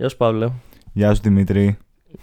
Γεια 0.00 0.08
σου 0.08 0.16
Παύλο. 0.16 0.54
Γεια 0.92 1.14
σου 1.14 1.20
Δημήτρη. 1.22 1.76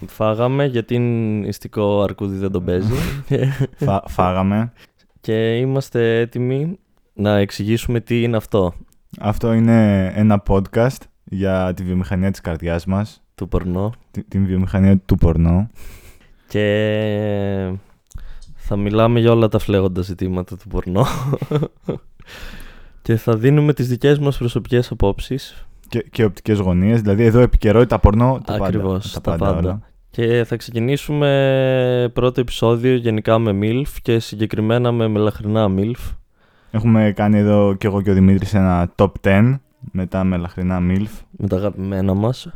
Φάγαμε 0.06 0.66
γιατί 0.66 0.96
είναι 0.96 1.48
ιστικό 1.48 2.02
αρκούδι 2.02 2.38
δεν 2.38 2.52
τον 2.52 2.66
παίζει. 2.66 2.94
Φα- 3.86 4.04
φάγαμε. 4.08 4.72
και 5.22 5.58
είμαστε 5.58 6.20
έτοιμοι 6.20 6.80
να 7.14 7.38
εξηγήσουμε 7.38 8.00
τι 8.00 8.24
είναι 8.24 8.38
αυτό 8.38 8.74
Αυτό 9.20 9.54
είναι 9.54 10.06
ένα 10.16 10.44
podcast 10.48 10.98
για 11.24 11.74
τη 11.76 11.84
βιομηχανία 11.84 12.32
της 12.32 12.42
καρδιάς 12.42 12.86
μας. 12.86 13.24
του 13.36 13.48
πορνό. 13.48 13.94
τη- 14.12 14.24
Την 14.24 14.46
βιομηχανία 14.46 14.98
του 14.98 15.16
πορνό. 15.16 15.70
Και 16.48 17.72
θα 18.56 18.76
μιλάμε 18.76 19.20
για 19.20 19.32
όλα 19.32 19.48
τα 19.48 19.60
φλέγοντα 19.60 20.02
ζητήματα 20.02 20.58
του 20.58 20.68
πορνό. 20.68 21.06
και 23.02 23.16
θα 23.16 23.38
δίνουμε 23.38 23.74
τις 23.74 23.88
δικές 23.88 24.20
μας 24.20 24.38
προσωπικές 24.38 24.92
απόψεις 24.92 25.66
Και, 25.90 26.06
και 26.12 26.24
οπτικές 26.24 26.60
γωνίες. 26.60 27.02
Δηλαδή 27.02 27.24
εδώ 27.24 27.40
επικαιρότητα 27.40 28.00
πορνό. 28.00 28.42
Τα 28.46 28.54
Ακριβώς, 28.54 29.18
πάντα, 29.24 29.38
τα 29.38 29.46
πάντα. 29.46 29.58
όλα. 29.68 29.82
Και 30.10 30.44
θα 30.48 30.56
ξεκινήσουμε 30.56 32.10
πρώτο 32.14 32.42
επεισόδιο 32.42 32.96
γενικά 32.96 33.40
με 33.40 33.58
MILF 33.62 33.88
και 34.02 34.20
συγκεκριμένα 34.20 34.92
με 34.92 35.08
μελαχρινά 35.08 35.68
MILF. 35.78 36.14
Έχουμε 36.72 37.12
κάνει 37.16 37.38
εδώ 37.38 37.76
και 37.78 37.88
εγώ 37.88 38.02
και 38.02 38.10
ο 38.10 38.14
Δημήτρης 38.14 38.54
ένα 38.54 38.92
top 38.96 39.12
10 39.22 39.60
με 39.92 40.06
τα 40.06 40.24
μελαχρινά 40.24 40.80
MILF. 40.82 41.22
με 41.32 41.48
τα 41.48 41.56
αγαπημένα 41.56 42.14
μας. 42.14 42.50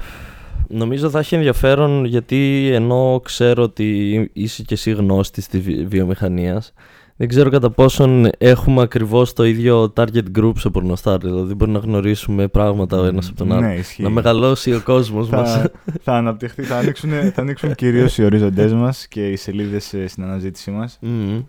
Νομίζω 0.68 1.10
θα 1.10 1.20
έχει 1.20 1.36
ενδιαφέρον 1.36 2.06
γιατί 2.06 2.70
ενώ 2.74 3.20
ξέρω 3.24 3.64
ότι 3.64 4.30
είσαι 4.34 4.64
και 4.64 4.74
εσύ 4.74 4.92
γνώστης 4.92 5.48
της 5.48 5.62
βι- 5.62 5.88
βιομηχανίας 5.88 6.74
δεν 7.22 7.30
ξέρω 7.30 7.50
κατά 7.50 7.70
πόσον 7.70 8.28
έχουμε 8.38 8.82
ακριβώς 8.82 9.34
το 9.34 9.46
ίδιο 9.46 9.94
target 9.98 10.24
group 10.40 10.52
σε 10.58 10.70
πορνοστάρ 10.70 11.18
δηλαδή 11.18 11.54
μπορεί 11.54 11.72
να 11.72 11.80
γνωρίσουμε 11.80 12.48
πράγματα 12.48 12.98
ο 13.00 13.06
ένας 13.06 13.28
από 13.28 13.38
τον 13.38 13.52
άλλο 13.52 13.62
Ναι, 13.62 13.74
ισχύει. 13.76 14.04
να 14.04 14.10
μεγαλώσει 14.10 14.74
ο 14.74 14.82
κόσμος 14.84 15.30
μας 15.30 15.52
θα, 15.54 15.72
θα 16.04 16.14
αναπτυχθεί, 16.16 16.62
θα 16.64 16.78
ανοίξουν, 16.78 17.10
θα 17.12 17.42
ανοίξουν 17.42 17.76
κυρίως 17.76 18.18
οι 18.18 18.24
ορίζοντές 18.24 18.74
μας 18.74 19.08
και 19.08 19.30
οι 19.30 19.36
σελίδες 19.36 19.94
ε, 19.94 20.08
στην 20.08 20.24
αναζήτησή 20.24 20.72
μας. 20.72 20.98
Μμμ. 21.02 21.40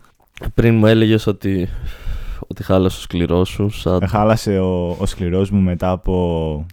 πριν 0.55 0.75
μου 0.75 0.87
έλεγες 0.87 1.27
ότι 1.27 1.69
ότι 2.49 2.63
χάλασε 2.63 2.97
ο 2.99 3.01
σκληρός 3.01 3.49
σου 3.49 3.69
σαν... 3.71 4.07
Χάλασε 4.09 4.59
ο, 4.59 4.97
ο 4.99 5.07
σκληρός 5.07 5.51
μου 5.51 5.61
μετά 5.61 5.91
από 5.91 6.67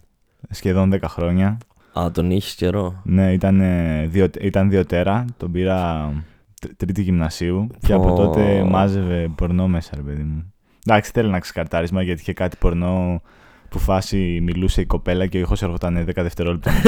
σχεδόν 0.50 0.94
10 0.94 0.97
χρόνια. 1.08 1.58
Α, 2.00 2.11
τον 2.11 2.31
είχες 2.31 2.53
καιρό; 2.56 3.02
Ναι, 3.03 3.34
ήταν, 3.34 3.61
ε, 3.61 4.08
δύο, 4.09 4.28
ήταν 4.41 4.69
δύο 4.69 4.86
τέρα. 4.86 5.25
Τον 5.38 5.52
πήρα 5.52 6.09
τρ- 6.11 6.28
τρίτη 6.77 7.02
γυμνασίου 7.02 7.67
και 7.79 7.93
από 7.93 8.07
Πω. 8.07 8.15
τότε 8.15 8.63
μάζευε 8.63 9.31
πορνό 9.35 9.67
μέσα, 9.67 9.91
ρε 9.95 10.02
παιδί 10.02 10.23
μου. 10.23 10.53
Εντάξει, 10.85 11.11
θέλει 11.13 11.29
να 11.29 11.39
ξεκαρτάρισμα 11.39 12.01
γιατί 12.01 12.21
είχε 12.21 12.33
κάτι 12.33 12.57
πορνό 12.59 13.21
που 13.69 13.79
φάση 13.79 14.39
μιλούσε 14.43 14.81
η 14.81 14.85
κοπέλα 14.85 15.25
και 15.27 15.38
ο 15.38 15.39
ήχος 15.39 15.61
έρχονταν 15.61 16.05
10 16.09 16.11
δευτερόλεπτα. 16.16 16.71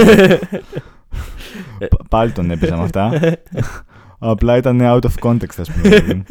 Π- 1.90 2.08
Πάλι 2.10 2.32
τον 2.32 2.52
έπαιζα 2.52 2.78
με 2.78 2.84
αυτά. 2.84 3.12
Απλά 4.20 4.58
ήταν 4.58 4.80
out 4.82 5.00
of 5.02 5.30
context, 5.30 5.56
ας 5.58 5.72
πούμε. 5.72 5.90
ρε 5.90 6.02
παιδί 6.02 6.14
μου. 6.14 6.24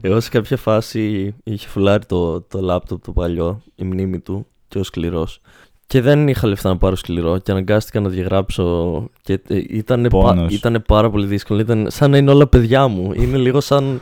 Εγώ 0.00 0.20
σε 0.20 0.30
κάποια 0.30 0.56
φάση 0.56 1.34
είχε 1.44 1.68
φουλάρει 1.68 2.06
το, 2.06 2.40
το 2.40 2.60
λάπτοπ 2.60 3.02
το 3.04 3.12
παλιό, 3.12 3.62
η 3.74 3.84
μνήμη 3.84 4.20
του 4.20 4.46
και 4.68 4.78
ο 4.78 4.82
σκληρός. 4.82 5.40
Και 5.86 6.00
δεν 6.00 6.28
είχα 6.28 6.46
λεφτά 6.48 6.68
να 6.68 6.76
πάρω 6.76 6.96
σκληρό 6.96 7.38
και 7.38 7.50
αναγκάστηκα 7.50 8.00
να 8.00 8.08
διαγράψω. 8.08 9.04
Και 9.22 9.40
ήταν, 9.50 10.06
Πόνος. 10.10 10.52
ήτανε 10.52 10.78
πάρα 10.78 11.10
πολύ 11.10 11.26
δύσκολο. 11.26 11.60
Ήταν 11.60 11.86
σαν 11.90 12.10
να 12.10 12.16
είναι 12.16 12.30
όλα 12.30 12.46
παιδιά 12.46 12.88
μου. 12.88 13.12
Είναι 13.14 13.36
λίγο 13.36 13.60
σαν, 13.60 14.00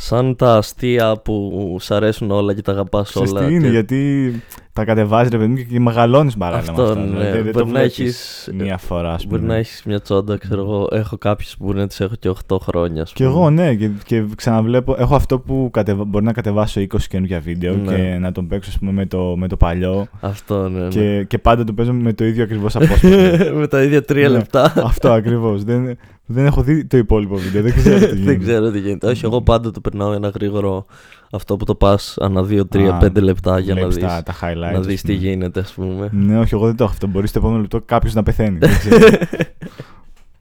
σαν 0.00 0.36
τα 0.36 0.56
αστεία 0.56 1.20
που 1.24 1.76
σ' 1.80 1.90
αρέσουν 1.90 2.30
όλα 2.30 2.54
και 2.54 2.62
τα 2.62 2.72
αγαπάς 2.72 3.08
Ξέρεις 3.10 3.30
όλα. 3.30 3.46
τι 3.46 3.54
είναι, 3.54 3.64
και- 3.64 3.70
γιατί 3.70 4.42
τα 4.72 4.84
κατεβάζεις 4.84 5.30
ρε 5.32 5.36
παιδί 5.38 5.50
μου 5.50 5.56
και- 5.56 5.62
και 5.62 5.80
μεγαλώνεις 5.80 6.36
παράλληλα 6.36 6.72
με 6.72 6.82
Αυτό, 6.82 6.92
αυτά. 6.92 7.04
ναι. 7.04 7.06
Δηλαδή, 7.18 7.40
δεν 7.40 7.52
το 7.52 7.58
Μπορεί 7.58 7.64
να 7.72 7.78
βλέπεις 7.78 7.98
έχεις- 7.98 8.50
μία 8.54 8.76
φορά, 8.78 9.12
ας 9.12 9.24
πούμε. 9.26 9.36
Μπορεί 9.38 9.48
να 9.50 9.56
έχεις 9.56 9.82
μια 9.86 10.00
τσόντα, 10.00 10.36
ξέρω 10.36 10.60
εγώ. 10.60 10.88
Έχω 10.90 11.16
κάποιες 11.18 11.56
που 11.58 11.64
μπορεί 11.64 11.78
να 11.78 11.86
τις 11.86 12.00
έχω 12.00 12.14
και 12.18 12.28
8 12.28 12.58
χρόνια. 12.58 13.02
ας 13.02 13.12
Και 13.12 13.24
πούμε. 13.24 13.36
εγώ, 13.36 13.50
ναι, 13.50 13.74
και, 13.74 13.90
και 14.04 14.24
ξαναβλέπω. 14.36 14.96
Έχω 14.98 15.14
αυτό 15.14 15.38
που 15.38 15.68
κατεβα... 15.72 16.04
μπορεί 16.04 16.24
να 16.24 16.32
κατεβάσω 16.32 16.80
20 16.80 17.08
καινούργια 17.08 17.40
βίντεο 17.40 17.74
Ναι. 17.74 17.94
και 17.94 18.02
να 18.20 18.32
τον 18.32 18.46
παίξω, 18.48 18.70
ας 18.70 18.78
πούμε, 18.78 18.92
με 18.92 19.06
το, 19.06 19.34
με 19.36 19.48
το 19.48 19.56
παλιό. 19.56 20.06
Αυτό, 20.20 20.68
ναι. 20.68 20.78
ναι. 20.80 20.88
Και, 20.88 21.24
και 21.28 21.38
πάντα 21.38 21.64
το 21.64 21.72
παίζω 21.72 21.92
με 21.92 22.12
το 22.12 22.24
ίδιο 22.24 22.42
ακριβώς 22.42 22.76
απόσπασμα. 22.76 23.10
με 23.60 23.66
τα 23.66 23.82
ίδια 23.82 24.02
τρία 24.02 24.28
Ναι. 24.28 24.36
λεπτά. 24.36 24.72
αυτό 24.84 25.10
ακριβώς. 25.12 25.64
Δεν, 25.64 25.96
δεν 26.30 26.46
έχω 26.46 26.62
δει 26.62 26.84
το 26.84 26.96
υπόλοιπο 26.96 27.36
βίντεο. 27.36 27.62
Δεν 27.62 27.74
ξέρω 27.74 27.98
τι 27.98 28.04
γίνεται. 28.16 28.22
Δεν 28.24 28.38
ξέρω 28.40 28.70
τι 28.70 28.78
γίνεται. 28.80 29.06
Όχι, 29.06 29.24
εγώ 29.24 29.42
πάντα 29.42 29.70
το 29.70 29.80
περνάω 29.80 30.12
ένα 30.12 30.28
γρήγορο 30.28 30.86
αυτό 31.32 31.56
που 31.56 31.64
το 31.64 31.74
πας 31.74 32.16
ανά 32.20 32.40
2, 32.50 32.60
3, 32.72 32.78
Α, 32.80 32.98
5 33.02 33.22
λεπτά 33.22 33.58
για 33.58 33.74
να 33.74 33.80
Βλέπεις 33.80 33.96
δεις. 33.96 34.04
τα, 34.06 34.22
τα 34.22 34.34
highlights. 34.42 34.72
Να 34.72 34.78
ας 34.78 34.86
δεις 34.86 35.02
τι 35.02 35.14
πούμε. 35.14 35.26
γίνεται, 35.28 35.60
ας 35.60 35.72
πούμε. 35.72 36.08
Ναι, 36.12 36.38
όχι, 36.38 36.54
εγώ 36.54 36.66
δεν 36.66 36.76
το 36.76 36.84
έχω 36.84 36.92
αυτό. 36.92 37.06
Μπορείς 37.06 37.30
στο 37.30 37.38
επόμενο 37.38 37.60
λεπτό 37.60 37.80
κάποιος 37.80 38.14
να 38.14 38.22
πεθαίνει. 38.22 38.58
δεν 38.58 38.70
ξέρω. 38.78 38.96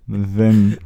δεν. 0.35 0.77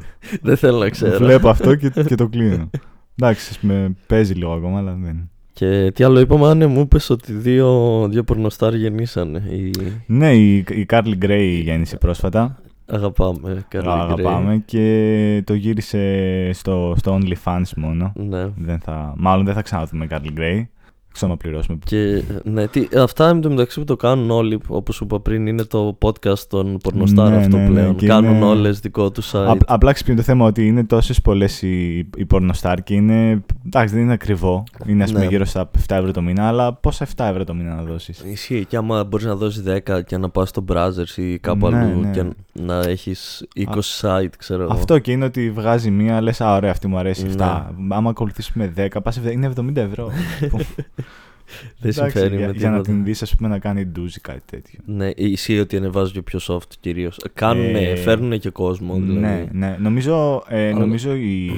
Δεν 0.41 0.57
θέλω 0.57 0.77
να 0.77 0.89
ξέρω. 0.89 1.17
Βλέπω 1.17 1.49
αυτό 1.49 1.75
και, 1.75 1.89
και 1.89 2.15
το 2.15 2.27
κλείνω. 2.27 2.69
Εντάξει, 3.15 3.47
ας 3.51 3.59
πούμε, 3.59 3.95
παίζει 4.07 4.33
λίγο 4.33 4.51
ακόμα, 4.51 4.77
αλλά 4.77 4.97
δεν. 5.03 5.29
Και 5.53 5.91
τι 5.95 6.03
άλλο 6.03 6.19
είπαμε, 6.19 6.47
αν 6.47 6.69
μου 6.71 6.79
είπες 6.79 7.09
ότι 7.09 7.33
δύο, 7.33 8.07
δύο 8.09 8.23
πορνοστάρ 8.23 8.73
γεννήσανε. 8.75 9.43
Η... 9.49 9.71
Ναι, 10.05 10.33
η, 10.35 10.55
η 10.57 10.85
Carly 10.89 11.13
Gray 11.25 11.59
γέννησε 11.63 11.97
πρόσφατα. 11.97 12.60
Αγαπάμε. 12.91 13.65
Carly 13.71 13.83
Gray. 13.83 13.87
Αγαπάμε 13.87 14.61
και 14.65 15.41
το 15.45 15.53
γύρισε 15.53 16.49
στο, 16.53 16.93
στο 16.97 17.19
OnlyFans 17.19 17.69
μόνο. 17.75 18.11
Ναι. 18.15 18.47
Δεν 18.57 18.79
θα, 18.79 19.13
μάλλον 19.17 19.45
δεν 19.45 19.53
θα 19.53 19.61
ξαναδούμε 19.61 20.07
Carly 20.09 20.39
Gray. 20.39 20.63
Ξέρω 21.13 21.31
να 21.31 21.37
πληρώσουμε. 21.37 21.77
Και 21.85 22.23
ναι, 22.43 22.67
τι, 22.67 22.87
αυτά 22.97 23.29
εν 23.29 23.41
τω 23.41 23.49
μεταξύ 23.49 23.79
που 23.79 23.85
το 23.85 23.95
κάνουν 23.95 24.31
όλοι, 24.31 24.59
όπως 24.67 24.95
σου 24.95 25.03
είπα 25.03 25.19
πριν, 25.19 25.47
είναι 25.47 25.63
το 25.63 25.97
podcast 26.01 26.39
των 26.39 26.77
πορνοστάρ 26.77 27.29
Ναι, 27.29 27.35
αυτό 27.37 27.57
ναι, 27.57 27.63
ναι, 27.63 27.69
πλέον. 27.69 27.95
και 27.95 28.07
κάνουν 28.07 28.35
είναι- 28.35 28.45
όλες 28.45 28.79
δικό 28.79 29.11
τους 29.11 29.31
site. 29.33 29.37
Α, 29.47 29.55
απλά 29.65 29.91
ξυπνεί 29.93 30.15
το 30.15 30.21
θέμα 30.21 30.45
ότι 30.45 30.67
είναι 30.67 30.83
τόσες 30.83 31.21
πολλές 31.21 31.61
οι, 31.61 31.97
οι 32.15 32.25
πορνοστάρ 32.25 32.83
και 32.83 32.93
είναι. 32.93 33.43
Εντάξει, 33.65 33.93
δεν 33.93 34.03
είναι 34.03 34.13
ακριβό. 34.13 34.63
Είναι 34.85 35.03
ας 35.03 35.11
πούμε 35.11 35.23
Ναι. 35.23 35.29
γύρω 35.29 35.45
στα 35.45 35.69
7 35.87 35.95
ευρώ 35.95 36.11
το 36.11 36.21
μήνα, 36.21 36.47
αλλά 36.47 36.73
πόσα 36.73 37.05
7 37.15 37.25
ευρώ 37.29 37.43
το 37.43 37.53
μήνα 37.53 37.75
να 37.75 37.83
δώσεις; 37.83 38.19
Ισχύει 38.31 38.65
και 38.65 38.77
άμα 38.77 39.03
μπορείς 39.03 39.25
να 39.25 39.35
δώσεις 39.35 39.63
10 39.63 40.01
και 40.05 40.17
να 40.17 40.29
πας 40.29 40.49
στο 40.49 40.63
browser 40.71 41.17
ή 41.17 41.37
κάπου 41.39 41.69
Ναι, 41.69 41.77
αλλού 41.77 41.99
ναι. 41.99 42.11
και 42.11 42.23
να 42.53 42.79
έχεις 42.79 43.47
20 43.55 44.01
site, 44.01 44.29
ξέρω 44.37 44.63
εγώ. 44.63 44.71
Αυτό 44.73 44.99
και 44.99 45.11
είναι 45.11 45.25
ότι 45.25 45.51
βγάζει 45.51 45.91
μία, 45.91 46.21
λες, 46.21 46.41
Α, 46.41 46.55
ωραία, 46.55 46.71
αυτή 46.71 46.87
μου 46.87 46.97
αρέσει. 46.97 47.23
Ναι. 47.25 47.31
7. 47.37 47.65
Άμα 47.89 48.09
ακολουθήσουμε 48.09 48.73
10, 48.77 48.87
πας, 49.03 49.21
είναι 49.31 49.51
70 49.57 49.75
ευρώ. 49.81 50.09
Δεν 51.79 51.91
Εντάξει, 51.91 51.99
συμφέρει 52.11 52.35
για, 52.37 52.47
με 52.47 52.53
για 52.53 52.69
να 52.69 52.75
τίποτα. 52.75 52.91
την 52.93 53.03
δεις, 53.03 53.21
ας 53.21 53.35
πούμε, 53.35 53.49
να 53.49 53.59
κάνει 53.59 53.85
ντουζ 53.85 54.15
ή 54.15 54.19
κάτι 54.21 54.41
τέτοιο. 54.45 54.79
Ναι, 54.85 55.09
ισχύει 55.15 55.59
ότι 55.59 55.77
ανεβάζουν 55.77 56.13
και 56.13 56.21
πιο 56.21 56.39
soft 56.47 56.71
κυρίως. 56.79 57.17
Κάνουν, 57.33 57.75
Ε, 57.75 57.95
φέρνουν 57.95 58.39
και 58.39 58.49
κόσμο 58.49 58.93
δηλαδή. 58.95 59.19
Ναι, 59.19 59.45
ναι. 59.51 59.75
Νομίζω, 59.79 60.43
ε, 60.47 60.67
Αλλά- 60.69 60.79
νομίζω 60.79 61.13
η 61.15 61.51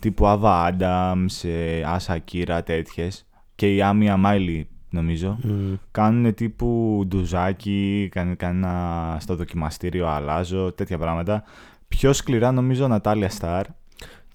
τύπου 0.00 0.24
Ava 0.26 0.70
Adams, 0.70 1.48
ε, 1.48 1.82
Άσα 1.86 2.18
Κύρα, 2.18 2.62
τέτοιες 2.62 3.26
και 3.54 3.74
η 3.74 3.82
Amia 3.82 4.16
Miley, 4.16 4.68
νομίζω, 4.90 5.38
Μμ. 5.42 5.74
κάνουν 5.90 6.34
τύπου 6.34 7.02
ντουζάκι, 7.08 8.08
κάνουν 8.12 8.36
κανένα 8.36 9.16
στο 9.20 9.36
δοκιμαστήριο 9.36 10.06
αλλάζω, 10.06 10.72
τέτοια 10.72 10.98
πράγματα. 10.98 11.42
Πιο 11.88 12.12
σκληρά 12.12 12.52
νομίζω 12.52 12.88
Natalia 12.88 13.28
Starr. 13.28 13.66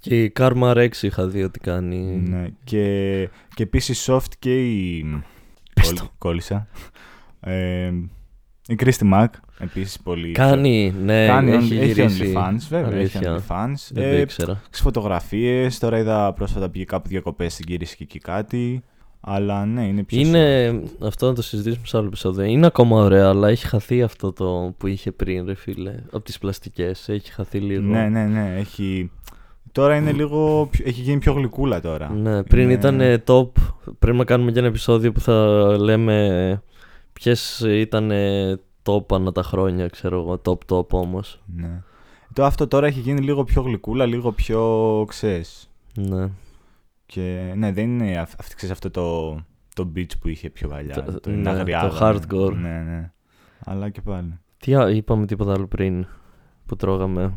Και 0.01 0.23
η 0.23 0.31
Karma 0.39 0.73
Rex 0.75 0.89
είχα 1.01 1.27
δει 1.27 1.43
ότι 1.43 1.59
κάνει. 1.59 2.23
Ναι. 2.27 2.47
Και, 2.63 3.29
και 3.55 3.63
επίσης 3.63 4.07
soft 4.09 4.31
και 4.39 4.69
η. 4.69 5.05
Πες 5.73 5.85
Κόλλη- 5.85 5.99
το. 5.99 6.09
Κόλλησα. 6.17 6.67
Ε, 7.39 7.91
η 8.67 8.75
Christy 8.75 9.05
Mack, 9.05 9.33
επίσης 9.59 9.99
πολύ. 9.99 10.31
Κάνει, 10.31 10.93
ναι, 11.03 11.25
Κάνει, 11.25 11.51
έχει, 11.51 11.77
έχει 11.77 11.85
γυρίσει. 11.91 12.33
OnlyFans, 12.35 12.65
βέβαια. 12.69 12.99
Έχει 12.99 13.17
Αλήθεια. 13.17 13.37
OnlyFans. 13.47 13.89
Δεν 13.91 14.03
Ε, 14.03 14.11
το 14.15 14.17
ήξερα. 14.21 14.61
φωτογραφίες. 14.71 15.79
Τώρα 15.79 15.97
είδα 15.97 16.33
πρόσφατα 16.33 16.69
πήγε 16.69 16.83
κάπου 16.85 17.07
διακοπές 17.07 17.53
στην 17.53 17.65
γύρισε 17.67 17.95
και 17.95 18.03
εκεί 18.03 18.19
κάτι. 18.19 18.83
Αλλά 19.23 19.65
ναι, 19.65 19.85
είναι 19.87 20.03
πιο. 20.03 20.19
Είναι, 20.19 20.73
αυτό 21.01 21.27
να 21.27 21.33
το 21.33 21.41
συζητήσουμε 21.41 21.85
σε 21.87 21.97
άλλο 21.97 22.07
επεισόδιο. 22.07 22.43
Είναι 22.43 22.65
ακόμα 22.65 22.97
ωραία, 23.01 23.27
αλλά 23.29 23.49
έχει 23.49 23.67
χαθεί 23.67 24.01
αυτό 24.03 24.33
το 24.33 24.75
που 24.77 24.87
είχε 24.87 25.11
πριν, 25.11 25.45
ρε 25.45 25.55
φίλε. 25.55 25.95
Από 26.11 26.21
τις 26.23 26.37
πλαστικές, 26.37 27.09
έχει 27.09 27.31
χαθεί 27.31 27.59
λίγο. 27.59 27.81
Ναι, 27.81 28.09
ναι, 28.09 28.25
ναι. 28.25 28.55
Έχει... 28.57 29.11
Τώρα 29.71 29.95
είναι 29.95 30.11
λίγο. 30.11 30.67
πιο- 30.71 30.85
Έχει 30.87 31.01
γίνει 31.01 31.19
πιο 31.19 31.33
γλυκούλα 31.33 31.79
τώρα. 31.81 32.09
Ναι, 32.09 32.43
πριν 32.43 32.63
Είναι- 32.63 32.73
ήταν 32.73 33.23
top. 33.25 33.49
Πρέπει 33.99 34.17
να 34.17 34.23
κάνουμε 34.23 34.51
και 34.51 34.59
ένα 34.59 34.67
επεισόδιο 34.67 35.11
που 35.11 35.19
θα 35.19 35.33
λέμε 35.79 36.61
ποιες 37.13 37.59
ήταν 37.67 38.11
top 38.83 39.15
ανά 39.15 39.31
τα 39.31 39.43
χρόνια, 39.43 39.87
ξέρω 39.87 40.19
εγώ. 40.19 40.41
Top 40.45 40.75
top 40.75 40.87
όμως. 40.89 41.41
Ναι. 41.55 41.81
Το 42.33 42.45
αυτό 42.45 42.67
τώρα 42.67 42.87
έχει 42.87 42.99
γίνει 42.99 43.19
λίγο 43.21 43.43
πιο 43.43 43.61
γλυκούλα, 43.61 44.05
λίγο 44.05 44.31
πιο 44.31 45.03
ξέρεις. 45.07 45.69
Ναι. 45.95 46.29
Και 47.05 47.53
ναι, 47.55 47.71
δεν 47.71 47.99
είναι 47.99 48.17
αυ- 48.17 48.39
αυτή, 48.39 48.55
ξέρεις, 48.55 48.73
αυτό 48.75 48.91
το, 48.91 49.35
το 49.75 49.91
beach 49.95 50.11
που 50.19 50.27
είχε 50.27 50.49
πιο 50.49 50.67
παλιά. 50.69 50.93
Το- 50.93 51.19
Το, 51.19 51.29
ναι, 51.29 51.35
είναι 51.35 51.43
το 51.43 51.49
αγριάδα, 51.49 51.97
hardcore. 52.01 52.53
Ναι, 52.53 52.83
ναι. 52.89 53.11
Αλλά 53.65 53.89
και 53.89 54.01
πάλι. 54.01 54.39
Τι 54.57 54.75
α- 54.75 54.89
είπαμε 54.89 55.25
τίποτα 55.25 55.53
άλλο 55.53 55.67
πριν 55.67 56.05
που 56.65 56.75
τρώγαμε. 56.75 57.33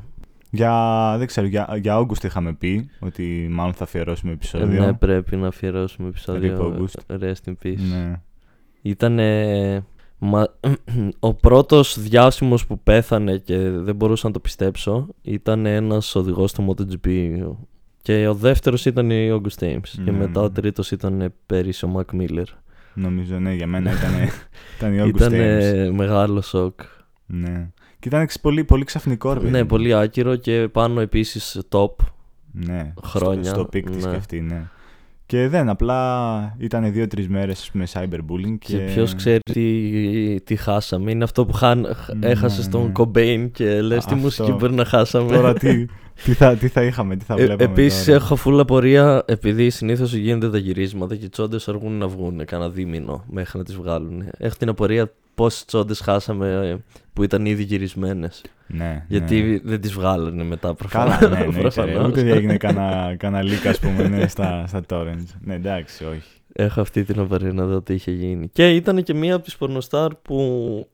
Για, 0.55 1.15
δεν 1.19 1.27
ξέρω, 1.27 1.47
για, 1.47 1.77
για 1.81 1.99
August 1.99 2.25
είχαμε 2.25 2.53
πει 2.55 2.91
ότι 2.99 3.49
μάλλον 3.51 3.73
θα 3.73 3.85
αφιερώσουμε 3.85 4.31
Ε, 4.31 4.35
επεισόδιο. 4.35 4.85
ναι, 4.87 4.93
πρέπει 4.93 5.37
να 5.37 5.47
αφιερώσουμε 5.47 6.09
επεισόδιο. 6.09 6.57
Rip 6.59 6.79
August. 6.79 7.21
Rest 7.23 7.51
in 7.51 7.55
peace. 7.67 7.79
Ναι. 7.91 8.21
Ήταν. 8.83 9.19
Μα, 10.19 10.47
ο 11.19 11.35
πρώτος 11.35 12.01
διάσημος 12.01 12.67
που 12.67 12.79
πέθανε 12.81 13.37
και 13.39 13.59
δεν 13.71 13.95
μπορούσα 13.97 14.27
να 14.27 14.33
το 14.33 14.41
πιστέψω 14.41 15.07
ήταν 15.23 15.67
ένας 15.67 16.15
οδηγός 16.15 16.53
του 16.53 16.75
MotoGP 16.77 17.09
και 18.03 18.27
ο 18.29 18.35
δεύτερος 18.35 18.85
ήταν 18.85 19.11
η 19.11 19.29
August 19.33 19.65
Ames 19.65 19.89
και 20.05 20.11
Ναι, 20.11 20.11
μετά 20.13 20.41
ο 20.41 20.43
ναι. 20.43 20.51
τρίτος 20.51 20.91
ήταν 20.91 21.33
πέρυσι 21.47 21.85
ο 21.85 21.93
Mac 21.97 22.21
Miller. 22.21 22.45
Νομίζω, 22.95 23.39
ναι, 23.39 23.53
για 23.55 23.67
μένα 23.67 23.91
ήταν, 23.93 24.11
ήταν 24.77 24.95
η 24.95 25.01
August 25.03 25.17
Ήταν 25.17 25.33
Ames. 25.33 25.91
μεγάλο 25.97 26.41
σοκ. 26.41 26.81
Ναι. 27.27 27.71
Και 28.05 28.11
ήταν 28.11 28.23
εξ- 28.23 28.41
πολύ, 28.41 28.65
πολύ 28.65 28.85
ξαφνικό, 28.85 29.33
ρε 29.33 29.39
παιδί 29.41 29.51
Ναι, 29.53 29.61
μου. 29.61 29.67
πολύ 29.67 29.95
άκυρο 29.95 30.37
και 30.37 30.69
πάνω 30.73 31.01
επίσης 31.01 31.61
top. 31.69 31.91
Ναι, 32.53 32.93
χρόνια, 33.05 33.45
Στο, 33.45 33.55
στο 33.55 33.65
peak 33.65 33.91
της 33.91 34.05
ναι. 34.05 34.11
και 34.11 34.17
αυτή, 34.17 34.41
ναι. 34.41 34.63
Και 35.27 35.49
δεν, 35.49 35.69
απλά 35.69 36.55
ήταν 36.59 36.93
δύο-τρεις 36.93 37.29
μέρες 37.29 37.71
με 37.73 37.87
cyberbullying 37.93 38.57
Και, 38.59 38.77
και... 38.77 38.85
ποιος 38.95 39.15
ξέρει 39.15 39.39
τι, 39.53 40.41
τι 40.45 40.57
χάσαμε. 40.57 41.11
Είναι 41.11 41.25
αυτό 41.25 41.47
που 41.47 41.53
χάν, 41.53 41.81
Ναι, 42.21 42.27
έχασε 42.29 42.63
στον 42.63 42.85
ναι. 42.85 42.91
Cobain 42.93 43.51
και 43.51 43.81
λες 43.81 44.05
τι 44.05 44.13
Αυτό. 44.13 44.17
μουσική 44.17 44.53
μπορεί 44.53 44.75
να 44.75 44.85
χάσαμε. 44.85 45.33
Τώρα 45.37 45.53
τι, 45.55 45.87
τι, 46.25 46.33
θα, 46.33 46.57
τι 46.57 46.69
θα 46.69 46.83
είχαμε, 46.83 47.17
τι 47.17 47.25
θα 47.25 47.35
Ε, 47.35 47.37
βλέπαμε 47.37 47.63
Επίσης, 47.65 48.05
τώρα. 48.05 48.17
έχω 48.17 48.37
φούλα 48.37 48.65
πορεία 48.65 49.23
επειδή 49.27 49.71
συνήθως 49.71 50.15
γίνονται 50.15 50.51
τα 50.51 50.59
γυρίσματα 50.59 51.17
και 51.17 51.25
οι 51.25 51.29
τσόντες 51.29 51.69
αργούν 51.69 51.93
να 51.93 52.09
βγουν 52.09 52.45
κανένα 52.45 52.71
δίμηνο 52.71 53.25
μέχρι 53.31 53.59
να 53.59 53.65
τις 53.65 53.75
βγάλουν. 53.77 54.25
Έχω 54.39 54.55
την 54.59 54.69
απορία 54.69 55.13
πόσες 55.35 55.65
τσόντες 55.65 56.01
χάσαμε 56.01 56.49
ε, 56.49 56.77
που 57.13 57.23
ήταν 57.23 57.47
ήδη 57.47 57.63
γυρισμένες. 57.63 58.43
Ναι, 58.67 59.05
Γιατί 59.09 59.43
ναι. 59.43 59.59
δεν 59.63 59.81
τις 59.81 59.93
βγάλανε 59.93 60.45
μετά 60.45 60.75
προφανώς. 60.75 61.17
Καλά, 61.17 61.39
ναι, 61.39 61.45
εννοείται. 61.77 62.05
Ούτε 62.07 62.31
έγινε 62.31 62.57
κανένα, 62.57 63.17
κανένα 63.17 63.51
leak, 63.51 63.67
ας 63.67 63.79
πούμε, 63.79 64.09
ναι, 64.09 64.27
στα, 64.27 64.67
στα 64.67 64.83
torrents. 64.89 65.29
Ναι, 65.41 65.55
εντάξει, 65.55 66.05
όχι. 66.05 66.41
Έχω 66.53 66.81
αυτή 66.81 67.05
την 67.05 67.21
απορία 67.21 67.53
να 67.53 67.65
δω 67.65 67.83
τι 67.83 67.95
είχε 67.95 68.11
γίνει. 68.11 68.49
Και 68.49 68.75
ήταν 68.75 69.03
και 69.03 69.15
μία 69.15 69.35
από 69.35 69.45
τις 69.45 69.57
πορνοστάρ 69.57 70.15
που 70.15 70.89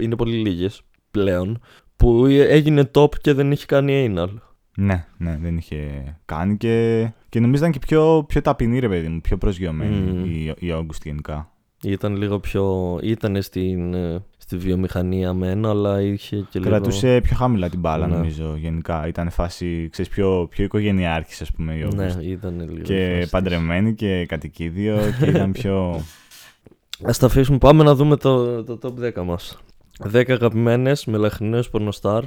είναι 0.00 0.16
πολύ 0.16 0.36
λίγες 0.36 0.82
πλέον. 1.10 1.60
Που 1.96 2.26
έγινε 2.26 2.90
top 2.94 3.14
και 3.20 3.32
δεν 3.32 3.52
είχε 3.52 3.66
κάνει 3.66 4.14
anal. 4.16 4.28
Ναι, 4.76 5.06
ναι, 5.16 5.38
δεν 5.42 5.56
είχε 5.56 5.76
κάνει 6.24 6.56
και, 6.56 7.08
και 7.28 7.40
νομίζω 7.40 7.62
ήταν 7.62 7.72
και 7.72 7.86
πιο, 7.86 8.24
πιο 8.28 8.40
ταπεινή, 8.40 8.78
ρε 8.78 8.88
παιδί 8.88 9.08
μου, 9.08 9.20
πιο 9.20 9.38
προσγειωμένη 9.38 9.96
Μμμ. 9.96 10.24
η, 10.24 10.54
η 10.58 10.72
August 10.72 11.02
γενικά. 11.04 11.53
Ήταν 11.84 12.16
λίγο 12.16 12.38
πιο. 12.38 12.98
ήταν 13.02 13.42
στην, 13.42 13.94
ε, 13.94 14.22
στη 14.38 14.56
βιομηχανία 14.56 15.32
μεν, 15.32 15.66
αλλά 15.66 16.00
είχε 16.00 16.36
και 16.50 16.58
λίγο. 16.58 16.70
Κρατούσε 16.70 17.20
πιο 17.22 17.36
χαμηλά 17.36 17.68
την 17.68 17.80
μπάλα, 17.80 18.06
Ναι. 18.06 18.14
νομίζω, 18.14 18.56
γενικά. 18.56 19.06
Ήταν 19.06 19.30
φάση, 19.30 19.88
ξέρεις, 19.90 20.10
πιο, 20.10 20.46
πιο 20.50 20.64
οικογενειάρχης, 20.64 21.40
ας 21.40 21.52
πούμε, 21.52 21.74
η 21.74 21.86
August. 21.88 21.94
Ναι, 21.94 22.14
ήταν 22.22 22.60
λίγο. 22.60 22.82
και 22.82 23.06
φάση 23.08 23.20
της. 23.20 23.30
παντρεμένη 23.30 23.94
και 23.94 24.26
κατοικίδιο 24.26 24.98
και 25.18 25.26
ήταν 25.26 25.52
πιο... 25.52 26.00
Ας 27.06 27.18
τα 27.18 27.26
αφήσουμε. 27.26 27.58
Πάμε 27.58 27.82
να 27.82 27.94
δούμε 27.94 28.16
το, 28.16 28.64
το 28.64 28.78
top 28.82 29.20
10 29.20 29.24
μας. 29.24 29.58
10 30.12 30.24
αγαπημένες 30.28 31.04
με 31.04 31.16
λαχνινές 31.16 31.68
πορνοστάρ. 31.68 32.22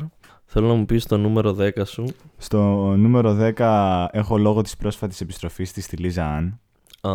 Θέλω 0.45 0.67
να 0.67 0.73
μου 0.73 0.85
πεις 0.85 1.05
το 1.05 1.17
νούμερο 1.17 1.55
10 1.59 1.69
σου. 1.85 2.05
Στο 2.37 2.57
νούμερο 2.97 3.37
10 3.57 4.05
έχω 4.11 4.37
λόγω 4.37 4.61
της 4.61 4.77
πρόσφατης 4.77 5.21
επιστροφής 5.21 5.71
της 5.71 5.83
στη 5.85 5.95
Λίζα 5.97 6.25
Αν. 6.25 6.59
Α, 7.01 7.11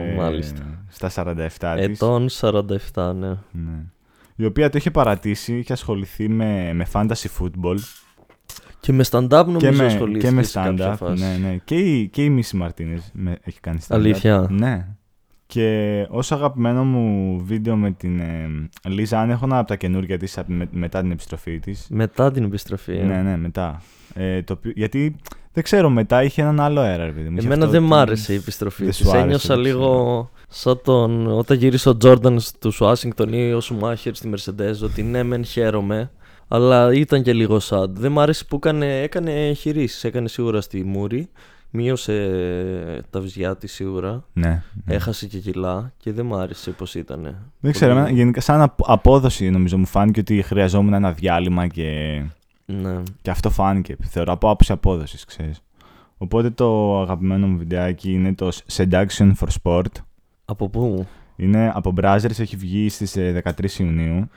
ε, 0.00 0.14
μάλιστα. 0.16 0.84
Στα 0.88 1.10
47 1.10 1.74
της. 1.76 1.84
Ετών 1.84 2.26
47, 2.30 3.12
ναι. 3.14 3.28
Ναι. 3.50 3.84
Η 4.36 4.44
οποία 4.44 4.68
το 4.70 4.78
είχε 4.78 4.90
παρατήσει, 4.90 5.58
είχε 5.58 5.72
ασχοληθεί 5.72 6.28
με, 6.28 6.72
με 6.74 6.86
fantasy 6.92 7.26
football 7.40 7.76
Και 8.80 8.92
με 8.92 9.04
stand-up 9.10 9.28
νομίζω 9.46 9.58
και 9.58 9.70
με, 9.70 9.84
ασχολήθηκε 9.84 10.26
και 10.26 10.32
με 10.32 10.42
σε 10.42 10.60
κάποια 10.60 10.92
stand-up. 10.92 10.96
φάση. 10.96 11.22
Ναι, 11.24 11.36
ναι. 11.48 11.56
Και 11.64 11.74
η, 11.76 12.08
και 12.08 12.24
η 12.24 12.30
Μίση 12.30 12.56
Μαρτίνες 12.56 13.10
με- 13.14 13.38
έχει 13.42 13.60
κάνει 13.60 13.78
stand-up. 13.82 13.94
Αλήθεια. 13.96 14.46
Ναι. 14.50 14.86
Και 15.46 16.06
όσο 16.10 16.34
αγαπημένο 16.34 16.84
μου 16.84 17.38
βίντεο 17.44 17.76
με 17.76 17.90
την 17.90 18.20
ε, 18.20 18.48
Λίζα 18.88 19.20
Αν 19.20 19.30
έχω 19.30 19.44
ένα 19.44 19.58
από 19.58 19.68
τα 19.68 19.76
καινούργια 19.76 20.18
της 20.18 20.38
από- 20.38 20.52
με- 20.52 20.68
μετά 20.70 21.00
την 21.00 21.10
επιστροφή 21.10 21.58
της. 21.58 21.86
Μετά 21.90 22.30
την 22.30 22.44
επιστροφή. 22.44 22.92
ε. 22.96 23.02
Ναι, 23.04 23.22
ναι, 23.22 23.36
μετά. 23.36 23.82
Ε, 24.14 24.42
το 24.42 24.52
οποίο- 24.52 24.72
γιατί 24.76 25.16
δεν 25.52 25.62
ξέρω, 25.64 25.90
μετά 25.90 26.22
είχε 26.22 26.42
έναν 26.42 26.60
άλλο 26.60 26.80
αέρα, 26.80 27.04
ρε 27.06 27.12
παιδί 27.12 27.28
μου. 27.28 27.36
Είχε 27.36 27.46
Εμένα 27.46 27.64
αυτό 27.64 27.78
δεν 27.80 27.88
το- 27.88 27.94
μ' 27.94 27.98
άρεσε 27.98 28.32
η 28.32 28.36
επιστροφή 28.36 28.82
Δεν 28.82 28.88
της. 28.92 28.96
σου 28.98 29.08
άρεσε, 29.10 29.24
Ένιωσα 29.24 29.54
δεν 29.54 29.62
ξέρω. 29.64 29.78
λίγο 29.78 30.30
σαν 30.48 30.80
τον... 30.84 31.26
Όταν 31.26 31.56
γύρισε 31.56 31.88
ο 31.88 31.96
Τζόρνταν 31.96 32.40
του 32.58 32.72
Ουάσιγκτον 32.80 33.32
ή 33.32 33.52
ο 33.52 33.60
Σουμάχερ 33.60 34.14
στη 34.14 34.30
Mercedes 34.34 34.82
ότι 34.84 35.02
ναι 35.02 35.22
μεν 35.22 35.44
χαίρομαι 35.44 36.10
αλλά 36.48 36.92
ήταν 36.94 37.22
και 37.22 37.32
λίγο 37.32 37.60
sad. 37.68 37.88
Δεν 37.88 38.12
μ' 38.12 38.20
άρεσε 38.20 38.44
που 38.44 38.56
έκανε, 38.56 39.00
έκανε 39.00 39.52
χειρίσεις. 39.52 40.04
Έκανε 40.04 40.28
σίγουρα 40.28 40.60
στη 40.60 40.84
Μούρη. 40.84 41.28
Μείωσε 41.74 43.04
τα 43.10 43.20
βυζιά 43.20 43.56
της 43.56 43.72
σίγουρα. 43.72 44.24
Ναι. 44.32 44.62
ναι. 44.84 44.94
Έχασε 44.94 45.26
και 45.26 45.38
κιλά 45.38 45.92
και 45.96 46.12
δεν 46.12 46.26
μ' 46.26 46.34
άρεσε 46.34 46.70
πως 46.70 46.94
ήταν. 46.94 47.36
Δεν 47.60 47.72
ξέρω, 47.72 47.92
εμένα, 47.92 48.10
γενικά 48.10 48.40
σαν 48.40 48.60
απ- 48.60 48.90
απόδοση 48.90 49.50
νομίζω 49.50 49.78
μου 49.78 49.86
φάνηκε 49.86 50.20
ότι 50.20 50.42
χρειαζόμουν 50.42 50.92
ένα 50.92 51.12
διάλειμμα 51.12 51.66
και, 51.66 52.22
Ναι. 52.80 53.02
και 53.22 53.30
αυτό 53.30 53.50
φάνηκε. 53.50 53.96
Θεωρώ 54.02 54.32
από 54.32 54.46
άποψη 54.50 54.72
απόδοσης, 54.72 55.24
ξέρεις. 55.24 55.60
Οπότε 56.18 56.50
το 56.50 57.00
αγαπημένο 57.00 57.46
μου 57.46 57.58
βιντεάκι 57.58 58.12
είναι 58.12 58.34
το 58.34 58.48
Seduction 58.72 59.32
for 59.40 59.46
Sport. 59.62 59.86
Από 60.44 60.68
πού; 60.68 61.06
Είναι 61.36 61.72
από 61.74 61.92
Brazzers, 62.00 62.38
έχει 62.40 62.56
βγει 62.56 62.88
στις 62.88 63.16
ε, 63.16 63.42
13 63.58 63.70
Ιουνίου. 63.70 64.28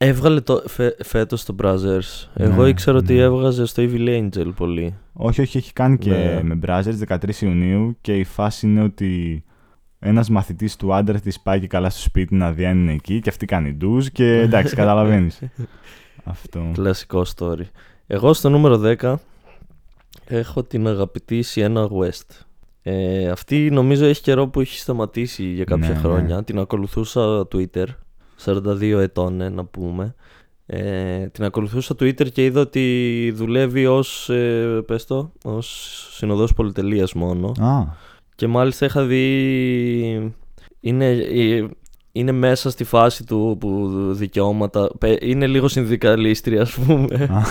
Έβγαλε 0.00 0.40
το, 0.40 0.62
φε, 0.66 0.94
φέτος 1.04 1.44
το 1.44 1.54
Brothers. 1.62 2.28
Εγώ 2.34 2.62
Ναι, 2.62 2.68
ήξερα 2.68 2.98
ότι 2.98 3.14
ναι. 3.14 3.20
έβγαζε 3.20 3.66
στο 3.66 3.82
Evil 3.86 4.08
Angel 4.08 4.52
πολύ. 4.56 4.94
Όχι, 5.12 5.40
όχι, 5.40 5.56
έχει 5.58 5.72
κάνει 5.72 5.98
και 5.98 6.10
Ναι. 6.10 6.42
με 6.42 6.58
Brazzers 6.66 7.08
13 7.08 7.34
Ιουνίου 7.40 7.96
και 8.00 8.16
η 8.18 8.24
φάση 8.24 8.66
είναι 8.66 8.82
ότι 8.82 9.42
ένας 9.98 10.28
μαθητής 10.30 10.76
του 10.76 10.94
άντρα 10.94 11.20
της 11.20 11.40
πάει 11.40 11.60
και 11.60 11.66
καλά 11.66 11.90
στο 11.90 12.00
σπίτι 12.00 12.34
να 12.34 12.52
δει 12.52 12.66
αν 12.66 12.78
είναι 12.78 12.92
εκεί 12.92 13.20
και 13.20 13.28
αυτή 13.28 13.46
κάνει 13.46 13.72
ντουζ 13.72 14.06
και 14.06 14.38
εντάξει, 14.40 14.74
καταλαβαίνεις. 14.74 15.40
Αυτό. 16.24 16.70
Κλασικό 16.74 17.24
story. 17.36 17.64
Εγώ 18.06 18.32
στο 18.32 18.48
νούμερο 18.48 18.80
10 19.00 19.14
έχω 20.26 20.62
την 20.62 20.86
αγαπητή 20.86 21.44
Sienna 21.54 21.88
West. 21.88 22.44
Ε, 22.82 23.28
αυτή 23.28 23.70
νομίζω 23.70 24.04
έχει 24.06 24.22
καιρό 24.22 24.48
που 24.48 24.60
έχει 24.60 24.78
σταματήσει 24.78 25.44
για 25.44 25.64
κάποια 25.64 25.88
Ναι, 25.88 25.94
ναι. 25.94 26.00
χρόνια. 26.00 26.44
Την 26.44 26.58
ακολουθούσα 26.58 27.46
Twitter. 27.52 27.86
42 28.44 28.80
ετών 28.82 29.40
ε, 29.40 29.48
να 29.48 29.64
πούμε. 29.64 30.14
Ε, 30.66 31.26
την 31.26 31.44
ακολουθούσα 31.44 31.94
Twitter 31.94 32.30
και 32.32 32.44
είδα 32.44 32.60
ότι 32.60 33.32
δουλεύει 33.34 33.86
ως, 33.86 34.28
ε, 34.30 34.82
πες 34.86 35.04
το, 35.06 35.32
ως 35.44 35.66
συνοδός 36.16 36.54
πολυτελείας 36.54 37.12
μόνο. 37.12 37.52
Α, 37.60 37.84
Και 38.34 38.46
μάλιστα 38.46 38.86
είχα 38.86 39.04
δει. 39.04 40.34
Είναι, 40.80 41.10
ε, 41.10 41.68
είναι 42.18 42.32
μέσα 42.32 42.70
στη 42.70 42.84
φάση 42.84 43.24
του 43.24 43.56
που 43.60 43.88
δικαιώματα. 44.12 44.90
πε- 44.98 45.22
Είναι 45.22 45.46
λίγο 45.46 45.68
συνδικαλίστρια, 45.68 46.62
ας 46.62 46.72
πούμε. 46.74 47.14
Α. 47.22 47.42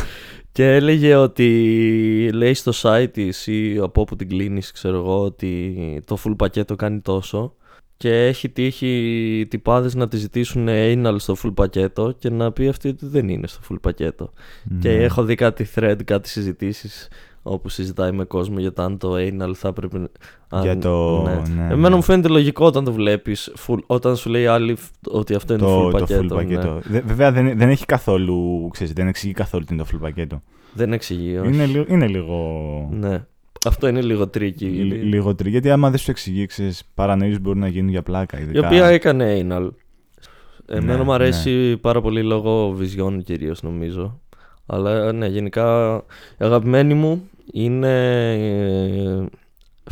Και 0.52 0.74
έλεγε 0.76 1.16
ότι 1.16 2.30
λέει 2.34 2.54
στο 2.54 2.72
site 2.82 3.08
της 3.12 3.48
ή 3.48 3.80
από 3.82 4.02
όπου 4.02 4.16
την 4.16 4.30
κλείνεις, 4.30 4.72
ξέρω 4.72 4.98
εγώ, 4.98 5.20
ότι 5.24 5.74
το 6.06 6.18
full 6.24 6.34
πακέτο 6.38 6.76
κάνει 6.76 7.00
τόσο. 7.00 7.56
Και 7.98 8.26
έχει 8.26 8.50
τύχει 8.50 9.48
τυπάδες 9.50 9.96
να 9.96 10.08
τη 10.08 10.18
ζητήσουν 10.18 10.68
anal 10.70 11.16
στο 11.18 11.36
full 11.44 11.54
πακέτο 11.54 12.16
και 12.20 12.30
να 12.30 12.52
πει 12.52 12.68
αυτή 12.68 12.88
ότι 12.88 13.06
δεν 13.06 13.30
είναι 13.30 13.48
στο 13.48 13.60
full 13.70 13.78
πακέτο. 13.82 14.32
Και 14.80 14.90
ναι. 14.90 15.04
έχω 15.04 15.24
δει 15.24 15.36
κάτι 15.36 15.68
thread, 15.76 15.98
κάτι 16.06 16.30
συζητήσεις 16.30 17.08
όπου 17.48 17.70
συζητάει 17.70 18.12
με 18.12 18.24
κόσμο 18.24 18.60
για 18.60 18.74
το 18.74 18.82
αν 18.84 18.98
το 18.98 19.14
anal 19.16 19.52
θα 19.54 19.68
έπρεπε 19.68 19.98
αν- 20.50 20.62
Για 20.64 20.78
το- 20.78 21.22
ναι, 21.22 21.64
Εμένα 21.72 21.90
ναι. 21.90 21.96
μου 21.96 22.02
φαίνεται 22.02 22.28
λογικό 22.28 22.66
όταν 22.66 22.84
το 22.84 22.92
βλέπεις 22.94 23.52
full, 23.68 23.78
όταν 23.86 24.16
σου 24.16 24.30
λέει 24.30 24.46
άλλη 24.46 24.76
φ- 24.76 24.92
ότι 25.10 25.34
αυτό 25.36 25.54
είναι 25.54 25.62
το, 25.64 25.88
full 25.88 25.92
το 25.92 25.98
πακέτο. 25.98 26.20
full 26.20 26.24
ναι. 26.24 26.36
πακέτο. 26.36 26.80
Δε- 26.84 27.02
βέβαια 27.02 27.32
δεν, 27.32 27.58
δεν 27.58 27.70
έχει 27.70 27.86
καθόλου, 27.86 28.68
ξέρεις, 28.72 28.94
δεν 28.94 29.08
εξηγεί 29.08 29.34
καθόλου 29.34 29.64
τι 29.64 29.74
είναι 29.74 29.84
το 29.84 29.90
full 29.94 30.00
πακέτο. 30.02 30.42
Δεν 30.74 30.94
εξηγεί. 30.94 31.38
όχι. 31.38 31.48
Είναι, 31.54 31.66
λίγο- 31.66 31.86
είναι 31.88 32.08
λίγο, 32.08 32.38
Ναι. 32.92 33.26
Αυτό 33.68 33.88
είναι 33.88 34.02
λίγο 34.02 34.28
tricky. 34.28 34.66
λι- 34.66 35.04
λίγο 35.04 35.36
tricky. 35.36 35.50
Γιατί 35.50 35.70
άμα 35.70 35.90
δεν 35.90 36.00
σου 36.00 36.12
εξηγεί, 36.12 36.46
ξέρεις, 36.46 36.84
παρανοήσεις 36.94 37.42
μπορούν 37.42 37.60
να 37.60 37.68
γίνουν 37.68 37.90
για 37.90 38.02
πλάκα. 38.04 38.40
Η 38.40 38.42
Ειδικά... 38.44 38.68
οποία 38.68 38.86
έκανε 38.86 39.46
anal. 39.50 39.70
Εμένα 40.70 40.98
Ναι, 40.98 41.04
μου 41.04 41.14
αρέσει 41.14 41.78
πάρα 41.78 42.02
πολύ 42.02 42.24
λόγω 42.24 42.70
βυζιών 42.72 43.24
κυρίως 43.24 43.64
νομίζω. 43.64 44.20
Αλλά 44.66 45.12
ναι, 45.12 45.26
γενικά 45.28 45.96
η 46.40 46.46
αγαπημένη 46.46 46.94
μου 46.94 47.30
είναι 47.52 48.34
ε, 48.34 49.26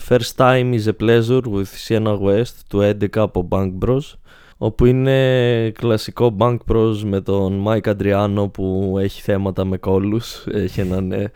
First 0.10 0.36
Time 0.36 0.80
is 0.80 0.88
a 0.88 1.04
Pleasure 1.04 1.42
with 1.42 1.88
Sienna 1.88 2.20
West 2.22 2.54
του 2.68 2.80
11 2.80 3.08
από 3.14 3.48
Bank 3.52 3.72
Bros 3.86 4.14
όπου 4.58 4.86
είναι 4.86 5.70
κλασικό 5.70 6.36
Bank 6.40 6.58
Bros 6.72 6.98
με 7.04 7.22
τον 7.22 7.64
Mike 7.68 7.96
Adriano 7.96 8.52
που 8.54 8.96
έχει 9.00 9.22
θέματα 9.22 9.66
με 9.66 9.78
κόλλους. 9.78 10.46
Έχει, 10.48 10.82
έναν, 10.82 11.12
ε, 11.12 11.32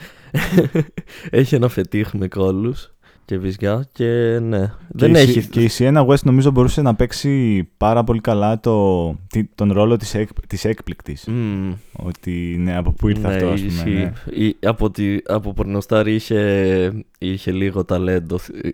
έχει 1.30 1.56
ένα 1.56 1.68
φετίχ 1.68 2.14
με 2.14 2.28
κόλλους 2.28 2.94
και 3.30 3.38
βυζιά 3.38 3.88
και 3.92 4.40
ναι 4.42 4.60
Και 4.68 4.72
δεν 5.08 5.14
η, 5.14 5.18
Σι- 5.18 5.38
έχει 5.38 5.48
Και 5.48 5.62
η 5.62 5.70
Sienna 5.78 6.06
West 6.06 6.24
νομίζω 6.24 6.52
μπορούσε 6.52 6.82
να 6.82 6.96
παίξει 6.96 7.64
πάρα 7.78 8.04
πολύ 8.04 8.20
καλά 8.22 8.60
το, 8.60 9.08
τι- 9.30 9.50
τον 9.56 9.72
ρόλο 9.72 9.98
της, 9.98 10.14
εκ, 10.14 10.30
της 10.48 10.66
έκπληκτης. 10.66 11.26
Μμμ. 11.28 11.74
Ότι 11.92 12.56
ναι, 12.60 12.78
από 12.78 12.92
πού 12.92 13.08
ήρθε 13.08 13.28
αυτό, 13.28 13.48
ας 13.48 13.60
πούμε. 13.62 13.72
ισχύει. 13.74 13.90
Ναι. 13.90 14.44
Ή- 14.46 14.58
από, 14.66 14.90
τη, 14.92 15.18
από 15.28 15.54
πορνοστάρ 15.54 16.08
είχε, 16.08 16.92
είχε 17.20 17.52
λίγο 17.52 17.86
ταλέντο 17.86 18.38
θ- 18.38 18.56
ε, 18.66 18.70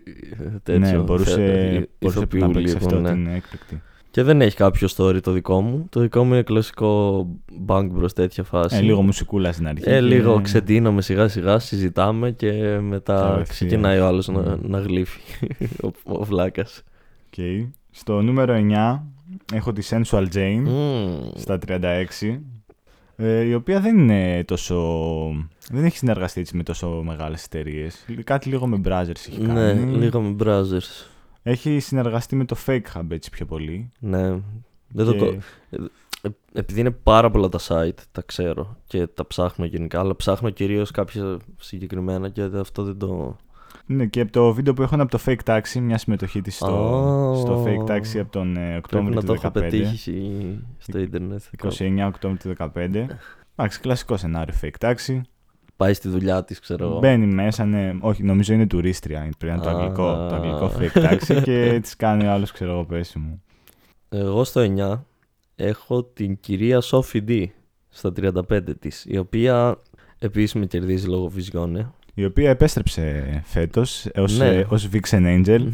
τέτοιο. 0.62 0.78
ναι, 0.90 0.98
μπορούσε, 0.98 1.34
θε- 1.34 1.88
μπορούσε 2.00 2.18
ηθοποιού 2.18 2.40
να 2.40 2.46
παίξει 2.50 2.74
λίγο, 2.74 2.86
αυτό 2.86 3.00
ναι. 3.00 3.10
την 3.12 3.26
έκπληκτη. 3.26 3.82
Και 4.16 4.22
δεν 4.22 4.40
έχει 4.40 4.56
κάποιο 4.56 4.88
story 4.96 5.20
το 5.22 5.32
δικό 5.32 5.60
μου. 5.60 5.86
Το 5.90 6.00
δικό 6.00 6.24
μου 6.24 6.32
είναι 6.32 6.42
κλασικό 6.42 7.26
bank 7.66 7.88
bros 7.98 8.12
τέτοια 8.14 8.44
φάση. 8.44 8.76
Ε, 8.76 8.80
λίγο 8.80 9.02
μουσικούλα 9.02 9.52
στην 9.52 9.68
αρχή. 9.68 9.82
Ε, 9.88 9.92
και- 9.92 10.00
λίγο 10.00 10.40
ξεντίνομαι 10.42 11.02
σιγά 11.02 11.28
σιγά, 11.28 11.58
συζητάμε 11.58 12.30
και 12.30 12.78
μετά 12.80 13.14
Κατευθείαν. 13.14 13.44
ξεκινάει 13.44 13.98
ο 13.98 14.06
άλλος 14.06 14.28
να, 14.28 14.54
Mm. 14.54 14.58
να 14.60 14.78
γλύφει. 14.78 15.20
ο, 15.84 15.88
ο 16.04 16.24
βλάκας. 16.24 16.82
Οκ. 17.26 17.44
Στο 17.90 18.22
νούμερο 18.22 18.54
9 18.54 19.02
έχω 19.54 19.72
τη 19.72 19.86
Sensual 19.90 20.26
Jane 20.34 20.62
Μμμ. 20.64 21.28
στα 21.34 21.58
36. 21.58 22.40
ε, 23.16 23.40
η 23.40 23.54
οποία 23.54 23.80
δεν 23.80 23.98
είναι 23.98 24.44
τόσο. 24.44 24.76
Δεν 25.70 25.84
έχει 25.84 25.96
συνεργαστεί 25.96 26.40
έτσι 26.40 26.56
με 26.56 26.62
τόσο 26.62 27.02
μεγάλες 27.04 27.44
εταιρείες. 27.44 28.04
Κάτι 28.24 28.48
λίγο 28.48 28.66
με 28.66 28.80
Brazzers 28.84 29.08
έχει 29.28 29.40
κάνει. 29.46 29.80
Ναι, 29.84 29.96
λίγο 29.98 30.20
με 30.20 30.36
Brazzers. 30.44 31.06
Έχει 31.48 31.80
συνεργαστεί 31.80 32.36
με 32.36 32.44
το 32.44 32.56
Fake 32.66 32.82
Hub 32.94 33.02
έτσι 33.08 33.30
πιο 33.30 33.46
πολύ. 33.46 33.88
Ναι. 33.98 34.28
Δεν 34.88 35.04
το 35.06 35.12
Και- 35.12 35.18
κο- 35.18 35.36
Ε, 36.22 36.28
επειδή 36.52 36.80
είναι 36.80 36.90
πάρα 36.90 37.30
πολλά 37.30 37.48
τα 37.48 37.58
site, 37.68 37.98
τα 38.12 38.22
ξέρω 38.26 38.76
και 38.86 39.06
τα 39.06 39.26
ψάχνω 39.26 39.64
γενικά, 39.64 40.00
αλλά 40.00 40.16
ψάχνω 40.16 40.50
κυρίως 40.50 40.90
κάποια 40.90 41.36
συγκεκριμένα 41.56 42.28
και 42.28 42.42
αυτό 42.60 42.82
δεν 42.82 42.98
το... 42.98 43.36
Ναι, 43.86 44.06
και 44.06 44.20
από 44.20 44.32
το 44.32 44.52
βίντεο 44.52 44.72
που 44.74 44.82
έχω 44.82 44.94
είναι 44.94 45.02
από 45.02 45.18
το 45.18 45.22
Fake 45.26 45.42
Taxi, 45.44 45.80
μια 45.80 45.98
συμμετοχή 45.98 46.40
της 46.40 46.56
στο, 46.56 46.66
Α. 46.66 47.36
στο 47.36 47.64
Fake 47.66 47.90
Taxi 47.90 48.18
από 48.18 48.32
τον 48.32 48.56
ε, 48.56 48.60
Πρέπει 48.60 48.76
Οκτώβριο 48.76 49.14
να 49.14 49.20
του 49.20 49.26
το 49.26 49.32
έχω 49.32 49.48
2015. 49.48 49.52
πετύχει 49.52 50.58
στο 50.78 50.98
ίντερνετ. 50.98 51.42
29 51.62 52.04
Οκτώβριο 52.06 52.54
του 52.56 52.64
2015. 52.74 53.06
Εντάξει, 53.56 53.80
κλασικό 53.80 54.16
σενάριο 54.16 54.54
Fake 54.62 54.88
Taxi. 54.90 55.20
Πάει 55.76 55.94
στη 55.94 56.08
δουλειά 56.08 56.44
της, 56.44 56.60
ξέρω 56.60 56.86
εγώ. 56.86 56.98
Μπαίνει 56.98 57.26
μέσα, 57.26 57.64
ναι, 57.64 57.92
όχι, 58.00 58.22
νομίζω 58.22 58.54
είναι 58.54 58.66
τουρίστρια. 58.66 59.28
Πρέπει 59.38 59.58
να 59.58 59.62
είναι 59.62 59.62
το 59.62 59.68
Α. 59.70 59.80
αγγλικό, 59.80 60.26
το 60.28 60.34
αγγλικό 60.34 60.72
Fake 60.78 61.04
Taxi 61.10 61.42
και 61.42 61.78
τη 61.82 61.96
κάνει 61.96 62.26
ο 62.26 62.30
άλλος, 62.30 62.52
ξέρω 62.52 62.70
εγώ, 62.72 62.84
πέσιμο. 62.84 63.40
Εγώ 64.08 64.44
στο 64.44 64.66
9 64.94 65.00
έχω 65.56 66.04
την 66.04 66.40
κυρία 66.40 66.80
Σόφι 66.80 67.22
D 67.28 67.44
στα 67.88 68.12
35 68.20 68.60
της, 68.78 69.04
η 69.08 69.18
οποία 69.18 69.78
επίσης 70.18 70.54
με 70.54 70.66
κερδίζει 70.66 71.06
λόγω 71.08 71.28
βυζιώνε. 71.28 71.90
Η 72.14 72.24
οποία 72.24 72.50
επέστρεψε 72.50 73.24
φέτος 73.44 74.06
ως 74.16 74.38
Ναι. 74.38 74.64
ως 74.68 74.88
Vixen 74.92 75.44
Angel. 75.44 75.60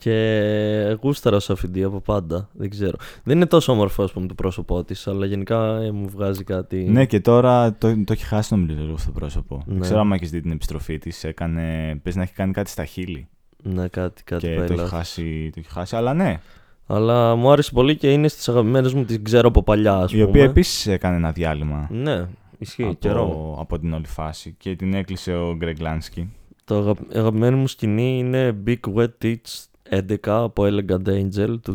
Και 0.00 0.98
γούσταρα 1.02 1.40
Σόφι 1.40 1.68
D 1.74 1.80
από 1.80 2.00
πάντα, 2.00 2.48
δεν 2.52 2.70
ξέρω. 2.70 2.96
Δεν 3.22 3.36
είναι 3.36 3.46
τόσο 3.46 3.72
όμορφο 3.72 4.02
ας 4.02 4.12
πούμε 4.12 4.26
το 4.26 4.34
πρόσωπό 4.34 4.84
της, 4.84 5.06
αλλά 5.06 5.26
γενικά 5.26 5.76
ε, 5.82 5.90
μου 5.90 6.08
βγάζει 6.08 6.44
κάτι... 6.44 6.76
ναι, 6.76 7.06
και 7.06 7.20
τώρα 7.20 7.74
το, 7.74 8.04
το 8.04 8.12
έχει 8.12 8.24
χάσει 8.24 8.54
νομίζω 8.54 8.80
λίγο 8.80 8.92
αυτό 8.92 9.12
το 9.12 9.18
πρόσωπο. 9.18 9.56
Ναι. 9.66 9.72
Δεν 9.72 9.80
ξέρω 9.80 10.00
αν 10.00 10.12
έχεις 10.12 10.30
δει 10.30 10.40
την 10.40 10.50
επιστροφή 10.50 10.98
της. 10.98 11.24
Έκανε. 11.24 11.96
Πες 12.02 12.16
να 12.16 12.22
έχει 12.22 12.32
κάνει 12.32 12.52
κάτι 12.52 12.70
στα 12.70 12.84
χείλη. 12.84 13.28
Ναι, 13.62 13.88
κάτι, 13.88 14.22
κάτι 14.22 14.46
και 14.46 14.54
πάει 14.54 14.56
το 14.66 14.72
έχει, 14.72 14.74
λάθος. 14.82 14.90
χάσει, 14.98 15.50
το 15.54 15.60
έχει 15.60 15.70
χάσει. 15.70 15.96
Αλλά 15.96 16.14
ναι, 16.14 16.40
Αλλά 16.86 17.34
μου 17.36 17.50
άρεσε 17.52 17.70
πολύ 17.72 17.96
και 17.96 18.12
είναι 18.12 18.28
στις 18.28 18.48
αγαπημένες 18.48 18.92
μου, 18.94 19.04
τις 19.04 19.18
ξέρω 19.22 19.48
από 19.48 19.62
παλιά 19.62 19.94
ας 19.94 20.12
η 20.12 20.14
πούμε. 20.14 20.28
οποία 20.28 20.44
επίσης 20.44 20.86
έκανε 20.86 21.16
ένα 21.16 21.30
διάλειμμα. 21.32 21.88
Ναι, 21.90 22.26
ισχύει, 22.58 22.96
καιρό. 22.98 23.22
από, 23.22 23.56
από 23.60 23.78
την 23.78 23.92
όλη 23.92 24.06
φάση 24.06 24.54
και 24.58 24.76
την 24.76 24.94
έκλεισε 24.94 25.34
ο 25.34 25.54
Γκρεγ 25.56 25.80
Λάνσκι. 25.80 26.32
Το 26.64 26.76
αγα- 26.76 26.94
αγαπημένο 27.14 27.56
μου 27.56 27.66
σκηνή 27.66 28.18
είναι 28.18 28.56
Big 28.66 28.94
Wet 28.94 29.08
Tits 29.22 29.64
11 29.90 30.16
από 30.24 30.64
Elegant 30.66 31.08
Angel 31.08 31.54
του 31.62 31.74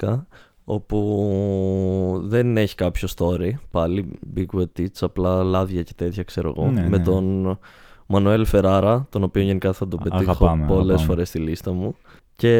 2012 0.00 0.24
όπου 0.64 2.20
δεν 2.24 2.56
έχει 2.56 2.74
κάποιο 2.74 3.08
story 3.16 3.50
πάλι 3.70 4.08
Big 4.36 4.58
Wet 4.58 4.80
Tits 4.80 4.98
απλά 5.00 5.42
λάδια 5.42 5.82
και 5.82 5.92
τέτοια 5.96 6.22
ξέρω 6.22 6.54
εγώ 6.56 6.70
Ναι, 6.70 6.88
με 6.88 6.96
ναι. 6.96 7.04
τον 7.04 7.58
Μανουέλ 8.06 8.44
Φεράρα 8.44 9.06
τον 9.10 9.22
οποίο 9.22 9.42
γενικά 9.42 9.72
θα 9.72 9.88
τον 9.88 9.98
Α- 10.00 10.02
πετύχω 10.02 10.30
αγαπάμε, 10.30 10.66
πολλές 10.66 10.84
αγαπάμε. 10.86 11.06
φορές 11.06 11.28
στη 11.28 11.38
λίστα 11.38 11.72
μου 11.72 11.94
και 12.36 12.52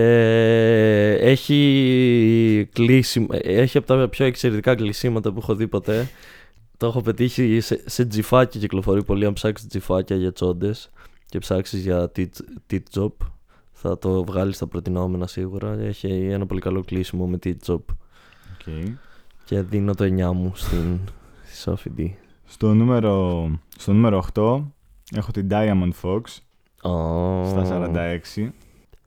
έχει 1.20 2.68
κλείσει, 2.72 3.26
έχει 3.42 3.78
από 3.78 3.86
τα 3.86 4.08
πιο 4.08 4.24
εξαιρετικά 4.26 4.74
κλεισίματα 4.74 5.32
που 5.32 5.38
έχω 5.42 5.54
δει 5.54 5.68
ποτέ 5.68 6.08
το 6.76 6.86
έχω 6.86 7.00
πετύχει 7.02 7.60
σε, 7.60 7.82
σε 7.86 8.04
τζιφάκια 8.04 8.60
κυκλοφορεί 8.60 9.04
πολύ 9.04 9.24
αν 9.26 9.32
ψάξεις 9.32 9.68
τζιφάκια 9.68 10.16
για 10.16 10.32
τσόντες 10.32 10.90
και 11.26 11.38
ψάξεις 11.38 11.82
για 11.82 12.10
tit, 12.16 12.26
tit 12.70 12.80
job 12.94 13.08
θα 13.78 13.98
το 13.98 14.24
βγάλεις 14.24 14.56
στα 14.56 14.66
προτινόμενα 14.66 15.26
σίγουρα 15.26 15.72
έχει 15.72 16.08
ένα 16.08 16.46
πολύ 16.46 16.60
καλό 16.60 16.82
κλείσιμο 16.82 17.26
με 17.26 17.38
tit 17.44 17.54
job 17.66 17.78
Okay. 18.68 18.92
και 19.44 19.60
δίνω 19.62 19.94
το 19.94 20.04
9 20.04 20.32
μου 20.34 20.52
στην 20.54 20.98
στη 21.44 21.70
Sophie 21.70 22.00
D 22.00 22.10
Στο, 22.44 22.74
νούμερο, 22.74 23.50
στο 23.78 23.92
νούμερο 23.92 24.24
8 24.34 24.62
έχω 25.16 25.30
την 25.30 25.48
Diamond 25.50 25.90
Fox 26.02 26.20
oh, 26.82 27.46
στα 27.46 27.90
46. 28.36 28.48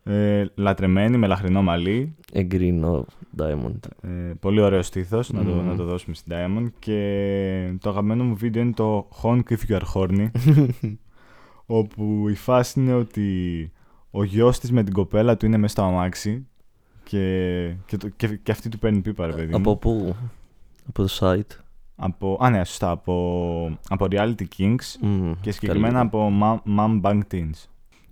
Ε, 0.04 0.46
λατρεμένη 0.56 1.18
με 1.18 1.28
λαχρινό 1.28 1.62
μαλλί. 1.62 2.16
εγκρίνω 2.34 3.06
Diamond 3.38 3.80
Ε, 4.02 4.34
πολύ 4.40 4.62
ωραίο 4.62 4.82
στήθος, 4.82 5.32
να, 5.32 5.44
το, 5.44 5.52
Μμμ. 5.52 5.68
να 5.68 5.76
το 5.76 5.84
δώσουμε 5.84 6.16
στην 6.16 6.34
Diamond. 6.36 6.68
Και 6.80 7.74
το 7.82 7.90
αγαπημένο 7.90 8.24
μου 8.24 8.36
βίντεο 8.36 8.62
είναι 8.62 8.74
το 8.74 9.08
Honk 9.22 9.42
If 9.50 9.70
You 9.70 9.80
Are 9.80 9.94
Horny. 9.94 10.28
όπου 11.66 12.30
η 12.30 12.36
φάση 12.36 12.80
είναι 12.80 12.94
ότι 12.94 13.72
ο 14.12 14.24
γιος 14.24 14.60
της 14.60 14.72
με 14.72 14.84
την 14.84 14.94
κοπέλα 14.94 15.38
του 15.38 15.46
είναι 15.46 15.58
μέσα 15.58 15.74
στο 15.74 15.84
αμάξι 15.84 16.48
και, 17.04 17.74
και, 17.86 17.98
το, 17.98 18.10
και, 18.10 18.28
και 18.28 18.52
αυτή 18.52 18.70
του 18.70 18.80
παίρνει 18.80 19.00
πίπα, 19.02 19.26
ρε 19.26 19.34
παιδί 19.34 19.52
μου. 19.52 19.58
από 19.58 19.76
πού; 19.78 20.16
Από 20.88 21.04
το 21.08 21.18
site 21.20 21.58
Από, 21.96 22.38
α, 22.42 22.50
ναι, 22.50 22.66
σωστά. 22.66 22.90
Από, 22.92 23.78
από 23.90 24.08
Reality 24.12 24.44
Kings 24.58 24.78
Μμ, 25.02 25.32
και 25.42 25.52
συγκεκριμένα 25.52 26.00
καλύτερα. 26.00 26.24
από 26.24 26.62
Mom, 26.66 26.80
Mom 26.80 27.02
Bang 27.02 27.20
Teens. 27.34 27.66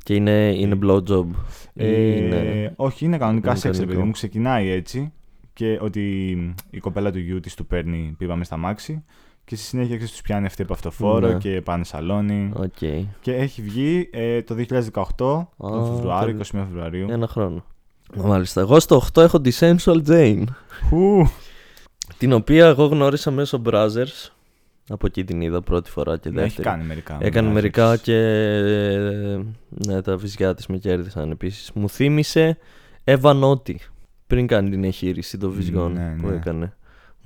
και 0.03 0.15
είναι, 0.15 0.53
είναι 0.57 0.77
blowjob 0.83 1.25
Ε, 1.73 2.15
είναι... 2.17 2.73
Όχι, 2.75 3.05
είναι 3.05 3.17
κανονικά 3.17 3.49
είναι 3.49 3.59
σεξ, 3.59 3.63
ρε 3.63 3.71
κανονικό. 3.71 3.93
παιδί 3.93 4.03
μου. 4.05 4.11
Ξεκινάει 4.11 4.69
έτσι 4.69 5.11
και 5.53 5.77
ότι 5.81 6.31
η 6.69 6.79
κοπέλα 6.79 7.11
του 7.11 7.19
γιού 7.19 7.39
της 7.39 7.55
του 7.55 7.65
παίρνει 7.65 8.15
πίπα 8.17 8.35
μες 8.35 8.47
στ' 8.47 8.57
αμάξι 8.57 9.03
και 9.49 9.55
στη 9.55 9.65
συνέχεια 9.65 9.95
ξέρεις, 9.95 10.11
τους 10.11 10.21
πιάνει 10.21 10.45
αυτή 10.45 10.61
επ' 10.61 10.73
αυτοφόρω 10.73 11.27
Ναι. 11.27 11.33
και 11.37 11.61
πάνε 11.61 11.83
σαλόνι. 11.83 12.51
Οκ. 12.55 12.77
Και 13.21 13.33
έχει 13.35 13.61
βγει 13.61 14.09
ε, 14.11 14.41
το 14.41 14.55
2018, 14.55 15.47
τον 15.57 15.79
Α, 15.81 15.85
Φεβρουάριο, 15.85 16.37
το- 16.37 16.43
21 16.57 16.63
Φεβρουαρίου. 16.67 17.07
Ένα 17.09 17.27
χρόνο. 17.27 17.63
Μάλιστα. 18.15 18.61
Εγώ 18.61 18.79
στο 18.79 18.95
8 19.13 19.21
έχω 19.21 19.41
τη 19.41 19.57
Sensual 19.59 20.01
Jane. 20.07 20.43
Χου! 20.89 21.27
Την 22.17 22.33
οποία 22.33 22.65
εγώ 22.67 22.85
γνώρισα 22.85 23.31
μέσω 23.31 23.61
Brazzers. 23.65 24.29
Από 24.89 25.05
εκεί 25.05 25.23
την 25.23 25.41
είδα 25.41 25.61
πρώτη 25.61 25.89
φορά 25.89 26.17
και 26.17 26.29
Ναι, 26.29 26.41
έχει 26.41 26.47
δεύτερη. 26.55 26.67
κάνει 26.67 26.83
μερικά. 26.87 27.17
Έκανε 27.21 27.47
ναι, 27.47 27.53
μερικά 27.53 27.87
έχεις- 27.91 28.01
και 28.01 28.15
ε, 28.15 29.39
ναι, 29.69 30.01
τα 30.01 30.17
βυζιά 30.17 30.53
της 30.53 30.67
με 30.67 30.77
κέρδισαν 30.77 31.31
επίσης. 31.31 31.71
Μου 31.73 31.89
θύμισε 31.89 32.57
Εύα 33.03 33.33
Νότι 33.33 33.79
πριν 34.27 34.47
κάνει 34.47 34.69
την 34.69 34.83
εγχείρηση 34.83 35.37
των 35.37 35.51
βυζιών 35.51 35.91
Ναι, 35.93 36.15
που 36.21 36.27
ναι. 36.27 36.35
έκανε. 36.35 36.75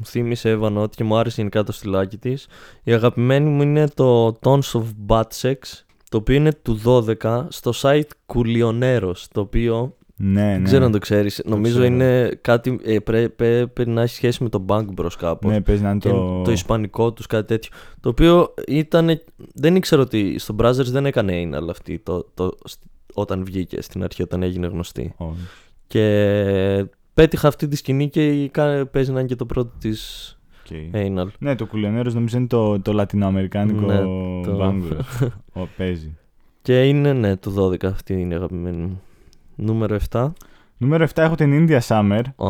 Μου 0.02 0.08
θύμισε 0.08 0.50
Εύα 0.50 0.70
Νότι 0.70 0.96
και 0.96 1.04
μου 1.04 1.16
άρεσε 1.18 1.36
γενικά 1.38 1.64
το 1.64 1.72
στυλάκι 1.72 2.18
της. 2.18 2.48
Η 2.84 2.94
αγαπημένη 2.94 3.50
μου 3.50 3.62
είναι 3.62 3.88
το 3.94 4.38
Tons 4.42 4.60
of 4.74 4.84
Bad 5.08 5.24
Sex 5.42 5.56
το 6.10 6.18
οποίο 6.18 6.36
είναι 6.36 6.52
του 6.62 6.80
12 7.22 7.46
στο 7.50 7.72
site 7.82 8.02
Κουλιονέρος 8.26 9.28
το 9.32 9.42
οποίο 9.42 9.96
Ναι, 10.16 10.42
ναι. 10.42 10.52
δεν 10.52 10.64
ξέρω 10.64 10.86
αν 10.86 10.92
το 10.92 10.98
ξέρεις. 10.98 11.42
Νομίζω 11.46 11.74
ξέρω. 11.80 11.94
είναι 11.94 12.38
κάτι. 12.42 12.80
Ε, 12.84 13.00
πρέ- 13.00 13.30
πρέ- 13.30 13.68
πρέπει 13.68 13.90
να 13.90 14.02
έχει 14.02 14.16
σχέση 14.16 14.44
με 14.44 14.50
το 14.50 14.66
Bank 14.68 14.86
Bros 14.98 15.08
κάπως. 15.18 15.52
Ναι, 15.52 15.62
παίζει 15.62 15.82
να 15.84 15.90
είναι 15.90 16.00
Και 16.00 16.10
το... 16.10 16.42
το... 16.42 16.52
ισπανικό 16.52 17.14
τους 17.14 17.28
κάτι 17.28 17.48
τέτοιο. 17.48 17.72
Το 18.00 18.10
οποίο 18.10 18.54
ήταν. 18.68 19.22
Δεν 19.54 19.76
ήξερα 19.76 20.02
ότι 20.02 20.40
στο 20.40 20.56
Brazzers 20.60 20.86
δεν 20.86 21.06
έκανε 21.06 21.50
anal 21.50 21.68
αυτή 21.70 22.00
το, 22.00 22.28
το, 22.34 22.58
σ- 22.66 22.80
όταν 23.14 23.44
βγήκε 23.46 23.82
στην 23.82 24.04
αρχή, 24.04 24.24
όταν 24.24 24.44
έγινε 24.44 24.68
γνωστή. 24.68 25.14
Όχι. 25.18 25.40
Και 25.88 26.86
πέτυχα 27.14 27.48
αυτή 27.48 27.68
τη 27.68 27.76
σκηνή 27.76 28.10
και 28.10 28.28
η 28.44 28.50
κα- 28.50 28.86
παίζει 28.86 29.12
να 29.12 29.20
είναι 29.20 29.28
και 29.28 29.36
το 29.36 29.46
πρώτο 29.46 29.72
της 29.80 30.36
Οκ. 30.72 30.76
anal. 30.94 31.28
Ναι, 31.40 31.56
το 31.56 31.66
Culioneros 31.66 32.14
νομίζω 32.14 32.38
είναι 32.38 32.48
το, 32.48 32.80
το 32.82 32.94
λατινοαμερικάνικο 32.94 33.80
Ναι, 33.86 33.98
το- 34.44 34.58
Bang 34.62 34.91
Bros. 34.91 35.28
Ο, 35.62 35.68
παίζει. 35.78 36.18
Και 36.62 36.88
είναι 36.88 37.14
ναι, 37.14 37.36
το 37.38 37.66
12 37.72 37.86
αυτή 37.86 38.14
είναι 38.14 38.34
η 38.34 38.38
αγαπημένη 38.38 38.78
μου. 38.82 39.02
Νούμερο 39.56 39.98
7. 40.10 40.32
Νούμερο 40.78 41.06
7 41.06 41.18
έχω 41.18 41.36
την 41.36 41.68
India 41.68 41.80
Summer 41.88 42.22
Ω, 42.36 42.48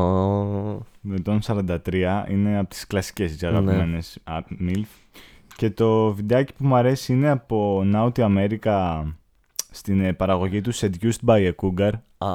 με 1.02 1.20
τον 1.24 1.40
43. 1.46 2.26
Είναι 2.30 2.58
από 2.58 2.70
τις 2.70 2.88
κλασικές 2.88 3.32
τις 3.32 3.42
Ναι. 3.42 3.48
αγαπημένες 3.48 4.18
α, 4.24 4.38
MILF. 4.68 4.86
Και 5.56 5.70
το 5.70 6.14
βιντεάκι 6.14 6.54
που 6.54 6.66
μου 6.68 6.76
αρέσει 6.76 7.14
είναι 7.14 7.30
από 7.30 7.84
Naughty 7.94 8.12
America 8.38 9.02
στην 9.72 10.00
ε, 10.02 10.14
παραγωγή 10.14 10.62
του 10.62 10.74
Seduced 10.76 11.26
by 11.26 11.52
a 11.52 11.52
Cougar. 11.62 11.92
Α, 12.26 12.32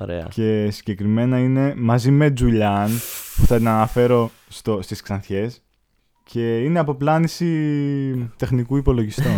ωραία. 0.00 0.26
Και 0.30 0.68
συγκεκριμένα 0.70 1.38
είναι 1.38 1.74
μαζί 1.76 2.10
με 2.10 2.32
Julian 2.40 2.88
που 3.36 3.46
θα 3.46 3.56
την 3.56 3.68
αναφέρω 3.68 4.30
στο, 4.48 4.82
στις 4.82 5.00
Ξανθιές. 5.02 5.58
Και 6.30 6.58
είναι 6.58 6.78
από 6.78 6.94
πλάνηση 6.94 8.30
τεχνικού 8.36 8.76
υπολογιστών. 8.76 9.32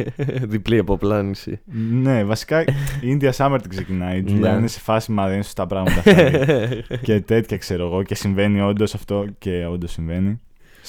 Διπλή 0.52 0.78
αποπλάνηση. 0.78 1.60
ναι, 1.92 2.24
βασικά 2.24 2.62
η 3.00 3.18
India 3.20 3.30
Summer 3.32 3.58
την 3.60 3.70
ξεκινάει. 3.70 4.18
Η 4.18 4.24
Julian 4.28 4.38
Ναι. 4.38 4.48
είναι 4.48 4.66
σε 4.66 4.80
φάση 4.80 5.12
μα 5.12 5.24
δεν 5.24 5.34
είναι 5.34 5.42
σωστά 5.42 5.66
πράγματα 5.66 5.98
αυτά. 5.98 6.30
και 7.06 7.20
τέτοια 7.20 7.56
ξέρω 7.56 7.86
εγώ. 7.86 8.02
Και 8.02 8.14
συμβαίνει 8.14 8.60
όντως 8.60 8.94
αυτό 8.94 9.26
και 9.38 9.66
όντως 9.66 9.90
συμβαίνει. 9.92 10.40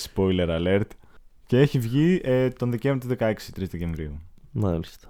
Spoiler 0.03 0.47
alert. 0.47 0.87
Και 1.45 1.59
έχει 1.59 1.79
βγει 1.79 2.21
ε, 2.23 2.49
τον 2.49 2.69
Δεκέμβριο 2.71 3.15
του 3.15 3.23
16, 3.23 3.31
3 3.31 3.33
Δεκεμβρίου. 3.69 4.19
Μάλιστα. 4.51 5.07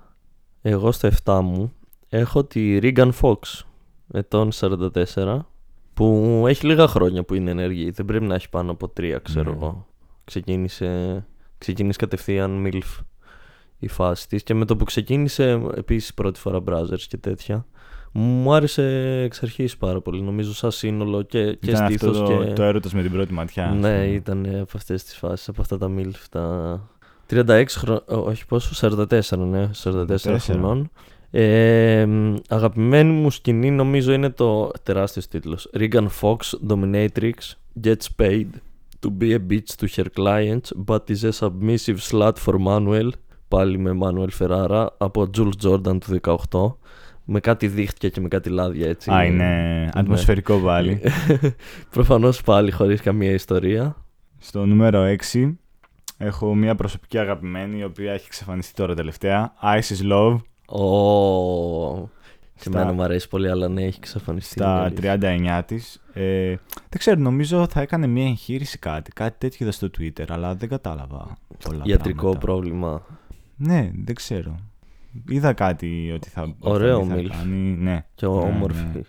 Εγώ 0.61 0.91
στο 0.91 1.09
7 1.23 1.39
μου 1.43 1.73
έχω 2.09 2.43
τη 2.43 2.79
Regan 2.81 3.09
Fox 3.21 3.37
ετών 4.11 4.49
44 4.59 5.39
Που 5.93 6.43
έχει 6.47 6.65
λίγα 6.65 6.87
χρόνια 6.87 7.23
που 7.23 7.33
είναι 7.33 7.51
ενεργή. 7.51 7.89
Δεν 7.91 8.05
πρέπει 8.05 8.25
να 8.25 8.35
έχει 8.35 8.49
πάνω 8.49 8.71
από 8.71 8.87
τρία, 8.89 9.17
ξέρω 9.19 9.49
Ναι. 9.51 9.55
εγώ. 9.55 9.87
Ξεκίνησε, 10.23 11.25
ξεκίνησε 11.57 11.97
κατευθείαν 11.99 12.65
MILF 12.67 13.03
η 13.79 13.87
φάση 13.87 14.27
της 14.27 14.43
και 14.43 14.53
με 14.53 14.65
το 14.65 14.75
που 14.75 14.83
ξεκίνησε 14.83 15.61
επίσης 15.75 16.13
πρώτη 16.13 16.39
φορά 16.39 16.63
Brothers 16.67 17.01
και 17.07 17.17
τέτοια 17.17 17.65
μου 18.11 18.53
άρεσε 18.53 18.83
εξ 19.25 19.43
αρχής 19.43 19.77
πάρα 19.77 20.01
πολύ 20.01 20.21
νομίζω 20.21 20.53
σαν 20.53 20.71
σύνολο 20.71 21.21
και, 21.21 21.53
και 21.53 21.69
Ήταν 21.69 21.83
αυτό 21.83 21.97
στήθος 22.13 22.17
το, 22.17 22.43
και... 22.43 22.53
το 22.53 22.63
έρωτας 22.63 22.93
με 22.93 23.01
την 23.01 23.11
πρώτη 23.11 23.33
ματιά. 23.33 23.65
ας 23.67 23.73
ναι 23.75 23.79
πούμε. 23.79 24.05
ήταν 24.05 24.45
από 24.45 24.71
αυτές 24.75 25.03
τις 25.03 25.15
φάσεις 25.17 25.47
από 25.49 25.61
αυτά 25.61 25.77
τα 25.77 25.91
MILF 25.97 26.13
τα 26.31 26.79
36 27.29 27.63
χρόνια 27.69 28.03
όχι 28.05 28.45
πόσο 28.45 28.87
44 28.89 29.37
ναι 29.37 29.69
44 29.83 30.05
44. 30.15 30.35
χρονών 30.39 30.89
ε, 31.31 32.05
μ, 32.05 32.35
αγαπημένη 32.49 33.11
μου 33.11 33.29
σκηνή 33.29 33.71
νομίζω 33.71 34.13
είναι 34.13 34.29
το 34.29 34.71
τεράστιος 34.83 35.27
τίτλος. 35.27 35.69
Regan 35.77 36.07
Fox 36.21 36.37
Dominatrix 36.69 37.33
gets 37.83 38.07
paid 38.21 38.47
to 38.99 39.09
be 39.19 39.33
a 39.33 39.39
bitch 39.49 39.75
to 39.79 39.87
her 39.95 40.05
clients 40.17 40.71
but 40.87 41.09
is 41.09 41.23
a 41.23 41.31
submissive 41.31 41.99
slut 42.09 42.33
for 42.45 42.55
Manuel 42.67 43.09
πάλι 43.47 43.77
με 43.77 43.97
Manuel 44.01 44.29
Ferrara 44.39 44.87
από 44.97 45.29
Jules 45.37 45.67
Jordan 45.67 45.97
του 45.99 46.19
18 46.51 46.73
με 47.31 47.39
κάτι 47.39 47.67
δίχτυα 47.67 48.09
και 48.09 48.21
με 48.21 48.27
κάτι 48.27 48.49
λάδια 48.49 48.89
έτσι. 48.89 49.11
Α, 49.11 49.23
είναι 49.23 49.89
ατμοσφαιρικό 49.93 50.57
πάλι. 50.57 51.01
προφανώς 51.95 52.41
πάλι 52.41 52.71
χωρίς 52.71 53.01
καμία 53.01 53.31
ιστορία. 53.31 53.95
Στο 54.37 54.65
νούμερο 54.65 55.15
6 55.33 55.53
έχω 56.17 56.55
μια 56.55 56.75
προσωπική 56.75 57.17
αγαπημένη 57.17 57.79
η 57.79 57.83
οποία 57.83 58.11
έχει 58.13 58.25
εξαφανιστεί 58.25 58.73
τώρα 58.73 58.95
τελευταία. 58.95 59.53
Ice 59.61 59.95
is 59.95 60.11
Love 60.11 60.37
Ω, 60.71 62.09
και 62.55 62.69
Στα- 62.69 62.79
εμένα 62.79 62.93
μου 62.93 63.01
αρέσει 63.03 63.27
πολύ 63.27 63.49
αλλά 63.49 63.67
ναι 63.69 63.83
έχει 63.83 63.97
εξαφανιστεί 63.97 64.51
στα 64.53 64.65
είναι 64.69 64.79
αλήθεια. 64.79 65.59
39 65.61 65.63
της. 65.65 66.01
Ε, 66.13 66.47
δεν 66.89 66.97
ξέρω, 66.97 67.19
νομίζω 67.19 67.67
θα 67.69 67.81
έκανε 67.81 68.07
μια 68.07 68.25
εγχείρηση 68.25 68.77
κάτι. 68.79 69.11
Κάτι 69.11 69.35
τέτοιο 69.37 69.57
είδα 69.65 69.71
στο 69.71 69.87
Twitter, 69.99 70.25
αλλά 70.29 70.55
δεν 70.55 70.69
κατάλαβα 70.69 71.37
πολλά 71.63 71.81
Ιατρικό 71.85 72.19
πράγματα. 72.21 72.39
πρόβλημα 72.45 73.01
Ναι, 73.55 73.91
δεν 74.03 74.15
ξέρω. 74.15 74.55
Είδα 75.29 75.53
κάτι 75.53 76.11
ότι 76.15 76.29
θα, 76.29 76.55
Ωραίο 76.59 76.97
ότι 76.99 77.07
θα 77.07 77.15
milf. 77.15 77.27
κάνει. 77.27 77.55
Ναι. 77.79 78.05
και 78.15 78.25
Ναι, 78.27 78.31
όμορφη 78.31 78.83
ναι. 78.93 79.01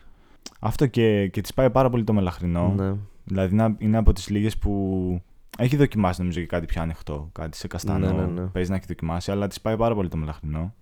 Αυτό 0.61 0.87
και, 0.87 1.29
και 1.29 1.41
της 1.41 1.55
πάει 1.55 1.71
πάρα 1.71 1.91
πολύ 1.91 2.05
το 2.05 2.13
μελαχρινό. 2.13 2.73
ναι. 2.77 2.93
Δηλαδή 3.25 3.55
είναι, 3.55 3.75
είναι 3.79 3.97
από 3.97 4.13
τις 4.13 4.29
λίγες 4.29 4.57
που 4.59 5.23
έχει 5.59 5.77
δοκιμάσει 5.77 6.21
νομίζω 6.21 6.41
και 6.41 6.47
κάτι 6.47 6.67
πιο 6.67 6.83
ανοιχτό. 6.83 7.29
Κάτι 7.33 7.57
σε 7.57 7.67
καστανό. 7.67 8.13
Ναι, 8.13 8.23
ναι, 8.23 8.41
ναι. 8.41 8.47
Παίζει 8.47 8.71
να 8.71 8.77
έχει 8.77 8.85
δοκιμάσει, 8.89 9.31
αλλά 9.31 9.47
της 9.47 9.61
πάει 9.61 9.77
πάρα 9.77 9.95
πολύ 9.95 10.09
το 10.09 10.17
μελαχρινό. 10.17 10.75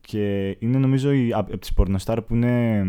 Και 0.00 0.56
είναι 0.58 0.78
νομίζω 0.78 1.12
η, 1.12 1.32
από 1.32 1.58
τις 1.58 1.72
πορνοστάρ 1.72 2.22
που 2.22 2.34
είναι 2.34 2.84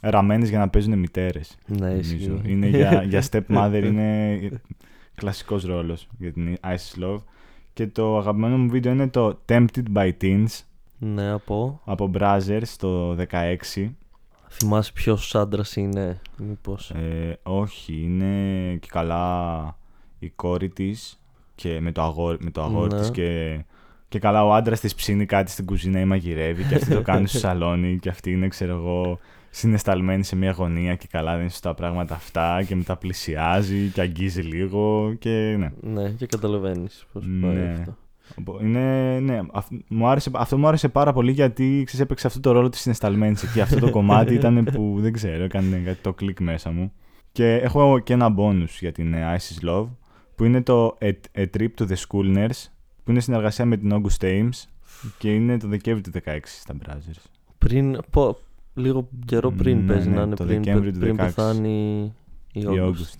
ραμμένες 0.00 0.48
για 0.48 0.58
να 0.58 0.68
παίζουν 0.68 0.98
μητέρες. 0.98 1.56
Ναι, 1.66 1.88
νομίζω. 1.88 2.14
ισχύει. 2.14 2.40
Είναι 2.46 2.66
για, 2.66 3.02
για 3.02 3.22
stepmother, 3.30 3.82
είναι 3.84 4.38
κλασικός 5.14 5.64
ρόλος 5.64 6.08
για 6.18 6.32
την 6.32 6.56
Ice 6.62 7.02
Love. 7.04 7.22
Και 7.72 7.86
το 7.86 8.18
αγαπημένο 8.18 8.56
μου 8.58 8.70
βίντεο 8.70 8.92
είναι 8.92 9.08
το 9.08 9.40
Tempted 9.48 9.82
by 9.94 10.10
Teens 10.20 10.46
Ναι, 10.98 11.30
από; 11.30 11.80
από 11.84 12.10
Brazzers 12.18 12.68
το 12.78 13.16
16. 13.30 13.90
Θυμάσαι 14.50 14.92
ποιος 14.92 15.34
άντρας 15.34 15.76
είναι, 15.76 16.20
μήπως; 16.36 16.90
Ε, 16.90 17.38
όχι, 17.42 18.00
είναι 18.02 18.76
και 18.80 18.88
καλά 18.90 19.76
η 20.18 20.28
κόρη 20.28 20.68
της 20.68 21.20
και 21.54 21.80
με 21.80 21.92
το 21.92 22.02
αγόρι, 22.02 22.38
με 22.40 22.50
το 22.50 22.62
αγόρι 22.62 22.94
Ναι. 22.94 23.00
της 23.00 23.10
και, 23.10 23.60
και 24.08 24.18
καλά 24.18 24.44
ο 24.44 24.52
άντρας 24.54 24.80
της 24.80 24.94
ψήνει 24.94 25.26
κάτι 25.26 25.50
στην 25.50 25.64
κουζίνα 25.64 26.00
ή 26.00 26.04
μαγειρεύει 26.04 26.62
και 26.64 26.74
αυτή 26.74 26.94
το 26.94 27.02
κάνει 27.02 27.26
στο 27.28 27.38
σαλόνι 27.48 27.98
και 27.98 28.08
αυτή 28.08 28.30
είναι 28.32 28.48
ξέρω 28.48 28.74
εγώ 28.74 29.18
συνεσταλμένη 29.50 30.24
σε 30.24 30.36
μια 30.36 30.50
γωνία 30.50 30.94
και 30.94 31.06
καλά 31.10 31.32
δεν 31.32 31.40
είναι 31.40 31.50
σωστά 31.50 31.74
πράγματα 31.74 32.14
αυτά 32.14 32.62
και 32.66 32.76
μετά 32.76 32.96
πλησιάζει 32.96 33.88
και 33.88 34.00
αγγίζει 34.00 34.40
λίγο 34.42 35.14
και 35.18 35.54
ναι. 35.58 35.70
Ναι, 35.80 36.10
και 36.10 36.26
καταλαβαίνεις 36.26 37.06
πώς 37.12 37.24
πάει 37.40 37.54
Ναι. 37.54 37.74
αυτό. 37.78 37.96
Οπό- 38.38 38.60
Είναι, 38.62 39.18
ναι, 39.20 39.40
αυ- 39.52 39.72
μου 39.88 40.06
άρεσε, 40.08 40.30
αυτό 40.34 40.58
μου 40.58 40.66
άρεσε 40.68 40.88
πάρα 40.88 41.12
πολύ 41.12 41.32
γιατί 41.32 41.82
ξέρεις, 41.86 42.04
έπαιξε 42.04 42.26
αυτό 42.26 42.40
το 42.40 42.52
ρόλο 42.52 42.68
της 42.68 42.80
συναισθαλμένης 42.80 43.42
εκεί. 43.42 43.60
Αυτό 43.60 43.78
το 43.78 43.90
κομμάτι 43.90 44.34
ήταν 44.34 44.64
που 44.72 44.96
δεν 45.00 45.12
ξέρω, 45.12 45.44
έκανε 45.44 45.76
κάτι 45.76 45.98
το 46.02 46.12
κλικ 46.12 46.40
μέσα 46.40 46.70
μου. 46.70 46.92
Και 47.32 47.54
έχω 47.54 47.98
και 47.98 48.12
ένα 48.12 48.34
bonus 48.38 48.68
για 48.80 48.92
την 48.92 49.14
ε, 49.14 49.36
Isis 49.36 49.68
Love 49.68 49.86
που 50.36 50.44
είναι 50.44 50.62
το 50.62 50.98
A, 51.00 51.10
A 51.38 51.44
Trip 51.58 51.68
to 51.78 51.86
the 51.88 51.94
Schoolners 52.08 52.66
που 53.08 53.14
είναι 53.14 53.22
συνεργασία 53.22 53.64
με 53.64 53.76
την 53.76 53.92
August 53.94 54.24
Ames 54.24 54.64
και 55.18 55.34
είναι 55.34 55.58
το 55.58 55.68
Δεκέμβρη 55.68 56.10
του 56.10 56.20
16 56.24 56.38
στα 56.44 56.74
Brazzers. 56.86 57.22
Πριν. 57.58 57.98
Πω, 58.10 58.38
λίγο 58.74 59.08
καιρό 59.24 59.50
πριν 59.52 59.78
Ναι, 59.78 59.92
παίζει 59.92 60.08
ναι, 60.08 60.16
να 60.16 60.22
είναι 60.22 60.34
το 60.34 60.44
πριν, 60.44 60.62
Δεκέμβρη 60.62 60.92
του 60.92 60.98
πριν 60.98 61.14
16. 61.14 61.16
πεθάνει 61.16 62.02
η 62.52 62.60
Η 62.60 62.64
August. 62.66 62.84
August. 62.84 63.14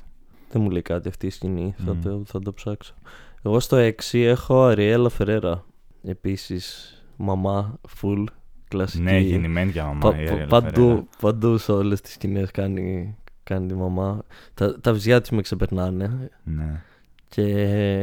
Δεν 0.50 0.62
μου 0.62 0.70
λέει 0.70 0.82
κάτι 0.82 1.08
αυτή 1.08 1.26
η 1.26 1.30
σκηνή. 1.30 1.74
Θα, 1.84 1.92
Μμμ. 1.94 2.00
το, 2.02 2.22
θα 2.26 2.38
το 2.38 2.52
ψάξω. 2.52 2.94
Εγώ 3.42 3.60
στο 3.60 3.76
6 3.76 3.92
έχω 4.12 4.62
Αριέλα 4.64 5.08
Φερέρα. 5.08 5.64
Επίσης, 6.02 6.94
μαμά, 7.16 7.78
full, 8.00 8.24
κλασική. 8.68 9.02
Ναι, 9.02 9.18
γεννημένη 9.18 9.70
για 9.70 9.84
μαμά. 9.84 9.98
Πα- 10.00 10.20
η 10.20 10.24
πα- 10.24 10.32
Ariel 10.34 10.42
Ferreira. 10.44 10.48
παντού, 10.48 11.08
παντού 11.20 11.56
σε 11.58 11.72
όλες 11.72 12.00
τις 12.00 12.12
σκηνές 12.12 12.50
κάνει, 12.50 13.16
κάνει 13.42 13.66
τη 13.68 13.74
μαμά. 13.74 14.22
Τα, 14.54 14.80
τα 14.80 14.92
βυζιά 14.92 15.20
της 15.20 15.30
με 15.30 15.40
ξεπερνάνε. 15.42 16.30
Ναι. 16.44 16.82
Και 17.28 17.42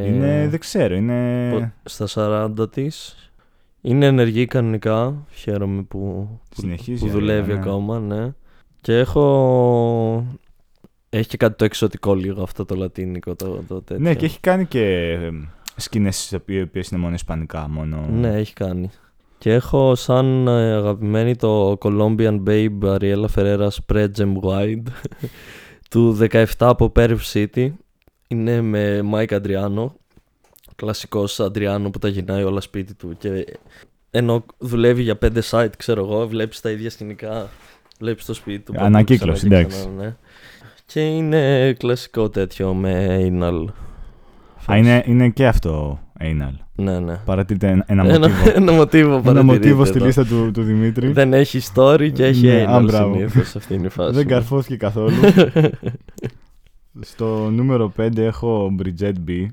Είναι, 0.08 0.48
δεν 0.50 0.60
ξέρω, 0.60 0.96
είναι... 0.96 1.50
πο- 1.52 1.72
στα 1.84 2.08
40 2.60 2.72
της 2.72 3.16
είναι 3.88 4.06
ενεργή 4.06 4.46
κανονικά. 4.46 5.26
Χαίρομαι 5.32 5.82
που, 5.82 6.28
που, 6.50 6.62
Συνεχίζει 6.62 7.00
που 7.00 7.08
η 7.08 7.10
δουλεύει 7.10 7.52
Ariel, 7.52 7.54
ναι. 7.54 7.60
ακόμα, 7.60 8.00
ναι. 8.00 8.34
Και 8.82 8.98
έχω. 8.98 10.26
Έχει 11.10 11.28
και 11.28 11.38
κάτι 11.38 11.56
το 11.56 11.66
εξωτικό 11.66 12.16
λίγο 12.16 12.44
αυτό 12.44 12.66
το 12.66 12.76
λατίνικο 12.76 13.36
το, 13.36 13.64
το 13.68 13.82
τέτοιο. 13.82 14.04
Ναι, 14.04 14.16
και 14.16 14.26
έχει 14.26 14.40
κάνει 14.40 14.66
και 14.66 15.18
σκηνές 15.76 16.32
οι 16.32 16.36
οποίε 16.36 16.84
είναι 16.92 17.02
μόνο 17.02 17.14
ισπανικά. 17.14 17.68
Μόνο... 17.70 18.06
Ναι, 18.12 18.36
έχει 18.36 18.54
κάνει. 18.54 18.90
Και 19.38 19.54
έχω 19.54 19.96
σαν 19.96 20.48
ε, 20.48 20.74
αγαπημένη 20.74 21.36
το 21.36 21.78
Colombian 21.82 22.44
Babe 22.48 22.80
Ariela 22.82 23.26
Ferreira 23.36 23.68
Spread 23.68 24.10
Gem 24.18 24.34
Wide 24.42 24.84
του 25.90 26.18
17 26.32 26.46
από 26.60 26.92
Perv 26.96 27.18
City. 27.34 27.72
Είναι 28.28 28.62
με 28.62 29.02
Mike 29.14 29.40
Adriano. 29.42 29.88
Κλασικός 30.76 31.40
Adriano 31.42 31.88
που 31.92 32.00
τα 32.00 32.08
γυρνάει 32.08 32.44
όλα 32.44 32.62
σπίτι 32.62 32.94
του 32.94 33.16
και 33.18 33.46
ενώ 34.12 34.46
δουλεύει 34.58 35.02
για 35.02 35.16
πέντε 35.16 35.42
site, 35.50 35.70
ξέρω 35.78 36.02
εγώ, 36.02 36.28
βλέπεις 36.28 36.62
τα 36.62 36.70
ίδια 36.70 36.90
σκηνικά, 36.90 37.50
βλέπεις 38.00 38.26
το 38.26 38.34
σπίτι 38.34 38.60
του. 38.60 38.72
παντού 38.74 38.86
Ανακύκλωση, 38.86 39.48
ξανά 39.48 39.56
και 39.56 39.62
εντάξει. 39.62 39.78
ξανά, 39.80 40.04
ναι. 40.04 40.16
Και 40.86 41.00
είναι 41.08 41.74
κλασικό 41.74 42.30
τέτοιο 42.30 42.74
με 42.74 43.18
anal. 43.32 43.66
Α, 44.72 44.78
είναι, 44.78 45.04
είναι 45.06 45.30
και 45.30 45.48
αυτό 45.48 46.00
anal. 46.20 46.54
Ναι, 46.76 47.00
ναι. 47.00 47.20
Παρατηρείτε 47.26 47.68
ένα, 47.68 47.84
ένα 47.88 48.04
Ένα, 48.14 48.28
μοτίβο. 48.28 48.52
ένα 48.62 48.72
μοτίβο 48.72 49.14
ένα 49.14 49.22
παρατηρείται 49.22 49.44
μοτίβο 49.54 49.86
στη 49.86 49.98
εδώ. 49.98 50.06
λίστα 50.06 50.26
του, 50.26 50.52
του 50.52 50.62
Δημήτρη. 50.64 51.12
Δεν 51.12 51.34
έχει 51.34 51.60
story 51.76 52.12
και 52.14 52.26
έχει 52.26 52.46
Ναι, 52.48 52.64
α, 52.64 52.80
anal 52.80 52.84
μπράβο. 52.86 53.14
συνήθως 53.14 53.56
αυτή 53.56 53.74
είναι 53.74 53.86
η 53.86 53.90
φάση. 53.90 54.12
Δεν 54.16 54.28
καρφώθηκε 54.28 54.76
καθόλου. 54.78 55.16
Στο 57.02 57.50
νούμερο 57.50 57.94
5 57.98 58.18
έχω 58.18 58.76
Bridget 58.80 59.14
B. 59.28 59.46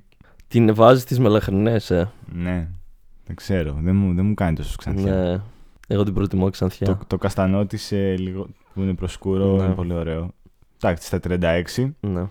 Την 0.49 0.75
βάζεις 0.75 1.05
τις 1.05 1.19
μελαχρινές, 1.19 1.91
ε; 1.91 2.11
Ναι, 2.33 2.69
δεν 3.27 3.37
ξέρω. 3.37 3.79
Δεν 3.83 3.97
μου, 3.97 4.15
δεν 4.15 4.25
μου 4.27 4.35
κάνει 4.35 4.57
τόσο 4.57 4.75
ξανθιά. 4.77 5.15
Ναι. 5.15 5.41
Εγώ 5.89 6.03
την 6.03 6.15
προτιμώ 6.15 6.51
ξανθιά. 6.51 6.87
Το, 6.87 6.99
το 7.07 7.19
καστανό 7.19 7.67
της 7.67 7.91
λίγο 8.17 8.47
που 8.75 8.81
είναι 8.81 8.95
προσκούρο 8.95 9.57
Ναι. 9.57 9.65
είναι 9.65 9.75
πολύ 9.75 9.93
ωραίο. 9.93 10.31
Εντάξει, 10.83 11.07
στα 11.07 11.21
36. 11.77 11.93
Ναι. 12.01 12.27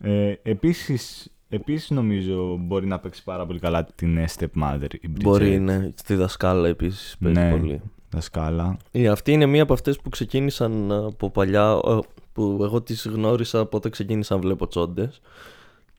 Ε, 0.00 0.34
επίσης, 0.42 1.32
επίσης 1.48 1.90
νομίζω 1.90 2.56
μπορεί 2.60 2.86
να 2.86 2.98
παίξει 2.98 3.24
πάρα 3.24 3.46
πολύ 3.46 3.58
καλά 3.58 3.84
την 3.94 4.16
ε, 4.16 4.24
stepmother 4.38 4.94
η 5.00 5.08
Bridget. 5.14 5.22
Μπορεί, 5.22 5.58
ναι. 5.58 5.90
Στη 5.94 6.14
δασκάλα 6.14 6.68
επίσης 6.68 7.16
παίζει 7.20 7.40
Ναι. 7.40 7.50
πολύ. 7.50 7.80
Τα 8.08 8.20
σκάλα. 8.20 8.76
Η, 8.90 9.06
αυτή 9.08 9.32
είναι 9.32 9.46
μία 9.46 9.62
από 9.62 9.72
αυτές 9.72 10.00
που 10.00 10.08
ξεκίνησαν 10.08 10.90
ε, 10.90 10.94
από 10.96 11.30
παλιά, 11.30 11.80
ε, 11.84 11.98
που 12.34 12.58
εγώ 12.62 12.82
τις 12.82 13.06
γνώρισα 13.06 13.58
από 13.58 13.76
όταν 13.76 13.90
ξεκίνησα 13.90 14.34
να 14.34 14.40
βλέπω 14.40 14.66
τσόντες. 14.68 15.20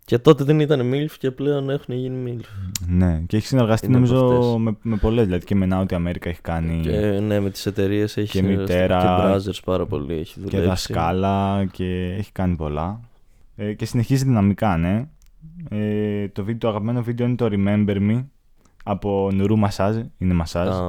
Και 0.06 0.18
τότε 0.20 0.44
δεν 0.44 0.60
ήταν 0.60 0.92
MILF 0.94 1.12
και 1.20 1.32
πλέον 1.32 1.70
έχουν 1.70 1.96
γίνει 1.96 2.38
MILF. 2.42 2.46
Ναι, 2.88 3.24
και 3.28 3.36
έχεις 3.38 3.48
συνεργαστεί 3.50 3.88
Είναι 3.88 3.98
από 3.98 4.06
νομίζω 4.06 4.28
αυτές. 4.38 4.56
με, 4.62 4.78
με 4.82 4.96
πολλές. 4.96 5.26
Δηλαδή 5.26 5.46
και 5.46 5.56
με 5.56 5.68
Naughty 5.72 5.94
America 5.96 6.26
έχει 6.26 6.42
κάνει 6.42 6.80
Και 6.84 6.90
και, 6.92 6.98
ναι, 7.20 7.40
με 7.40 7.50
τις 7.50 7.66
εταιρείες 7.66 8.18
έχει 8.18 8.32
Και 8.32 8.38
συνεργαστεί. 8.38 8.74
μητέρα. 8.74 9.00
Και 9.00 9.06
Brothers 9.52 9.60
πάρα 9.66 9.86
πολύ 9.86 10.14
έχει 10.14 10.34
δουλέψει. 10.40 10.68
δασκάλα 10.68 11.66
και 11.72 12.16
έχει 12.18 12.32
κάνει 12.32 12.56
πολλά. 12.56 13.00
Ε, 13.56 13.74
και 13.74 13.86
συνεχίζει 13.86 14.24
δυναμικά, 14.24 14.78
ναι. 14.78 15.08
Ε, 15.70 16.28
το, 16.28 16.44
βίντεο, 16.44 16.60
το 16.60 16.68
αγαπημένο 16.68 17.04
βίντεο 17.04 17.28
είναι 17.28 17.36
το 17.36 17.48
Remember 17.52 17.98
Me 18.10 18.26
από 18.84 19.30
Νουρού 19.34 19.56
Massage. 19.68 20.02
Είναι 20.18 20.34
μασάζ. 20.34 20.68
Α, 20.68 20.82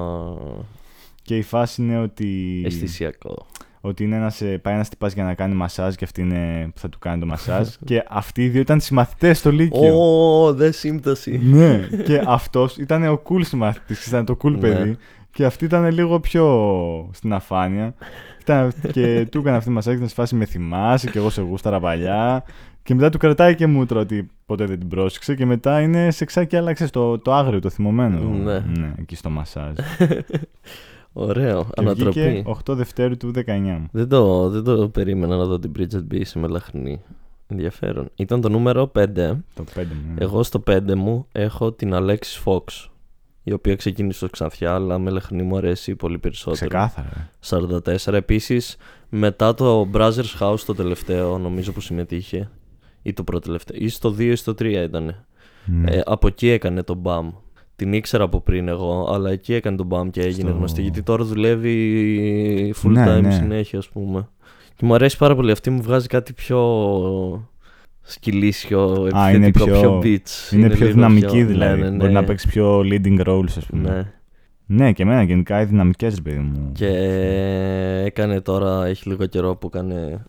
Και 1.22 1.36
η 1.36 1.42
φάση 1.42 1.82
είναι 1.82 1.98
ότι. 1.98 2.62
αισθησιακό. 2.66 3.46
Ότι 3.86 4.04
είναι 4.04 4.16
ένας, 4.16 4.40
ε, 4.40 4.58
πάει 4.58 4.74
ένα 4.74 4.84
τυπάς 4.84 5.12
για 5.12 5.24
να 5.24 5.34
κάνει 5.34 5.54
μασάζ 5.54 5.94
και 5.94 6.04
αυτή 6.04 6.20
είναι 6.20 6.70
που 6.74 6.80
θα 6.80 6.88
του 6.88 6.98
κάνει 6.98 7.20
το 7.20 7.26
μασάζ. 7.26 7.68
και 7.84 8.04
αυτοί 8.08 8.44
οι 8.44 8.48
δύο 8.48 8.60
ήταν 8.60 8.80
συμμαθητές 8.80 9.38
στο 9.38 9.50
Λύκειο. 9.50 9.98
Ω, 9.98 10.54
δε 10.54 10.70
σύμπτωση. 10.70 11.40
ναι, 11.44 11.88
και 12.04 12.22
αυτός 12.26 12.76
ήταν 12.76 13.08
ο 13.08 13.22
cool 13.28 13.44
συμμαθητής, 13.44 14.06
ήταν 14.06 14.24
το 14.24 14.36
cool 14.42 14.50
Ναι. 14.50 14.58
παιδί. 14.58 14.96
Και 15.30 15.44
αυτή 15.44 15.64
ήταν 15.64 15.90
λίγο 15.90 16.20
πιο 16.20 17.10
στην 17.12 17.32
αφάνεια. 17.32 17.94
Ήταν, 18.40 18.72
και 18.92 19.26
του 19.30 19.38
έκανε 19.38 19.56
αυτή 19.56 19.68
τη 19.68 19.74
μασάκη, 19.74 19.96
ήταν 19.96 20.08
σε 20.08 20.14
φάση 20.14 20.34
με 20.34 20.44
θυμάσαι 20.44 21.10
και 21.10 21.18
εγώ 21.18 21.30
σε 21.30 21.42
γούσταρα 21.42 21.80
παλιά. 21.80 22.44
Και 22.82 22.94
μετά 22.94 23.10
του 23.10 23.18
κρατάει 23.18 23.54
και 23.54 23.66
μούτρα 23.66 24.00
ότι 24.00 24.30
ποτέ 24.46 24.64
δεν 24.64 24.78
την 24.78 24.88
πρόσεξε 24.88 25.34
και 25.34 25.46
μετά 25.46 25.80
είναι 25.80 26.10
σε 26.10 26.24
ξάκι 26.24 26.56
άλλαξε 26.56 26.90
το, 26.90 27.18
το 27.18 27.34
άγριο, 27.34 27.60
το 27.60 27.70
θυμωμένο. 27.70 28.18
Ναι. 28.18 28.58
ναι 28.78 28.92
εκεί 28.98 29.16
στο 29.16 29.30
μασάζ. 29.30 29.72
Ωραίο, 31.18 31.62
και 31.64 31.70
ανατροπή. 31.80 32.20
βγήκε 32.20 32.42
8 32.70 32.74
Δευτέρου 32.74 33.16
του 33.16 33.30
19. 33.34 33.40
Δεν 33.90 34.08
το, 34.08 34.48
δεν 34.50 34.62
το 34.64 34.88
περίμενα 34.88 35.36
να 35.36 35.44
δω 35.44 35.58
την 35.58 35.72
Bridget 35.78 36.14
B 36.14 36.20
σε 36.24 36.38
μελαχνή. 36.38 37.00
Ενδιαφέρον. 37.46 38.08
Ήταν 38.14 38.40
το 38.40 38.48
νούμερο 38.48 38.92
5. 38.94 39.04
Το 39.14 39.14
5 39.14 39.36
μου. 39.76 40.14
ναι. 40.14 40.24
Εγώ 40.24 40.42
στο 40.42 40.62
5 40.66 40.94
μου 40.94 41.26
έχω 41.32 41.72
την 41.72 41.90
Alexis 41.94 42.42
Fox. 42.44 42.88
Η 43.42 43.52
οποία 43.52 43.76
ξεκίνησε 43.76 44.18
στο 44.18 44.28
Ξανθιά, 44.28 44.74
αλλά 44.74 44.98
μελαχνή 44.98 45.42
μου 45.42 45.56
αρέσει 45.56 45.94
πολύ 45.94 46.18
περισσότερο. 46.18 46.56
Ξεκάθαρα. 46.68 47.30
44. 48.06 48.12
Επίσης, 48.12 48.76
μετά 49.08 49.54
το 49.54 49.88
Brothers 49.92 50.38
House 50.40 50.60
το 50.66 50.74
τελευταίο, 50.74 51.38
νομίζω 51.38 51.72
που 51.72 51.80
συμμετείχε. 51.80 52.50
Ή 53.02 53.12
το 53.12 53.24
πρώτο 53.24 53.46
τελευταίο. 53.46 53.76
Ή 53.80 53.88
στο 53.88 54.08
2 54.10 54.20
ή 54.20 54.34
στο 54.34 54.52
3 54.52 54.64
ήταν. 54.64 55.24
Ναι. 55.64 55.90
Ε, 55.90 56.02
από 56.04 56.26
εκεί 56.26 56.48
έκανε 56.48 56.82
το 56.82 57.00
BAM. 57.04 57.28
Την 57.76 57.92
ήξερα 57.92 58.24
από 58.24 58.40
πριν 58.40 58.68
εγώ, 58.68 59.08
αλλά 59.12 59.30
εκεί 59.30 59.54
έκανε 59.54 59.76
το 59.76 59.86
BAM 59.90 60.10
και 60.10 60.20
έγινε 60.20 60.48
Στο- 60.48 60.56
γνωστή. 60.58 60.82
Γιατί 60.82 61.02
τώρα 61.02 61.24
δουλεύει 61.24 62.74
full 62.82 62.90
Ναι, 62.90 63.16
time 63.18 63.22
ναι. 63.22 63.30
συνέχεια, 63.30 63.78
ας 63.78 63.88
πούμε. 63.88 64.28
Και 64.74 64.84
μου 64.86 64.94
αρέσει 64.94 65.16
πάρα 65.16 65.34
πολύ. 65.34 65.50
Αυτή 65.50 65.70
μου 65.70 65.82
βγάζει 65.82 66.06
κάτι 66.06 66.32
πιο 66.32 66.60
σκυλίσιο, 68.02 69.08
Α, 69.16 69.30
είναι 69.30 69.46
επιθετικό, 69.46 69.78
πιο- 69.80 69.98
πιο 69.98 69.98
beats. 70.02 70.52
είναι 70.52 70.68
πιο 70.68 70.78
λίγο 70.78 70.90
δυναμική 70.94 71.26
πιο- 71.26 71.46
δηλαδή. 71.46 71.80
Ναι, 71.80 71.88
ναι, 71.90 71.96
Μπορεί 71.96 72.12
ναι. 72.12 72.20
να 72.20 72.24
παίξει 72.26 72.48
πιο 72.48 72.78
leading 72.80 73.20
roles, 73.26 73.44
ας 73.56 73.66
πούμε. 73.66 73.90
Ναι. 73.90 74.12
Ναι, 74.84 74.92
και 74.92 75.02
εμένα 75.02 75.22
γενικά 75.22 75.60
οι 75.60 75.64
δυναμικές, 75.64 76.14
ρε 76.14 76.20
παιδί 76.20 76.38
μου. 76.38 76.70
Και 76.74 76.88
έκανε 78.04 78.40
τώρα, 78.40 78.86
έχει 78.86 79.08
λίγο 79.08 79.26
καιρό 79.26 79.56
που 79.56 79.70
έκανε. 79.74 80.24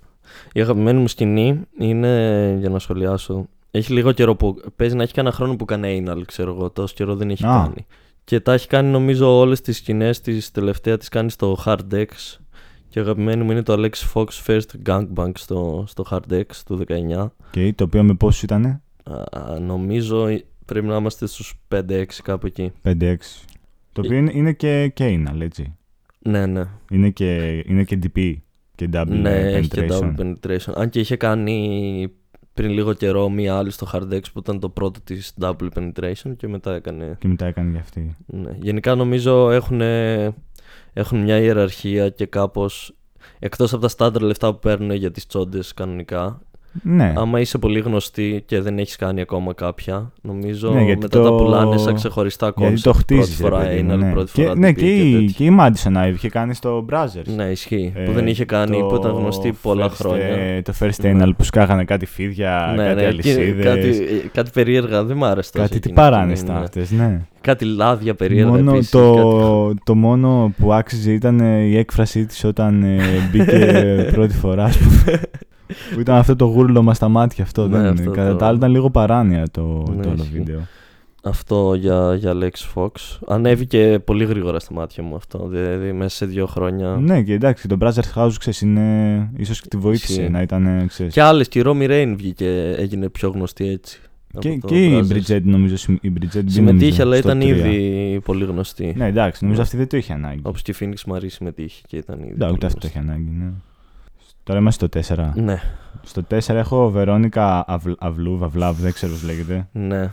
Η 0.54 0.62
αγαπημένη 0.62 1.00
μου 1.00 1.08
σκηνή 1.08 1.62
είναι, 1.80 2.56
για 2.60 2.70
να 2.70 2.80
σχολιάσω, 2.80 3.48
έχει 3.72 3.94
λίγο 3.94 4.12
καιρό 4.12 4.36
που 4.36 4.62
παίζει 4.76 4.96
να 4.96 5.04
έχει 5.04 5.14
κανένα 5.14 5.36
χρόνο 5.36 5.56
που 5.56 5.66
κάνει 5.66 6.04
anal, 6.08 6.22
ξέρω 6.26 6.54
εγώ. 6.54 6.70
Τόσο 6.70 6.94
καιρό 6.98 7.16
δεν 7.16 7.30
έχει 7.30 7.46
Α. 7.46 7.62
κάνει. 7.64 7.86
Και 8.24 8.40
τα 8.40 8.54
έχει 8.54 8.68
κάνει 8.68 8.90
νομίζω 8.90 9.38
όλες 9.38 9.62
τις 9.62 9.78
σκηνές 9.78 10.22
της 10.22 10.52
τελευταία 10.52 10.98
τις 10.98 11.10
κάνει 11.10 11.30
στο 11.30 11.58
Hard 11.66 11.94
X. 11.94 12.06
Και 12.90 13.00
αγαπημένη 13.00 13.44
μου 13.44 13.52
είναι 13.52 13.64
το 13.64 13.74
Alex 13.74 14.14
Fox 14.14 14.26
First 14.46 14.90
Gangbang 14.90 15.32
στο, 15.34 15.84
στο 15.88 16.06
Hard 16.12 16.34
X 16.34 16.46
του 16.66 16.84
19. 16.88 17.28
Και 17.52 17.74
το 17.74 17.84
οποίο 17.84 18.04
με 18.04 18.14
πόσου 18.14 18.46
ήταν, 18.46 18.66
Α, 19.04 19.60
νομίζω 19.60 20.28
πρέπει 20.66 20.86
να 20.86 20.96
είμαστε 20.96 21.28
στους 21.28 21.54
5-6 21.76 22.04
κάπου 22.24 22.46
εκεί. 22.46 22.72
5-6. 22.84 23.16
Το 23.94 24.02
οποίο 24.06 24.18
είναι, 24.18 24.32
είναι 24.34 24.54
και, 24.54 24.92
και 24.94 25.20
anal, 25.28 25.40
έτσι. 25.42 25.76
Ναι, 26.20 26.46
ναι. 26.46 26.64
Είναι 26.92 27.10
και, 27.10 27.64
είναι 27.68 27.84
και 27.84 28.00
DP 28.04 28.34
και 28.76 28.90
double 28.94 29.08
Ναι, 29.08 29.36
έχει 29.40 29.68
και 29.68 29.88
penetration. 29.90 30.16
double 30.16 30.20
penetration. 30.20 30.74
Αν 30.76 30.90
και 30.90 31.00
είχε 31.00 31.16
κάνει 31.16 32.12
πριν 32.58 32.72
λίγο 32.72 32.94
καιρό 32.94 33.30
μία 33.30 33.58
άλλη 33.58 33.72
στο 33.72 33.88
Hard 33.94 34.14
X 34.14 34.22
που 34.34 34.40
ήταν 34.40 34.60
το 34.60 34.70
πρώτο 34.70 35.00
της 35.02 35.34
double 35.42 35.70
penetration 35.76 36.36
και 36.38 36.48
μετά 36.48 36.76
έκανε. 36.76 37.16
Και 37.20 37.28
μετά 37.28 37.46
έκανε 37.46 37.72
και 37.72 37.78
αυτή. 37.78 38.16
Ναι. 38.26 38.52
Γενικά 38.60 38.96
νομίζω 38.96 39.52
έχουν, 39.52 39.82
έχουν 40.94 41.24
μια 41.24 41.38
ιεραρχία 41.38 42.10
και 42.10 42.26
κάπως 42.26 42.96
εκτός 43.40 43.74
από 43.74 43.82
τα 43.82 43.88
στάνταρ 43.88 44.22
λεφτά 44.22 44.54
που 44.54 44.60
παίρνουν 44.60 44.92
για 44.92 45.12
τις 45.12 45.26
τσόντες 45.26 45.74
κανονικά. 45.74 46.42
Ναι. 46.84 47.14
Άμα 47.18 47.40
είσαι 47.40 47.58
πολύ 47.58 47.80
γνωστή 47.80 48.44
και 48.46 48.62
δεν 48.62 48.80
έχεις 48.80 48.96
κάνει 48.96 49.22
ακόμα 49.22 49.54
κάποια, 49.54 50.12
νομίζω 50.22 50.72
Ναι, 50.72 50.84
γιατί 50.84 51.02
μετά 51.02 51.20
το- 51.22 51.24
τα 51.30 51.36
πουλάνε 51.44 51.78
σαν 51.78 51.94
ξεχωριστά 51.96 52.54
Γιατί 52.58 52.74
concept. 52.78 52.82
το 52.84 52.94
χτίζεις. 52.94 53.36
Πρώτη 53.38 53.56
φορά 53.56 53.96
anal, 53.96 53.98
ναι. 54.00 54.12
πρώτη 54.12 54.32
και, 54.34 54.42
φορά 54.44 54.58
ναι, 54.58 54.70
DP 54.70 54.76
και, 54.76 54.86
η, 54.96 55.12
τέτοια. 55.14 55.28
και 55.38 55.44
η 55.44 55.58
Madison 55.60 56.08
Ive 56.10 56.14
είχε 56.14 56.30
κάνει 56.30 56.54
στο 56.54 56.86
Brothers. 56.92 57.34
Ναι, 57.36 57.44
ισχύει. 57.44 57.92
Ε, 57.96 58.04
που 58.04 58.12
δεν 58.12 58.28
είχε 58.28 58.46
κάνει, 58.46 58.78
που 58.90 58.96
ήταν 58.96 59.12
γνωστή 59.12 59.54
πολλά 59.62 59.86
first, 59.90 59.94
χρόνια. 59.94 60.26
ε, 60.26 60.62
το 60.62 60.74
first 60.80 60.90
Ναι. 61.02 61.24
anal 61.24 61.30
που 61.38 61.44
σκάγανε 61.44 61.84
κάτι 61.84 62.06
φίδια, 62.06 62.74
ναι, 62.76 62.84
κάτι 62.84 62.96
ναι, 62.96 63.02
και 63.02 63.08
αλυσίδες, 63.08 63.66
κάτι, 63.66 63.92
κάτι 64.34 64.50
περίεργα, 64.54 65.04
δεν 65.04 65.18
μ' 65.18 65.24
άρεσε 65.24 65.52
τόσο 65.52 65.64
κάτι 65.68 65.80
τι 65.80 65.90
εκείνη 65.90 65.94
παράνε 65.94 66.32
η 66.32 66.36
σκηνή, 66.36 66.54
ναι. 66.58 66.64
αυτές, 66.64 66.92
ναι. 66.92 67.22
Κάτι 67.42 67.66
λάδια 67.66 68.14
περίεργα 68.16 68.50
Μόνο 68.50 68.72
επίσης, 68.74 68.90
το, 68.92 69.14
κάτι- 69.14 69.82
το 69.84 69.96
μόνο 69.96 70.54
που 70.58 70.74
άξιζε 70.74 71.12
ήταν 71.12 71.40
ε, 71.40 71.60
η 71.64 71.78
έκφρασή 71.78 72.26
της 72.26 72.44
όταν 72.44 72.84
ε, 72.84 72.98
μπήκε 73.32 73.74
πρώτη 74.16 74.34
φορά, 74.34 74.64
ας 74.64 74.78
πούμε. 74.78 75.22
Που 75.94 76.00
ήταν 76.00 76.16
αυτό 76.16 76.36
το 76.36 76.46
γούρλωμα 76.46 76.94
στα 76.94 77.08
μάτια 77.08 77.44
αυτό. 77.44 77.68
Ναι, 77.68 77.78
δεν 77.78 77.86
αυτό 77.92 78.04
είναι. 78.04 78.12
Κατά 78.12 78.30
το- 78.32 78.36
τα 78.36 78.48
άλλα 78.48 78.58
ήταν 78.58 78.72
λίγο 78.72 78.90
παράνοια 78.90 79.46
το, 79.52 79.62
Ναι, 79.96 80.02
το 80.04 80.10
όλο 80.10 80.18
ισχύει. 80.24 80.34
βίντεο. 80.38 80.60
Αυτό 81.24 81.74
για, 81.74 82.16
για 82.16 82.34
Lex 82.36 82.74
Fox. 82.76 82.90
Ανέβηκε 83.28 84.00
πολύ 84.06 84.26
γρήγορα 84.26 84.60
στα 84.60 84.74
μάτια 84.74 85.04
μου 85.04 85.16
αυτό. 85.16 85.48
Δηλαδή 85.48 85.92
μέσα 85.94 86.16
σε 86.16 86.26
δύο 86.26 86.46
χρόνια. 86.46 86.88
Ναι, 87.02 87.22
και 87.22 87.34
εντάξει, 87.34 87.68
το 87.68 87.78
Brothers 87.82 88.14
House, 88.16 88.32
ξέρεις, 88.40 88.62
είναι... 88.62 89.30
ίσως 89.38 89.62
και 89.62 89.68
τη 89.68 89.78
βοήθησε 89.78 90.12
Ισχύει. 90.22 90.30
να 90.32 90.42
ήταν, 90.42 90.66
ε, 90.66 90.86
ξέρεις. 90.88 91.14
Και 91.14 91.22
άλλες. 91.22 91.48
Και 91.48 91.60
η 91.60 91.62
Ρόμι 91.62 91.86
Ρέιν 91.86 92.18
βγήκε, 92.18 92.74
έγινε 92.78 93.10
πιο 93.10 93.30
γνωστή 93.30 93.68
έτσι. 93.68 94.00
Και, 94.40 94.50
από 94.50 94.62
το 94.62 94.68
και 94.68 94.86
η 94.86 95.00
Brazzers. 95.10 95.14
Bridget, 95.32 95.42
νομίζω, 95.44 95.78
συμ- 95.78 96.04
η 96.04 96.14
Bridget 96.20 96.38
Bee, 96.38 96.44
Συμμετείχε, 96.46 96.64
νομίζω, 96.64 97.02
αλλά 97.04 97.16
στο 97.16 97.28
ήταν 97.30 97.40
τρία. 97.40 97.56
ήδη 97.56 98.20
πολύ 98.26 98.46
γνωστή. 98.46 98.94
Ναι, 98.98 99.06
εντάξει, 99.08 99.40
νομίζω 99.44 99.62
Ναι. 99.62 99.66
αυτή 99.66 99.78
δεν 99.78 99.88
το 99.88 99.98
είχε 99.98 100.14
ανάγκη. 100.14 100.40
Όπως 100.44 100.62
και 100.62 100.72
η 100.72 100.76
Phoenix 100.80 101.14
Marie 101.14 101.26
συμμετείχε 101.28 101.82
και 101.88 101.98
ήταν 101.98 102.16
ήδη. 102.20 102.28
Εντάξει, 102.28 102.38
πολύ 102.46 102.54
ούτε 102.54 102.66
αυτό 102.66 102.80
το 102.80 102.88
γνωστή. 102.88 103.00
είχε 103.00 103.12
ανάγκη, 103.12 103.38
ναι. 103.44 103.52
Τώρα 104.48 104.60
είμαστε 104.60 105.00
στο 105.04 105.16
4. 105.16 105.32
Ναι, 105.36 105.62
Στο 106.04 106.22
4 106.30 106.40
έχω 106.56 106.90
Βερόνικα 106.90 107.64
Αυλ, 107.68 107.94
Αυλού, 108.00 108.38
Βαυλάβ, 108.38 108.78
δεν 108.80 108.94
ξέρω 108.94 109.12
πώς 109.12 109.24
λέγεται. 109.24 109.68
ναι. 109.72 110.10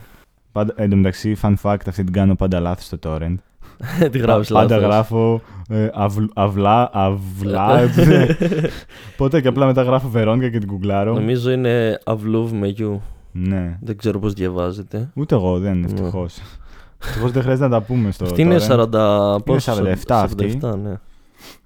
Πάντα, 0.53 0.73
εν 0.77 0.91
τω 0.91 0.97
μεταξύ, 0.97 1.37
fun 1.43 1.55
fact, 1.63 1.77
αυτή 1.89 2.05
την 2.05 2.13
κάνω 2.13 2.35
πάντα 2.35 2.61
λάθος 2.61 2.85
στο 2.85 2.99
torrent. 3.03 3.35
Τη 4.11 4.19
γράφεις 4.19 4.49
Πάντα 4.53 4.77
λάθος. 4.77 4.91
γράφω 4.93 5.41
ε, 5.69 5.89
αυλ, 5.95 6.25
αυλά, 6.35 6.91
αυλά. 6.93 7.81
Οπότε 9.13 9.41
και 9.41 9.49
απλά 9.49 9.67
μετά 9.67 9.83
γράφω 9.83 10.09
Βερόνικα 10.09 10.49
και 10.49 10.59
την 10.59 10.69
κουγκλάρω. 10.69 11.13
Νομίζω 11.15 11.51
είναι 11.51 11.99
Αυλούβ 12.05 12.53
με 12.53 12.67
γιου. 12.69 13.03
Ναι. 13.33 13.79
Δεν 13.81 13.97
ξέρω 13.97 14.19
πώς 14.19 14.33
διαβάζεται. 14.33 15.11
Ούτε 15.15 15.35
εγώ 15.35 15.59
δεν, 15.59 15.79
Ναι. 15.79 15.85
ευτυχώς. 15.87 16.39
Ευτυχώς 17.05 17.31
δεν 17.33 17.43
χρειάζεται 17.43 17.69
να 17.69 17.79
τα 17.79 17.85
πούμε 17.87 18.11
στο. 18.11 18.25
Αυτή 18.25 18.43
είναι 18.43 18.57
torrent. 18.69 18.89
40. 19.37 19.45
πόσο, 19.45 19.73
47 19.73 19.95
αυτή. 20.09 20.59
47, 20.63 20.75
ναι. 20.83 20.93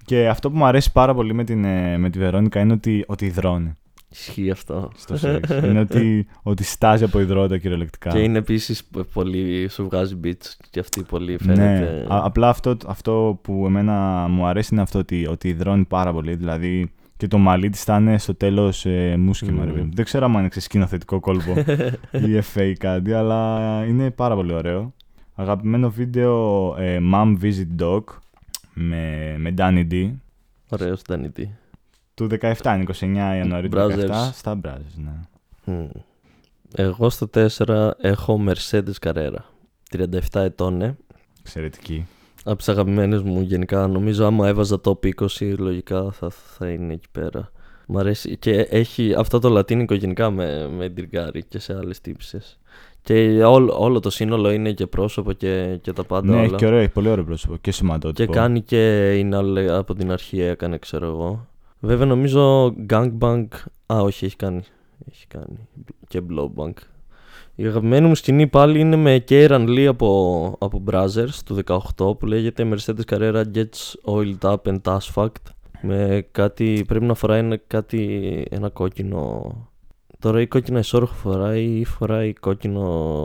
Και 0.09 0.29
αυτό 0.29 0.51
που 0.51 0.57
μου 0.57 0.65
αρέσει 0.65 0.93
πάρα 0.93 1.15
πολύ 1.15 1.33
με, 1.35 1.45
την, 1.45 1.65
ε, 1.65 1.99
με 1.99 2.11
τη 2.11 2.19
Βερόνικα 2.19 2.61
είναι 2.61 2.73
ότι, 2.73 3.05
ότι 3.07 3.25
υδρώνει 3.27 3.77
Ισχύει 4.11 4.51
αυτό. 4.51 4.91
στο 4.97 5.17
σεξ. 5.17 5.49
είναι 5.51 5.81
ότι, 5.81 6.27
ότι 6.43 6.65
στάζει 6.65 7.05
από 7.05 7.21
υδρότα 7.21 7.59
κυριολεκτικά. 7.59 8.11
Και 8.11 8.19
είναι 8.19 8.39
επίσης 8.39 8.89
πολύ. 9.13 9.69
σου 9.69 9.85
βγάζει 9.85 10.17
beats 10.25 10.47
και 10.71 10.81
αυτή 10.81 11.03
πολύ 11.03 11.31
Ναι, 11.33 11.39
φαίνεται. 11.55 12.07
α- 12.09 12.21
απλά 12.25 12.49
αυτό, 12.49 12.77
αυτό 12.87 13.39
που 13.43 13.63
εμένα 13.67 14.27
μου 14.31 14.47
αρέσει 14.47 14.69
είναι 14.73 14.83
αυτό 14.83 14.99
ότι, 14.99 15.27
ότι 15.27 15.49
υδρώνει 15.49 15.85
πάρα 15.85 16.13
πολύ. 16.13 16.35
Δηλαδή 16.35 16.91
και 17.17 17.29
το 17.29 17.39
μαλλί 17.39 17.69
της 17.71 17.83
ήταν 17.83 18.19
στο 18.19 18.35
τέλος 18.35 18.87
ε, 18.87 19.17
μουσκεμα. 19.19 19.65
ρε 19.65 19.71
Μμμ. 19.71 19.77
παιδί. 19.77 19.91
Δεν 19.95 20.05
ξέρω 20.05 20.25
αν 20.25 20.33
είναι 20.35 20.49
σκηνοθετικό 20.57 21.21
κόλπο 21.21 21.53
ή 22.27 22.39
FA 22.55 22.61
ή 22.63 22.73
κάτι, 22.73 23.13
αλλά 23.13 23.59
είναι 23.89 24.11
πάρα 24.11 24.35
πολύ 24.35 24.53
ωραίο. 24.53 24.93
Αγαπημένο 25.35 25.91
βίντεο 25.91 26.75
ε, 26.79 26.99
Mom 27.15 27.37
Visit 27.43 27.83
Dog 27.83 28.03
με, 28.79 29.35
με 29.39 29.55
Danny 29.59 29.87
D. 29.91 30.11
Ωραίος 30.69 31.01
ήταν 31.01 31.33
τι. 31.33 31.49
Του 32.15 32.29
17, 32.41 32.53
είναι 32.65 32.85
29 33.01 33.37
Ιανουαρίου 33.37 33.69
του 33.69 33.77
17, 33.77 33.91
Brothers. 33.91 34.31
στα 34.33 34.61
Brothers, 34.65 34.95
ναι. 34.95 35.13
Μμ. 35.75 35.89
Εγώ 36.75 37.11
στο 37.11 37.31
4 37.35 37.91
έχω 38.01 38.45
Mercedes 38.47 38.93
Carrera. 39.01 39.41
37 39.97 40.19
ετών, 40.33 40.77
ναι. 40.77 40.95
Εξαιρετική. 41.41 42.07
Από 42.45 42.57
τις 42.57 42.69
αγαπημένες 42.69 43.23
μου 43.23 43.41
γενικά. 43.41 43.87
Νομίζω 43.87 44.27
άμα 44.27 44.49
έβαζα 44.49 44.81
top 44.85 45.13
20, 45.39 45.55
λογικά 45.59 46.11
θα, 46.11 46.31
θα 46.31 46.69
είναι 46.69 46.93
εκεί 46.93 47.09
πέρα. 47.13 47.51
Μ' 47.87 47.99
αρέσει. 47.99 48.37
Και 48.37 48.53
έχει 48.53 49.15
αυτό 49.15 49.39
το 49.39 49.49
λατίνικο 49.49 49.95
γενικά 49.95 50.31
με, 50.31 50.69
με 50.69 50.85
εντριγκάρει 50.85 51.45
και 51.45 51.59
σε 51.59 51.77
άλλες 51.77 52.01
τύψεις. 52.01 52.58
Και 53.09 53.45
όλο, 53.45 53.77
όλο 53.79 54.01
το 54.01 54.11
σύνολο 54.11 54.51
είναι 54.51 54.73
και 54.73 54.87
πρόσωπο 54.87 55.33
και, 55.33 55.79
και 55.83 55.93
τα 55.93 56.05
πάντα 56.05 56.27
ναι, 56.27 56.33
όλα. 56.33 56.43
έχει 56.45 56.55
και 56.55 56.67
ωραίο, 56.67 56.79
έχει 56.79 56.89
πολύ 56.91 57.09
ωραίο 57.09 57.25
πρόσωπο 57.25 57.55
και 57.55 57.61
Και 57.63 57.71
σηματότυπο. 57.71 58.33
κάνει 58.33 58.61
και 58.61 59.13
είναι 59.19 59.37
άλλο 59.37 59.79
από 59.79 59.95
την 59.95 60.13
αρχή 60.13 60.41
έκανε, 60.41 60.79
ξέρω 60.79 61.07
εγώ. 61.07 61.47
Βέβαια 61.81 62.07
νομίζω 62.07 62.75
gangbang. 62.89 63.47
Α, 63.87 63.97
όχι, 64.01 64.25
έχει 64.25 64.37
κάνει. 64.37 64.63
Έχει 65.11 65.27
κάνει. 65.27 65.69
Και 66.09 66.23
blowbang. 66.31 66.73
Η 67.55 67.67
αγαπημένη 67.67 68.09
μου 68.09 68.15
σκηνή 68.15 68.47
πάλι 68.47 68.81
είναι 68.81 68.97
με 68.97 69.25
Kieran 69.29 69.69
Lee 69.69 69.85
από, 69.85 70.57
από 70.59 70.83
Brothers 70.91 71.39
του 71.45 71.59
18 71.97 72.19
που 72.19 72.27
λέγεται 72.27 72.69
Mercedes 72.73 73.15
Carrera 73.15 73.45
Gets 73.55 74.13
Oiled 74.15 74.41
Up 74.41 74.63
and 74.65 74.81
Asphalt 74.83 75.33
με 75.83 76.27
κάτι, 76.33 76.85
πρέπει 76.87 77.05
να 77.05 77.15
φοράει 77.15 77.39
ένα, 77.39 77.57
κάτι, 77.67 78.45
ένα 78.51 78.69
κόκκινο 78.69 79.53
Τώρα 80.21 80.41
η 80.41 80.47
κόκκινα 80.47 80.79
ισόρροχο 80.79 81.15
φοράει 81.15 81.65
ή 81.65 81.85
φοράει 81.85 82.33
κόκκινο 82.33 82.81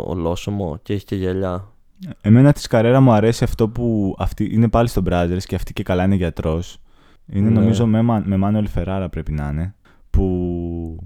ολόσωμο 0.07 0.79
και 0.83 0.93
έχει 0.93 1.05
και 1.05 1.15
γυαλιά. 1.15 1.67
Εμένα 2.21 2.51
της 2.53 2.67
καρέρα 2.67 2.99
μου 2.99 3.11
αρέσει 3.11 3.43
αυτό 3.43 3.69
που 3.69 4.15
αυτή 4.17 4.49
είναι 4.53 4.67
πάλι 4.69 4.87
στο 4.87 5.01
Brothers 5.09 5.37
και 5.45 5.55
αυτή 5.55 5.73
και 5.73 5.83
καλά 5.83 6.03
είναι 6.03 6.15
γιατρός. 6.15 6.77
Είναι 7.31 7.49
Ναι. 7.49 7.59
νομίζω 7.59 7.85
με, 7.85 8.01
Μα- 8.01 8.23
με 8.25 8.37
Μάνουελ 8.37 8.67
Φεράρα 8.67 9.09
πρέπει 9.09 9.31
να 9.31 9.49
είναι. 9.51 9.75
Που, 10.09 10.97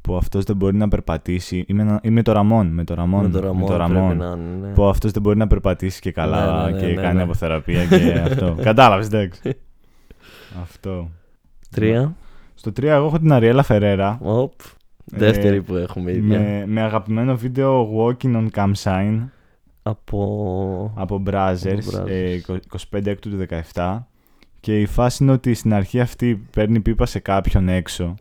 που 0.00 0.16
αυτός 0.16 0.44
δεν 0.44 0.56
μπορεί 0.56 0.76
να 0.76 0.88
περπατήσει. 0.88 1.64
Είμαι, 1.68 1.82
ένα- 1.82 2.00
είμαι 2.02 2.22
το 2.22 2.32
Ραμόν. 2.32 2.66
Με 2.66 2.84
το 2.84 2.94
Ραμόν. 2.94 3.24
με 3.24 3.30
το 3.30 3.40
Ραμόν 3.40 3.66
πρέπει 3.66 3.78
Ραμόν. 3.78 4.16
να 4.16 4.26
είναι. 4.26 4.66
ναι. 4.66 4.72
Που 4.74 4.84
αυτός 4.84 5.10
δεν 5.10 5.22
μπορεί 5.22 5.36
να 5.38 5.46
περπατήσει 5.46 6.00
και 6.00 6.12
καλά 6.12 6.64
Ναι, 6.64 6.70
ναι, 6.70 6.70
ναι, 6.80 6.86
και 6.86 6.94
ναι, 6.94 7.02
κάνει 7.02 7.16
ναι. 7.16 7.22
αποθεραπεία 7.22 7.84
και 7.86 8.12
αυτό. 8.26 8.56
Κατάλαβες, 8.62 9.06
εντάξει. 9.06 9.40
αυτό. 10.62 11.10
Τρία. 11.70 12.14
Στο 12.54 12.70
3 12.70 12.82
εγώ 12.82 13.06
έχω 13.06 13.18
την 13.18 13.32
Αριέλα 13.32 13.62
Φερέρα. 13.62 14.18
Οπ. 14.22 14.52
Ε, 15.14 15.18
Δεύτερη 15.18 15.62
που 15.62 15.74
έχουμε 15.74 16.12
ίδια. 16.12 16.38
Με, 16.38 16.64
με 16.66 16.80
αγαπημένο 16.80 17.36
βίντεο 17.36 17.88
Walking 17.98 18.34
on 18.36 18.46
Cam 18.54 18.72
Sign 18.82 19.20
Από. 19.82 20.92
από 20.96 21.22
Brazzers, 21.26 21.78
Από 21.88 22.02
Brazzers. 22.02 22.08
ε, 22.08 22.38
25 22.92 23.06
έκτου 23.06 23.30
του 23.30 23.46
17 23.72 23.98
και 24.60 24.80
η 24.80 24.86
φάση 24.86 25.22
είναι 25.22 25.32
ότι 25.32 25.54
στην 25.54 25.74
αρχή 25.74 26.00
αυτή 26.00 26.42
παίρνει 26.50 26.80
πίπα 26.80 27.06
σε 27.06 27.18
κάποιον 27.18 27.68
έξω 27.68 28.14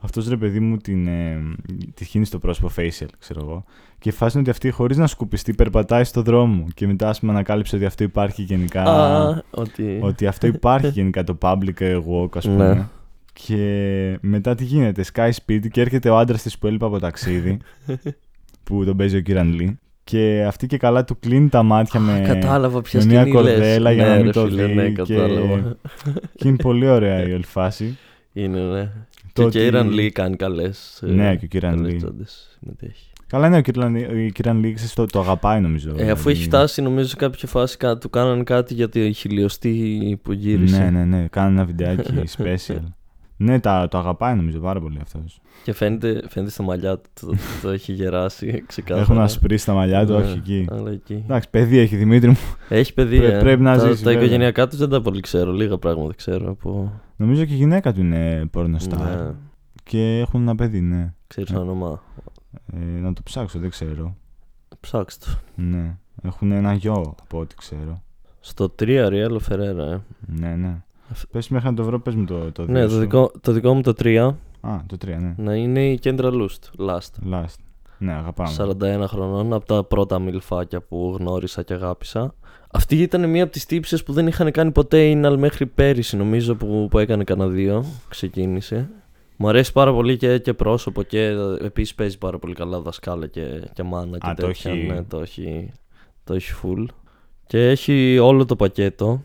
αυτός 0.00 0.28
ρε 0.28 0.36
παιδί 0.36 0.60
μου 0.60 0.76
την, 0.76 1.06
ε, 1.06 1.38
τη 1.94 2.04
χύνει 2.04 2.24
στο 2.24 2.38
πρόσωπο 2.38 2.70
facial 2.76 3.06
ξέρω 3.18 3.40
εγώ 3.42 3.64
και 3.98 4.08
η 4.08 4.12
φάση 4.12 4.30
είναι 4.38 4.40
ότι 4.40 4.50
αυτή 4.50 4.70
χωρίς 4.70 4.96
να 4.96 5.06
σκουπιστεί 5.06 5.54
περπατάει 5.54 6.04
στο 6.04 6.22
δρόμο 6.22 6.64
και 6.74 6.86
μετά 6.86 7.08
ας 7.08 7.20
πούμε 7.20 7.32
ανακάλυψε 7.32 7.76
ότι 7.76 7.84
αυτό 7.84 8.04
υπάρχει 8.04 8.42
γενικά 8.42 8.82
Α, 8.82 9.42
ότι. 9.50 9.98
ότι 10.02 10.26
αυτό 10.26 10.46
υπάρχει 10.46 10.88
γενικά 10.88 11.24
το 11.24 11.38
public 11.40 12.00
walk 12.10 12.36
ας 12.36 12.44
πούμε 12.46 12.74
Ναι. 12.74 12.86
Και 13.46 14.18
μετά 14.20 14.54
τι 14.54 14.64
γίνεται, 14.64 15.02
σκάει 15.02 15.32
σπίτι 15.32 15.68
και 15.68 15.80
έρχεται 15.80 16.08
ο 16.10 16.18
άντρας 16.18 16.42
της 16.42 16.58
που 16.58 16.66
έλειπε 16.66 16.84
από 16.84 16.98
ταξίδι. 16.98 17.56
που 18.64 18.84
τον 18.84 18.96
παίζει 18.96 19.16
ο 19.16 19.20
Κίραν 19.20 19.52
Λί. 19.52 19.78
Και 20.04 20.44
αυτή 20.46 20.66
και 20.66 20.76
καλά 20.76 21.04
του 21.04 21.18
κλείνει 21.18 21.48
τα 21.48 21.62
μάτια 21.62 22.00
με. 22.00 22.22
Κατάλαβα 22.26 22.82
ποια 22.82 23.00
με 23.00 23.06
μια 23.06 23.20
σκηνή 23.20 23.42
λες. 23.42 23.52
κορδέλα 23.54 23.92
για 23.92 24.04
Ναι, 24.04 24.10
να 24.10 24.16
μην 24.16 24.24
ρε 24.24 24.30
το 24.30 24.44
φίλε, 24.44 24.66
δει 24.66 24.74
Ναι, 24.74 24.88
και- 24.90 25.14
κατάλαβα. 25.14 25.76
και 26.34 26.48
είναι 26.48 26.56
πολύ 26.56 26.88
ωραία 26.88 27.28
η 27.28 27.32
όλη 27.32 27.44
φάση. 27.44 27.96
Είναι, 28.32 28.58
ναι. 28.60 28.82
Το 28.82 28.90
Και 29.32 29.40
ο 29.42 29.44
ότι- 29.44 29.58
Κέιραν 29.58 29.90
Λί 29.90 30.10
κάνει 30.10 30.36
καλές. 30.36 30.98
Ναι, 31.06 31.36
και 31.36 31.44
ο 31.44 31.48
Κίραν 31.48 31.84
Λί. 31.84 32.00
Συμμετέχει. 32.60 33.10
Καλά, 33.26 33.48
ναι, 33.48 33.56
ο 33.56 33.60
Κίραν 33.60 33.94
Λί- 33.96 34.08
ο 34.28 34.30
Κίραν 34.32 34.58
Λί 34.60 34.72
ξέρεις, 34.72 34.94
το, 34.94 35.06
το 35.06 35.20
αγαπάει 35.20 35.60
νομίζω. 35.60 35.90
Ε, 35.96 36.10
αφού 36.10 36.28
έχει 36.28 36.38
δηλαδή. 36.38 36.56
φτάσει, 36.56 36.82
νομίζω 36.82 37.08
σε 37.08 37.16
κάποια 37.16 37.48
φάση 37.48 37.76
κα- 37.76 37.98
του 37.98 38.10
κάνανε 38.10 38.42
κάτι 38.42 38.74
για 38.74 38.88
τη 38.88 39.12
χιλιοστή 39.12 40.18
που 40.22 40.32
γύρισε. 40.32 40.78
Ναι, 40.82 40.90
ναι, 40.90 41.04
ναι. 41.04 41.26
Κάνει 41.30 41.52
ένα 41.54 41.64
βιντεάκι 41.64 42.12
special. 42.38 42.82
Ναι, 43.40 43.60
τα, 43.60 43.88
το 43.88 43.98
αγαπάει 43.98 44.34
νομίζω 44.36 44.58
πάρα 44.60 44.80
πολύ 44.80 44.98
αυτός. 45.02 45.40
Και 45.64 45.72
φαίνεται, 45.72 46.22
φαίνεται 46.28 46.50
στα 46.52 46.62
μαλλιά 46.62 46.96
του 46.98 47.08
το, 47.20 47.34
το 47.62 47.68
έχει 47.70 47.92
γεράσει 47.92 48.62
ξεκάθαρα. 48.66 49.02
Έχουν 49.02 49.18
ασπρίσει 49.18 49.66
τα 49.66 49.74
μαλλιά 49.74 50.06
του, 50.06 50.12
Ναι, 50.12 50.18
όχι 50.18 50.36
εκεί. 50.38 50.66
αλλά 50.70 50.90
εκεί. 50.90 51.22
Εντάξει, 51.24 51.50
παιδί 51.50 51.78
έχει 51.78 51.96
Δημήτρη 51.96 52.28
μου. 52.28 52.36
Έχει 52.68 52.94
παιδί. 52.94 53.18
Πρέ- 53.18 53.34
ε. 53.34 53.38
πρέπει 53.38 53.62
να 53.62 53.76
τα, 53.78 53.86
ζήσει, 53.88 54.02
Τα 54.02 54.10
βέβαια. 54.10 54.22
οικογενειακά 54.24 54.68
τους 54.68 54.78
δεν 54.78 54.88
τα 54.88 55.02
πολύ 55.02 55.20
ξέρω. 55.20 55.52
Λίγα 55.52 55.78
πράγματα 55.78 56.14
ξέρω. 56.14 56.50
Από... 56.50 57.00
Νομίζω 57.16 57.44
και 57.44 57.52
η 57.52 57.56
γυναίκα 57.56 57.92
του 57.92 58.00
είναι 58.00 58.46
πορνοστάρ. 58.50 59.16
Ναι, 59.26 59.34
Και 59.82 60.18
έχουν 60.18 60.40
ένα 60.42 60.54
παιδί, 60.54 60.80
ναι. 60.80 61.14
ξέρεις 61.26 61.50
Ναι. 61.50 61.58
όνομα; 61.58 62.02
Ε, 62.72 63.00
να 63.00 63.12
το 63.12 63.20
ψάξω, 63.24 63.58
δεν 63.58 63.70
ξέρω. 63.70 64.16
Ψάξτε 64.80 65.26
το. 65.30 65.62
Ναι. 65.62 65.96
Έχουν 66.22 66.52
ένα 66.52 66.72
γιο 66.72 67.14
από 67.22 67.38
ό,τι 67.38 67.54
ξέρω. 67.56 68.02
Στο 68.40 68.74
3 68.78 69.06
Ριέλο 69.08 69.38
Φερέρα, 69.38 69.84
ε. 69.92 70.00
Ναι, 70.26 70.54
ναι. 70.54 70.82
Αφ- 71.10 71.26
Πες 71.30 71.48
μέχρι 71.48 71.68
να 71.68 71.74
το 71.74 71.84
βρω, 71.84 72.00
πες 72.00 72.14
μου 72.14 72.24
το, 72.24 72.52
το 72.52 72.64
Ναι, 72.66 72.78
δύο 72.78 72.88
το 72.88 72.94
σου. 72.94 72.98
δικό, 73.00 73.30
το 73.40 73.52
δικό 73.52 73.74
μου 73.74 73.80
το 73.80 73.92
3 74.02 74.34
Α, 74.60 74.76
το 74.86 74.96
3, 75.04 75.08
ναι. 75.20 75.34
να 75.36 75.54
είναι 75.54 75.90
η 75.90 75.98
Κέντρα 75.98 76.30
Λούστ. 76.30 76.64
Last. 76.78 77.32
Last. 77.32 77.54
Ναι, 77.98 78.12
αγαπάμε. 78.12 78.50
41 78.58 79.04
χρονών, 79.06 79.52
από 79.52 79.64
τα 79.66 79.84
πρώτα 79.84 80.18
μιλφάκια 80.18 80.80
που 80.80 81.16
γνώρισα 81.18 81.62
και 81.62 81.72
αγάπησα. 81.72 82.34
Αυτή 82.70 82.96
ήταν 83.02 83.30
μία 83.30 83.42
από 83.42 83.52
τις 83.52 83.66
τύψεις 83.66 84.02
που 84.02 84.12
δεν 84.12 84.26
είχαν 84.26 84.50
κάνει 84.50 84.70
ποτέ 84.72 85.12
anal 85.22 85.34
μέχρι 85.38 85.66
πέρυσι, 85.66 86.16
νομίζω, 86.16 86.54
που, 86.54 86.86
που 86.90 86.98
έκανε 86.98 87.24
κανένα 87.24 87.48
δύο. 87.50 87.84
Ξεκίνησε. 88.08 88.88
Μου 89.36 89.48
αρέσει 89.48 89.72
πάρα 89.72 89.92
πολύ 89.92 90.16
και, 90.16 90.38
και 90.38 90.54
πρόσωπο 90.54 91.02
και 91.02 91.34
επίσης 91.64 91.94
παίζει 91.94 92.18
πάρα 92.18 92.38
πολύ 92.38 92.54
καλά 92.54 92.80
δασκάλα 92.80 93.26
και, 93.26 93.62
και 93.72 93.82
μάνα 93.82 94.18
και 94.18 94.28
Α, 94.28 94.34
το 94.34 94.46
τέτοια. 94.46 94.70
έχει- 94.72 94.86
Ναι, 94.86 95.02
το 95.02 95.20
έχει, 95.20 95.72
το 96.24 96.34
έχει 96.34 96.52
full. 96.62 96.84
Και 97.46 97.68
έχει 97.68 98.18
όλο 98.18 98.44
το 98.44 98.56
πακέτο, 98.56 99.22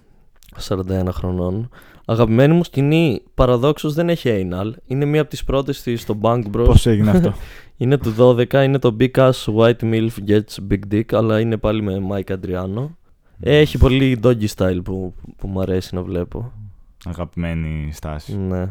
41 0.62 1.08
χρονών. 1.12 1.70
Αγαπημένη 2.06 2.54
μου 2.54 2.64
σκηνή, 2.64 3.22
παραδόξως 3.34 3.94
δεν 3.94 4.10
έχει 4.10 4.50
anal. 4.50 4.72
Είναι 4.86 5.06
μία 5.06 5.22
από 5.22 5.30
τις 5.30 5.44
πρώτες 5.44 5.82
της 5.82 6.02
στο 6.02 6.18
Bank 6.22 6.44
Bros. 6.52 6.66
Πώς 6.66 6.86
έγινε 6.86 7.10
αυτό; 7.10 7.34
Είναι 7.78 7.98
του 7.98 8.16
12, 8.18 8.54
είναι 8.54 8.80
το 8.80 8.96
Big 9.00 9.12
Ass 9.12 9.32
White 9.58 9.82
Milf 9.82 10.10
Gets 10.28 10.72
Big 10.72 10.94
Dick, 10.94 11.04
αλλά 11.12 11.40
είναι 11.40 11.58
πάλι 11.58 11.82
με 11.82 12.02
Mike 12.12 12.34
Adriano. 12.34 12.90
Έχει 13.40 13.78
πολύ 13.78 14.20
doggy 14.24 14.48
style 14.56 14.80
που, 14.84 15.14
που 15.38 15.48
μου 15.48 15.62
αρέσει 15.62 15.96
να 15.96 16.02
βλέπω. 16.02 16.52
Αγαπημένη 17.06 17.90
στάση. 17.94 18.38
Ναι. 18.38 18.70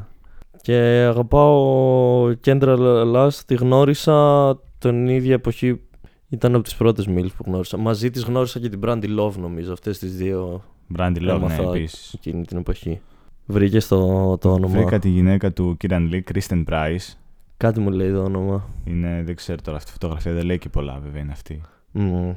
Και 0.62 0.74
αγαπάω 1.08 2.28
Kendra 2.44 2.76
Last, 3.14 3.40
τη 3.46 3.54
γνώρισα 3.54 4.58
τον 4.78 5.08
ίδια 5.08 5.34
εποχή. 5.34 5.80
Ήταν 6.28 6.54
από 6.54 6.64
τις 6.64 6.74
πρώτες 6.74 7.06
MILF 7.08 7.26
που 7.36 7.44
γνώρισα. 7.46 7.76
Μαζί 7.76 8.10
της 8.10 8.22
γνώρισα 8.22 8.60
και 8.60 8.68
την 8.68 8.80
Brandy 8.84 9.18
Love 9.18 9.34
νομίζω, 9.40 9.72
αυτές 9.72 9.98
τις 9.98 10.16
δύο 10.16 10.62
Brandy 10.98 11.16
Love, 11.16 11.20
ναι, 11.20 11.30
έμαθα 11.32 11.62
επίσης. 11.62 12.12
εκείνη 12.14 12.44
την 12.46 12.56
εποχή. 12.56 13.00
Βρήκε 13.46 13.78
το, 13.80 14.38
το 14.38 14.52
όνομα. 14.52 14.74
Βρήκα 14.78 14.98
τη 14.98 15.08
γυναίκα 15.08 15.52
του 15.52 15.76
Kieran 15.84 16.10
Lee, 16.12 16.20
Kristen 16.32 16.64
Price. 16.64 17.14
Κάτι 17.56 17.80
μου 17.80 17.90
λέει 17.90 18.12
το 18.12 18.22
όνομα. 18.22 18.68
Είναι, 18.84 19.22
δεν 19.24 19.34
ξέρω 19.36 19.58
τώρα 19.62 19.76
αυτή 19.76 19.90
η 19.90 19.92
φωτογραφία, 19.92 20.32
δεν 20.32 20.44
λέει 20.44 20.58
και 20.58 20.68
πολλά 20.68 20.98
βέβαια 21.02 21.20
είναι 21.22 21.32
αυτή. 21.32 21.60
Μμ. 21.92 22.30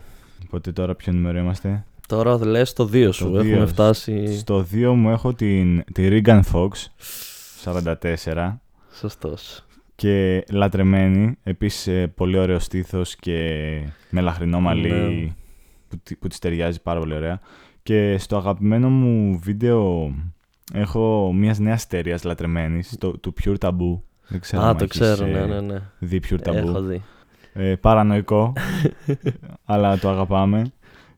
Οπότε 0.46 0.72
τώρα 0.72 0.96
ποιο 0.96 1.14
νούμερο 1.14 1.38
είμαστε; 1.38 1.86
Τώρα 2.08 2.46
λες 2.46 2.74
το 2.74 2.90
2 2.94 3.10
σου, 3.14 3.32
Το 3.32 3.38
έχουμε 3.38 3.56
δύο. 3.56 3.68
φτάσει... 3.68 4.38
Στο 4.38 4.66
2 4.74 4.94
μου 4.96 5.10
έχω 5.10 5.34
την, 5.34 5.84
τη 5.94 6.08
Regan 6.12 6.42
Fox, 6.54 6.70
44. 7.64 8.54
Σωστός. 8.92 9.66
Και 9.96 10.44
λατρεμένη, 10.52 11.38
επίσης 11.44 11.88
ε, 11.88 12.08
πολύ 12.16 12.38
ωραίο 12.38 12.60
στήθος 12.60 13.16
και 13.16 13.40
με 14.10 14.22
λαχρινό 14.22 14.60
μαλλί 14.60 14.90
Ναι. 14.92 15.34
που, 15.90 15.98
τη- 16.04 16.16
που 16.16 16.28
της 16.28 16.40
ταιριάζει 16.40 16.82
πάρα 16.82 17.00
πολύ 17.00 17.14
ωραία. 17.14 17.40
Και 17.88 18.18
στο 18.18 18.38
αγαπημένο 18.38 18.90
μου 18.90 19.40
βίντεο 19.44 20.12
έχω 20.74 21.34
μιας 21.34 21.60
νέας 21.60 21.84
εταιρείας 21.84 22.24
λατρεμένης, 22.24 22.96
το, 23.00 23.18
του 23.18 23.34
Pure 23.44 23.56
Taboo. 23.60 24.00
Δεν 24.28 24.40
ξέρω 24.40 24.62
Α, 24.64 24.68
αν 24.70 24.78
το 24.78 24.84
έχεις, 24.84 25.00
ξέρω, 25.00 25.26
ε, 25.26 25.30
ναι, 25.32 25.46
ναι, 25.46 25.62
ναι. 25.62 25.82
Δει 26.00 26.22
Pure 26.30 26.40
Taboo. 26.50 26.54
Έχω 26.56 26.82
δει. 26.82 27.02
Ε, 27.54 27.76
παρανοϊκό, 27.76 28.54
αλλά 29.66 29.98
το 29.98 30.10
αγαπάμε. 30.10 30.72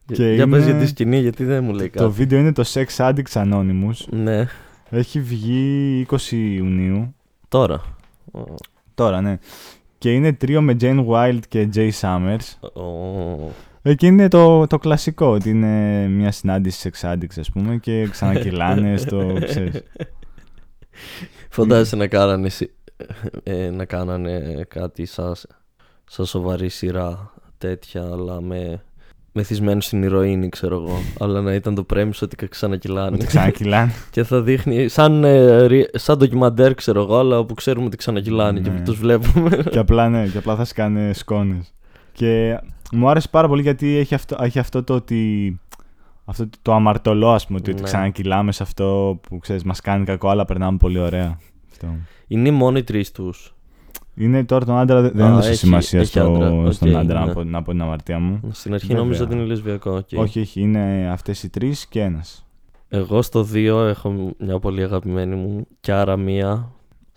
Και 0.06 0.34
για 0.34 0.48
πες 0.48 0.62
είναι- 0.64 0.72
για 0.72 0.80
τη 0.82 0.88
σκηνή, 0.88 1.20
γιατί 1.20 1.44
δεν 1.44 1.64
μου 1.64 1.74
λέει 1.74 1.90
Το 1.90 2.00
κάτι. 2.04 2.12
βίντεο 2.14 2.40
είναι 2.40 2.52
το 2.54 2.64
Sex 2.74 2.86
Addicts 2.98 3.32
Anonymous. 3.44 4.06
Ναι, 4.10 4.46
Έχει 4.90 5.22
βγει 5.22 6.06
20 6.10 6.18
Ιουνίου. 6.32 7.16
τώρα. 7.48 7.82
Ω, 8.32 8.40
Τώρα, 8.96 9.22
ναι. 9.22 9.38
Και 9.98 10.14
είναι 10.14 10.34
τρίο 10.34 10.62
με 10.62 10.76
Jane 10.82 11.06
Wild 11.08 11.40
και 11.50 11.70
Jay 11.76 11.90
Summers. 12.02 12.70
ω, 12.82 13.52
Εκεί 13.90 14.08
είναι 14.08 14.28
το, 14.28 14.68
το 14.68 14.78
κλασικό, 14.78 15.26
ότι 15.28 15.50
είναι 15.50 16.08
μια 16.08 16.32
συνάντηση 16.32 16.90
sex 16.94 17.14
addicts, 17.14 17.40
ας 17.40 17.50
πούμε, 17.52 17.78
και 17.78 18.08
ξανακυλάνε 18.12 18.98
στο, 19.04 19.34
ξέρεις. 19.46 19.82
Φαντάζεσαι 21.50 21.96
να 21.96 22.08
κάνανε, 22.08 22.50
σι- 22.50 22.72
ε, 23.44 23.70
να 23.70 23.86
κάνανε 23.86 24.66
κάτι 24.68 25.06
σαν, 25.06 25.34
σαν 26.06 26.26
σοβαρή 26.26 26.70
σειρά 26.70 27.34
τέτοια, 27.58 28.02
αλλά 28.02 28.42
με 28.42 28.82
μεθυσμένο 29.32 29.82
στην 29.82 30.04
ηρωίνη, 30.04 30.50
ξέρω 30.50 30.76
εγώ. 30.76 30.98
αλλά 31.20 31.42
να 31.42 31.54
ήταν 31.54 31.76
το 31.76 31.84
πρέμψο 31.84 32.26
ότι 32.26 32.48
ξανακυλάνε. 32.48 33.16
ότι 33.16 33.26
ξανακυλάνε. 33.26 33.92
και 34.12 34.24
θα 34.24 34.42
δείχνει 34.42 34.88
σαν, 34.88 35.24
ε, 35.24 35.66
ρι- 35.66 35.98
σαν 36.00 36.18
ντοκιμαντέρ, 36.18 36.74
ξέρω 36.74 37.02
εγώ, 37.02 37.18
αλλά 37.18 37.40
όπου 37.40 37.54
ξέρουμε 37.54 37.86
ότι 37.86 37.98
ξανακυλάνε 37.98 38.60
και 38.60 38.70
Ναι. 38.70 38.76
που 38.78 38.84
τους 38.84 39.00
βλέπουμε. 39.00 39.64
και 39.72 39.80
απλά, 39.80 40.10
ναι, 40.10 40.28
και 40.28 40.38
απλά 40.38 40.56
θα 40.56 40.66
σκάνε 40.66 41.14
σκόνες. 41.14 41.72
Και 42.12 42.60
μου 42.92 43.10
άρεσε 43.10 43.28
πάρα 43.30 43.48
πολύ 43.48 43.62
γιατί 43.62 43.96
έχει 43.96 44.16
αυτό, 44.16 44.36
έχει 44.40 44.60
αυτό 44.60 44.84
το 44.84 44.94
ότι... 44.94 45.60
Αυτό 46.30 46.50
το 46.62 46.74
αμαρτωλό, 46.74 47.32
ας 47.32 47.46
πούμε, 47.48 47.60
ότι, 47.60 47.70
ότι 47.72 47.80
Ναι. 47.82 47.88
ξανακυλάμε 47.88 48.52
σε 48.52 48.64
αυτό 48.64 49.20
που, 49.22 49.38
ξέρεις, 49.38 49.64
μας 49.64 49.82
κάνει 49.82 50.06
κακό, 50.06 50.30
αλλά 50.30 50.46
περνάμε 50.46 50.78
πολύ 50.78 51.00
ωραία. 51.00 51.38
Αυτό. 51.72 51.88
Είναι 52.28 52.48
οι 52.48 52.52
μόνοι 52.52 52.84
τρεις 52.84 53.12
τους. 53.12 53.56
Είναι 54.16 54.44
τώρα 54.46 54.66
τον 54.66 54.78
άντρα, 54.78 55.02
δεν- 55.02 55.12
δεν 55.16 55.26
Α, 55.26 55.30
έδωσε 55.30 55.50
έχει- 55.50 55.58
σημασία 55.58 56.00
έχει 56.00 56.10
στο, 56.10 56.22
άντρα. 56.34 56.72
στον 56.72 56.90
Οκ, 56.90 56.96
άντρα, 56.96 57.20
ναι. 57.20 57.26
να, 57.26 57.34
πω, 57.34 57.44
να 57.44 57.62
πω 57.62 57.72
την 57.72 57.82
αμαρτία 57.82 58.20
μου. 58.20 58.40
Στην 58.52 58.74
αρχή 58.74 58.88
Βέβαια. 58.88 59.02
νόμιζα 59.04 59.24
ότι 59.24 59.34
είναι 59.36 59.44
λεσβιακό. 59.46 59.92
οκ. 59.92 60.08
Όχι, 60.16 60.40
όχι, 60.40 60.62
είναι 60.62 61.10
αυτές 61.12 61.44
οι 61.44 61.50
τρεις 61.50 61.86
και 61.88 62.02
ένας. 62.02 62.46
Εγώ 62.88 63.22
στο 63.22 63.44
2 63.54 63.88
έχω 63.88 64.34
μια 64.40 64.60
πολύ 64.60 64.84
αγαπημένη 64.84 65.36
μου 65.36 65.68
Kiara 65.80 66.18
Mia. 66.18 66.72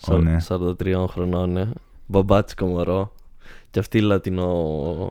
Ω, 0.08 0.18
ναι. 0.18 0.36
43 0.48 1.06
χρονών, 1.08 1.50
ναι. 1.52 1.68
Μπαμπάτσικο 2.06 2.66
μωρό. 2.66 3.12
Και 3.70 3.78
αυτή 3.78 4.00
λατινό. 4.00 4.44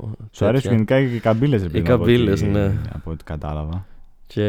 Σου 0.02 0.28
τέτοια. 0.32 0.48
αρέσουν 0.48 0.72
γενικά 0.72 1.00
και 1.08 1.15
οι 1.15 1.19
καμπύλες, 1.19 1.62
ρε 1.62 1.67
Οι 1.67 1.72
παιδί 1.72 1.88
μου, 1.88 1.93
από 1.93 2.04
ό,τι- 2.04 2.13
καμπύλες, 2.13 2.41
ναι. 2.41 2.72
Από 2.93 3.12
ό,τι 3.12 3.24
κατάλαβα. 3.24 3.86
Και 4.28 4.43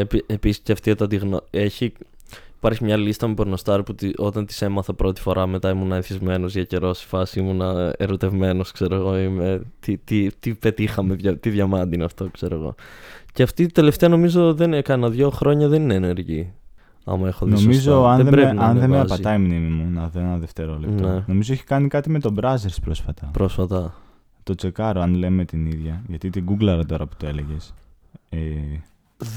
επί, 0.00 0.24
επίσης 0.26 0.62
και 0.62 0.72
αυτή 0.72 0.90
όταν 0.90 1.08
τη 1.08 1.16
γνω... 1.16 1.42
έχει... 1.50 1.92
Υπάρχει 2.56 2.84
μια 2.84 2.96
λίστα 2.96 3.28
με 3.28 3.34
πορνοστάρ 3.34 3.82
που 3.82 3.94
τη- 3.94 4.12
όταν 4.16 4.46
τις 4.46 4.62
έμαθα 4.62 4.94
πρώτη 4.94 5.20
φορά 5.20 5.46
μετά 5.46 5.70
ήμουν 5.70 5.92
εθισμένος 5.92 6.52
για 6.52 6.64
καιρό 6.64 6.92
στη 6.94 7.06
φάση 7.06 7.38
ήμουν 7.38 7.60
ερωτευμένος 7.96 8.72
ξέρω 8.72 8.94
εγώ 8.94 9.18
είμαι... 9.18 9.60
τι, 9.80 9.96
τι, 9.98 10.28
τι 10.40 10.54
πετύχαμε, 10.54 11.14
δια- 11.14 11.38
τι 11.38 11.50
διαμάντι 11.50 11.94
είναι 11.94 12.04
αυτό 12.04 12.28
ξέρω 12.32 12.54
εγώ 12.54 12.74
και 13.32 13.42
αυτή 13.42 13.66
τελευταία 13.66 14.08
νομίζω 14.08 14.54
δεν 14.54 14.72
έκανα 14.74 15.08
δύο 15.10 15.30
χρόνια 15.30 15.68
δεν 15.68 15.82
είναι 15.82 15.94
ενεργή 15.94 16.52
Άμα 17.04 17.28
έχω 17.28 17.46
δει 17.46 17.52
Νομίζω 17.52 17.80
σωστά. 17.80 18.10
αν 18.10 18.16
δεν, 18.16 18.28
πρέπει 18.32 18.46
με, 18.46 18.52
να 18.52 18.64
αν 18.66 18.78
δεν 18.78 18.90
με 18.90 18.96
ανεβάζει. 18.96 19.12
απατάει 19.22 19.36
η 19.36 19.42
μνήμη 19.44 19.68
μου, 19.70 19.90
να 19.90 20.08
δω 20.08 20.20
ένα 20.20 20.36
δευτερόλεπτο. 20.36 21.08
Ναι. 21.08 21.24
Νομίζω 21.26 21.52
έχει 21.52 21.64
κάνει 21.64 21.88
κάτι 21.88 22.10
με 22.10 22.18
τον 22.18 22.38
Brazzers 22.40 22.76
πρόσφατα. 22.84 23.28
Πρόσφατα. 23.32 23.94
Το 24.42 24.54
τσεκάρω 24.54 25.00
αν 25.00 25.14
λέμε 25.14 25.44
την 25.44 25.66
ίδια. 25.66 26.02
Γιατί 26.08 26.30
την 26.30 26.44
γκούγκλαρα 26.44 26.84
τώρα 26.86 27.06
που 27.06 27.14
το 27.16 27.26
έλεγες. 27.26 27.74
Ε, 28.28 28.38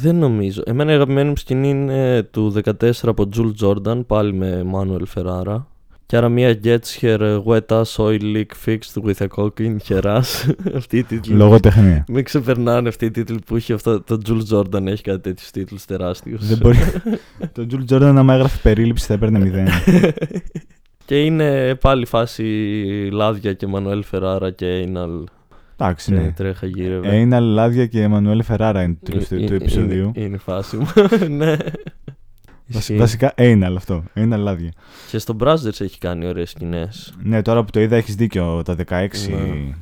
Δεν 0.01 0.15
νομίζω. 0.15 0.61
Εμένα 0.65 0.91
η 0.91 0.93
αγαπημένη 0.95 1.29
μου 1.29 1.35
σκηνή 1.37 1.69
είναι 1.69 2.23
του 2.23 2.53
14 2.65 2.91
από 3.03 3.29
Jules 3.35 3.53
Jordan, 3.65 4.01
πάλι 4.07 4.33
με 4.33 4.65
Manuel 4.73 5.03
Ferrara. 5.15 5.57
Και 6.07 6.17
άρα 6.17 6.29
μία 6.29 6.59
gets 6.63 6.99
her 7.01 7.41
wet 7.43 7.65
ass 7.67 7.83
oil 7.97 8.19
leak 8.21 8.45
fixed 8.65 9.03
with 9.03 9.21
a 9.21 9.27
cock 9.35 9.53
in 9.59 9.75
her 9.89 10.05
ass. 10.05 10.49
αυτή 10.77 10.97
η 10.97 11.03
τίτλη. 11.03 11.35
λογοτεχνία. 11.35 12.03
Μην 12.07 12.23
ξεπερνάνε 12.23 12.87
αυτή 12.87 13.05
η 13.05 13.11
τίτλη 13.11 13.39
που 13.45 13.55
έχει 13.55 13.73
αυτό. 13.73 14.01
Το 14.01 14.17
Jules 14.27 14.55
Jordan 14.57 14.85
έχει 14.85 15.03
κάτι 15.03 15.19
τέτοιου 15.21 15.47
τίτλους 15.51 15.85
τεράστιου. 15.85 16.37
δεν 16.39 16.57
μπορεί. 16.57 16.77
το 17.51 17.67
Jules 17.71 17.93
Jordan, 17.93 18.13
άμα 18.15 18.33
έγραφε 18.33 18.57
περίληψη, 18.61 19.05
θα 19.05 19.13
έπαιρνε 19.13 19.39
μηδέν. 19.39 19.67
και 21.05 21.23
είναι 21.23 21.75
πάλι 21.75 22.05
φάση 22.05 22.43
λάδια 23.11 23.53
και 23.53 23.67
Manuel 23.73 24.01
Ferrara 24.11 24.49
και 24.55 24.87
Anal. 24.93 25.23
Εντάξει, 25.79 26.13
Ναι. 26.13 26.19
ναι. 26.21 26.31
Τρέχα 26.31 26.67
γύρευε. 26.67 27.07
Έινα 27.15 27.39
Λάδια 27.39 27.85
και 27.85 28.01
Εμμανουέλ 28.01 28.43
Φεράρα 28.43 28.81
είναι 28.83 28.97
το 29.03 29.17
τίτλο 29.17 29.37
Ε, 29.43 29.45
του 29.47 29.53
ε, 29.53 29.55
επεισοδίου. 29.55 30.11
Είναι, 30.15 30.25
είναι 30.25 30.35
η 30.35 30.39
φάση 30.39 30.77
μου. 30.77 30.87
ναι. 31.37 31.55
Βασι- 32.67 32.89
Ισχύει. 32.89 32.97
Βασικά 32.99 33.31
Έιναλ 33.35 33.75
αυτό. 33.75 34.03
Έιναλ 34.13 34.41
Λάδια. 34.41 34.71
Και 35.09 35.17
στο 35.17 35.35
Brazzers 35.39 35.81
έχει 35.81 35.97
κάνει 35.97 36.25
ωραίες 36.27 36.49
σκηνές. 36.49 37.13
Ναι, 37.23 37.41
τώρα 37.41 37.63
που 37.63 37.71
το 37.71 37.79
είδα 37.79 37.95
έχεις 37.95 38.15
δίκιο. 38.15 38.61
Τα 38.65 38.75
16. 38.75 39.29
Ναι. 39.29 39.75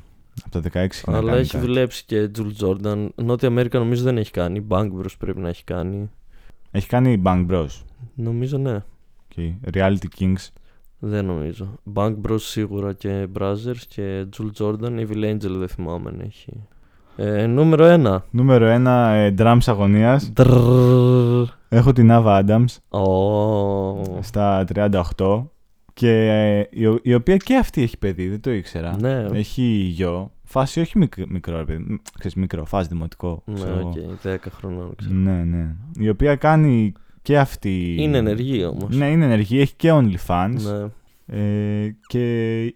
Από 0.46 0.50
τα 0.50 0.60
16 0.60 0.76
έχει 0.76 1.12
να 1.12 1.18
Αλλά 1.18 1.30
κάνει 1.30 1.42
έχει 1.42 1.52
κάτι. 1.52 1.66
δουλέψει 1.66 2.04
και 2.06 2.30
Jules 2.38 2.66
Jordan. 2.68 3.08
Νότια 3.16 3.48
Αμέρικα 3.48 3.80
νομίζω 3.80 4.04
δεν 4.04 4.18
έχει 4.18 4.32
κάνει. 4.32 4.66
Bang 4.70 4.90
Bros 5.00 5.18
πρέπει 5.20 5.40
να 5.40 5.50
έχει 5.50 5.64
κάνει. 5.64 6.10
Έχει 6.72 6.88
κάνει 6.88 7.22
Bang 7.26 7.46
Bros. 7.50 7.68
Νομίζω 8.16 8.58
ναι. 8.58 8.84
Okay. 9.36 9.54
Reality 9.74 10.06
Kings. 10.20 10.48
Δεν 11.00 11.26
νομίζω. 11.26 11.80
Bang 11.94 12.16
Bros 12.28 12.40
σίγουρα 12.40 12.94
και 12.94 13.28
Brazzers 13.40 13.82
και 13.88 14.26
Jules 14.38 14.62
Jordan. 14.66 15.08
Evil 15.08 15.24
Angel 15.34 15.56
δεν 15.58 15.68
θυμάμαι 15.68 16.10
αν 16.10 16.20
έχει. 16.26 16.52
Ε, 17.16 17.46
νούμερο 17.46 17.86
1. 17.86 18.18
Νούμερο 18.30 18.66
1, 18.68 19.14
ε, 19.14 19.34
drums 19.38 19.58
αγωνίας. 19.66 20.32
Έχω 21.70 21.92
την 21.94 22.10
Ava 22.12 22.44
Adams 22.46 22.66
Oh. 22.90 24.18
στα 24.22 24.66
38. 24.74 25.44
Και 25.94 26.10
ε, 26.12 26.68
η, 26.72 26.86
ο- 26.86 27.00
η 27.02 27.14
οποία 27.14 27.38
και 27.38 27.56
αυτή 27.58 27.82
έχει 27.82 27.98
παιδί, 27.98 28.28
δεν 28.28 28.40
το 28.42 28.52
ήξερα. 28.52 28.96
Ναι, 29.00 29.26
Έχει 29.34 29.62
γιο. 29.64 30.32
Φάση 30.44 30.80
όχι 30.80 30.98
μικ- 30.98 31.28
μικρό, 31.30 31.58
ρε 31.58 31.64
παιδί. 31.64 31.84
μ, 31.88 31.96
Ξέρεις, 32.18 32.36
μικρό, 32.38 32.66
φάση 32.66 32.88
δημοτικό. 32.88 33.42
ναι, 33.46 33.54
ξέρω 33.54 33.78
εγώ. 33.78 33.88
οκ, 33.90 33.96
10 34.24 34.36
χρονών. 34.58 34.94
ξέρω. 34.96 35.14
Ναι, 35.14 35.44
ναι. 35.44 35.76
Η 36.00 36.10
οποία 36.10 36.36
κάνει 36.36 36.94
και 37.22 37.38
αυτή. 37.40 37.96
Είναι 38.00 38.18
ενεργή 38.18 38.64
όμω. 38.66 38.88
Ναι, 38.90 39.06
είναι 39.12 39.26
ενεργή. 39.26 39.60
Έχει 39.60 39.74
και 39.76 39.92
OnlyFans. 39.94 40.56
Ναι. 40.56 40.90
Ε, 41.38 41.96
και 42.08 42.76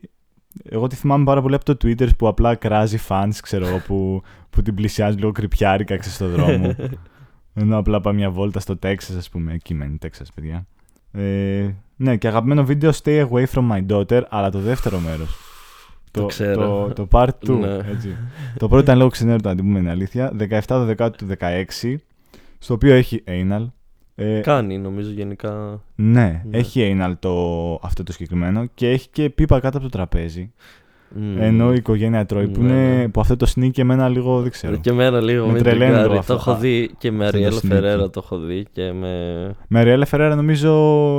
εγώ 0.63 0.87
τη 0.87 0.95
θυμάμαι 0.95 1.23
πάρα 1.23 1.41
πολύ 1.41 1.55
από 1.55 1.65
το 1.65 1.77
Twitter 1.83 2.07
που 2.17 2.27
απλά 2.27 2.55
κράζει 2.55 2.99
fans, 3.07 3.33
ξέρω 3.41 3.67
εγώ, 3.67 3.81
που, 3.87 4.21
που 4.49 4.61
την 4.61 4.75
πλησιάζει 4.75 5.17
λίγο 5.17 5.31
κρυπιάρικα 5.31 5.97
ξέρεις, 5.97 6.15
στο 6.15 6.27
δρόμο. 6.27 6.75
Ενώ 7.59 7.77
απλά 7.77 8.01
πάει 8.01 8.13
μια 8.13 8.29
βόλτα 8.29 8.59
στο 8.59 8.79
Texas, 8.83 9.15
ας 9.17 9.29
πούμε. 9.29 9.53
Εκεί 9.53 9.73
μένει 9.73 9.97
Texas, 10.01 10.27
παιδιά. 10.35 10.65
Ε, 11.11 11.69
ναι, 11.95 12.17
και 12.17 12.27
αγαπημένο 12.27 12.65
βίντεο 12.65 12.91
Stay 13.03 13.27
Away 13.27 13.45
From 13.45 13.71
My 13.71 13.85
Daughter, 13.87 14.21
αλλά 14.29 14.49
το 14.49 14.59
δεύτερο 14.59 14.99
μέρος. 14.99 15.37
Το 16.11 16.25
ξέρω. 16.25 16.91
Το, 16.93 16.93
το 16.93 17.07
part 17.11 17.49
2. 17.49 17.59
Ναι. 17.59 17.75
έτσι. 17.75 18.15
το 18.57 18.67
πρώτο 18.67 18.83
ήταν 18.83 18.97
λίγο 18.97 19.09
ξενέρωτο, 19.09 19.49
να 19.49 19.55
την 19.55 19.65
πούμε 19.65 19.79
την 19.79 19.89
αλήθεια. 19.89 20.33
17 20.67 21.11
του 21.17 21.27
16, 21.39 21.95
στο 22.59 22.73
οποίο 22.73 22.93
έχει 22.93 23.23
anal. 23.27 23.65
Ε, 24.19 24.39
Κάνει 24.39 24.77
νομίζω 24.77 25.09
γενικά. 25.11 25.81
ναι, 25.95 26.41
Ναι. 26.49 26.57
έχει 26.57 26.97
anal 26.99 27.13
το, 27.19 27.73
αυτό 27.83 28.03
το 28.03 28.11
συγκεκριμένο 28.11 28.65
και 28.73 28.89
έχει 28.89 29.07
και 29.11 29.29
πίπα 29.29 29.59
κάτω 29.59 29.77
από 29.77 29.85
το 29.85 29.91
τραπέζι. 29.91 30.51
Μμμ. 31.15 31.41
Ενώ 31.41 31.71
η 31.71 31.75
οικογένεια 31.75 32.25
τρώει. 32.25 32.47
Που, 32.47 32.61
Ναι, 32.61 32.71
είναι, 32.73 32.95
ναι. 32.95 33.07
που 33.09 33.19
αυτό 33.19 33.35
το 33.35 33.51
sneak 33.55 33.77
εμένα 33.77 34.09
λίγο 34.09 34.41
δεν 34.41 34.51
ξέρω. 34.51 34.75
Και 34.75 34.89
εμένα 34.89 35.19
λίγο 35.21 35.45
Με 35.45 35.51
με 35.51 35.59
τρελαίνει 35.59 35.79
τρελαίνει 35.79 36.01
λίγο 36.01 36.13
Το 36.13 36.19
αυτό. 36.19 36.33
έχω 36.33 36.51
Α, 36.51 36.55
δει 36.55 36.91
και 36.97 37.11
με 37.11 37.25
αυτό 37.25 37.37
το 37.39 37.45
Αριέλ 37.45 37.59
sneaky. 37.59 37.67
Φερέρα 37.67 38.09
το 38.09 38.21
έχω 38.23 38.37
δει 38.37 38.65
και 38.71 38.91
με. 38.91 39.11
Με 39.67 39.83
Ριέλε 39.83 40.05
Φερέρα 40.05 40.35
νομίζω 40.35 40.73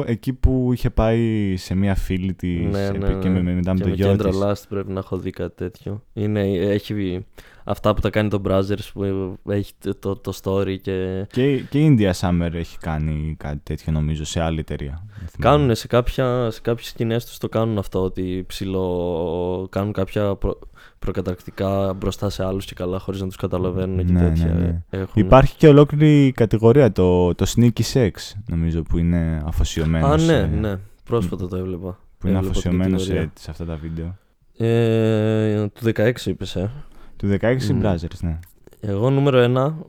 εκεί 0.06 0.32
που 0.32 0.70
είχε 0.72 0.90
πάει 0.90 1.54
σε 1.56 1.74
μια 1.74 1.94
φίλη 1.94 2.34
της 2.34 2.64
Ναι, 2.70 2.90
ναι, 2.90 3.14
και 3.14 3.28
με, 3.28 3.40
ναι. 3.40 3.52
μετά 3.54 3.72
με 3.72 3.78
και 3.78 3.82
το 3.84 3.88
με 3.88 3.94
γιο 3.94 4.06
κέντρα 4.08 4.28
της. 4.30 4.40
Last 4.44 4.62
πρέπει 4.68 4.92
να 4.92 4.98
έχω 4.98 5.16
δει 5.16 5.30
κάτι 5.30 5.54
τέτοιο. 5.56 6.02
Είναι, 6.12 6.40
έχει 6.50 7.24
αυτά 7.68 7.94
που 7.94 8.00
τα 8.00 8.11
κάνει 8.11 8.28
το 8.28 8.42
Brazzers 8.44 8.90
που 8.92 9.52
έχει 9.52 9.72
το, 9.81 9.94
το, 9.94 10.16
το 10.16 10.38
story 10.42 10.76
και. 10.83 11.26
Και, 11.31 11.61
και 11.61 11.78
η 11.78 11.96
India 11.98 12.12
Summer 12.20 12.50
έχει 12.52 12.78
κάνει 12.78 13.35
κάτι 13.38 13.61
τέτοιο 13.62 13.92
νομίζω 13.92 14.24
σε 14.24 14.40
άλλη 14.40 14.59
εταιρεία. 14.59 15.04
Δεν 15.18 15.28
θυμάμαι. 15.28 15.57
Κάνουν 15.57 15.74
σε, 15.74 15.87
κάποια, 15.87 16.50
σε 16.50 16.61
κάποιες 16.61 16.88
σκηνές 16.88 17.26
τους 17.26 17.38
το 17.38 17.48
κάνουν 17.48 17.78
αυτό 17.78 18.02
ότι 18.02 18.44
ψηλό 18.46 19.66
κάνουν 19.70 19.92
κάποια 19.92 20.35
προ, 20.35 20.59
προκαταρκτικά 20.98 21.92
μπροστά 21.92 22.31
σε 22.31 22.44
άλλους 22.44 22.64
και 22.64 22.74
καλά 22.74 22.98
χωρίς 22.98 23.20
να 23.20 23.26
τους 23.26 23.37
καταλαβαίνουν 23.37 24.07
και 24.07 24.12
Ναι, 24.12 24.20
ναι, 24.20 24.28
τέτοια 24.28 24.52
ναι. 24.52 24.83
έχουν. 24.90 25.22
Υπάρχει 25.22 25.57
και 25.57 25.68
ολόκληρη 25.68 26.33
κατηγορία, 26.33 26.92
το, 26.92 27.35
το 27.35 27.52
sneaky 27.57 27.83
sex, 27.92 28.11
νομίζω, 28.46 28.83
που 28.83 28.98
είναι 28.98 29.42
αφοσιωμένο. 29.46 30.07
Α, 30.07 30.16
ναι, 30.16 30.24
σε, 30.24 30.46
ναι. 30.46 30.78
Πρόσφατα 31.04 31.48
το 31.48 31.57
έβλεπα. 31.57 31.98
Που 32.18 32.26
είναι 32.26 32.37
Έβλεπα 32.37 32.61
την 32.61 32.68
αφοσιωμένο 32.70 32.96
κατηγορία. 32.96 33.31
σε, 33.35 33.42
σε 33.42 33.50
αυτά 33.50 33.64
τα 33.64 33.76
βίντεο. 33.76 34.16
Ε, 34.61 35.68
του 35.68 35.92
16 35.94 36.26
είπες, 36.26 36.57
ε. 36.57 36.70
Του 37.18 37.37
16 37.40 37.57
Μμ. 37.72 37.81
Brazzers, 37.83 38.20
ναι. 38.20 38.38
Εγώ 38.81 39.11
νούμερο 39.11 39.38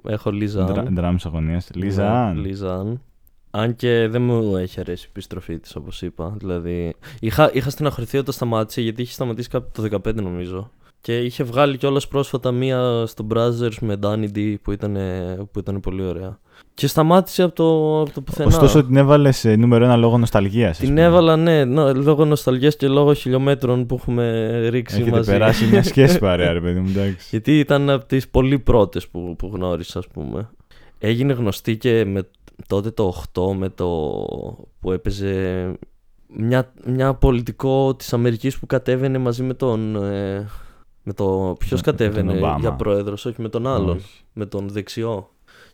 1 0.05 0.11
έχω 0.11 0.31
Λίζα 0.31 0.67
Dra- 0.67 0.77
Αν. 0.77 0.97
Drums 0.99 1.25
αγωνίας. 1.25 1.69
Λίζα 1.73 2.03
Ναι, 2.03 2.17
Αν. 2.17 2.37
Λίζα 2.37 2.75
Αν. 2.75 3.01
Αν 3.51 3.75
και 3.75 4.07
δεν 4.09 4.21
μου 4.21 4.55
έχει 4.55 4.79
αρέσει 4.79 5.05
η 5.05 5.09
επιστροφή 5.09 5.59
της, 5.59 5.75
όπως 5.75 6.01
είπα. 6.01 6.33
Δηλαδή, 6.37 6.95
είχα, 7.19 7.49
είχα 7.53 7.69
στεναχωρηθεί 7.69 8.17
όταν 8.17 8.33
σταμάτησε, 8.33 8.81
γιατί 8.81 9.01
είχε 9.01 9.11
σταματήσει 9.13 9.49
κάπου 9.49 9.69
το 9.73 9.99
15 10.09 10.13
νομίζω. 10.15 10.71
Και 11.01 11.17
είχε 11.17 11.43
βγάλει 11.43 11.77
κιόλας 11.77 12.07
πρόσφατα 12.07 12.51
μία 12.51 13.03
στο 13.07 13.27
Brazzers 13.33 13.75
με 13.81 13.95
Danny 14.03 14.27
D 14.35 14.55
που 14.61 14.71
ήταν, 14.71 14.97
που 15.51 15.59
ήταν 15.59 15.79
πολύ 15.79 16.01
ωραία. 16.03 16.39
Και 16.73 16.87
σταμάτησε 16.87 17.43
από 17.43 17.55
το, 17.55 18.01
από 18.01 18.11
το 18.13 18.21
πουθενά. 18.21 18.47
Ωστόσο 18.47 18.83
την 18.83 18.95
έβαλες 18.95 19.37
σε 19.37 19.55
νούμερο 19.55 19.83
ένα 19.83 19.95
λόγω 19.95 20.17
νοσταλγίας. 20.17 20.69
ας 20.69 20.77
Την 20.77 20.87
πούμε. 20.87 21.01
έβαλα, 21.01 21.35
ναι, 21.35 21.65
νο- 21.65 21.93
λόγω 21.93 22.25
νοσταλγίας 22.25 22.75
και 22.75 22.87
λόγω 22.87 23.13
χιλιόμετρων 23.13 23.85
που 23.85 23.95
έχουμε 23.95 24.49
ρίξει 24.69 24.95
Έχετε 24.95 25.15
μαζί. 25.15 25.31
περάσει 25.31 25.65
μια 25.65 25.83
σχέση 25.91 26.19
παρέα, 26.19 26.53
ρε 26.53 26.61
παιδί 26.61 26.79
μου, 26.79 26.87
εντάξει. 26.89 27.27
Γιατί 27.29 27.59
ήταν 27.59 27.89
από 27.89 28.05
τις 28.05 28.27
πολύ 28.29 28.59
πρώτες 28.59 29.07
που, 29.07 29.35
που 29.37 29.51
γνώρισα, 29.53 29.99
ας 29.99 30.07
πούμε. 30.07 30.49
Έγινε 30.99 31.33
γνωστή 31.33 31.77
και 31.77 32.05
με 32.05 32.27
τότε 32.67 32.91
το 32.91 33.13
8 33.33 33.53
με 33.57 33.69
το 33.69 33.87
που 34.79 34.91
έπαιζε 34.91 35.65
μια, 36.27 36.73
μια 36.85 37.13
πολιτικό 37.13 37.95
της 37.95 38.13
Αμερικής 38.13 38.59
που 38.59 38.65
κατέβαινε 38.65 39.17
μαζί 39.17 39.43
με 39.43 39.53
τον... 39.53 39.95
ε, 39.95 40.47
με 41.09 41.15
το... 41.15 41.55
Ποιος 41.59 41.81
Με- 41.81 41.91
με 41.91 41.97
τον 41.97 42.07
κατέβαινε 42.07 42.37
Ομπάμα. 42.37 42.59
για 42.59 42.73
πρόεδρος, 42.73 43.25
όχι 43.25 43.41
με 43.41 43.49
τον 43.49 43.67
άλλον, 43.67 43.95
Όχι. 43.95 44.21
με 44.33 44.45
τον 44.45 44.69
δεξιό. 44.69 45.29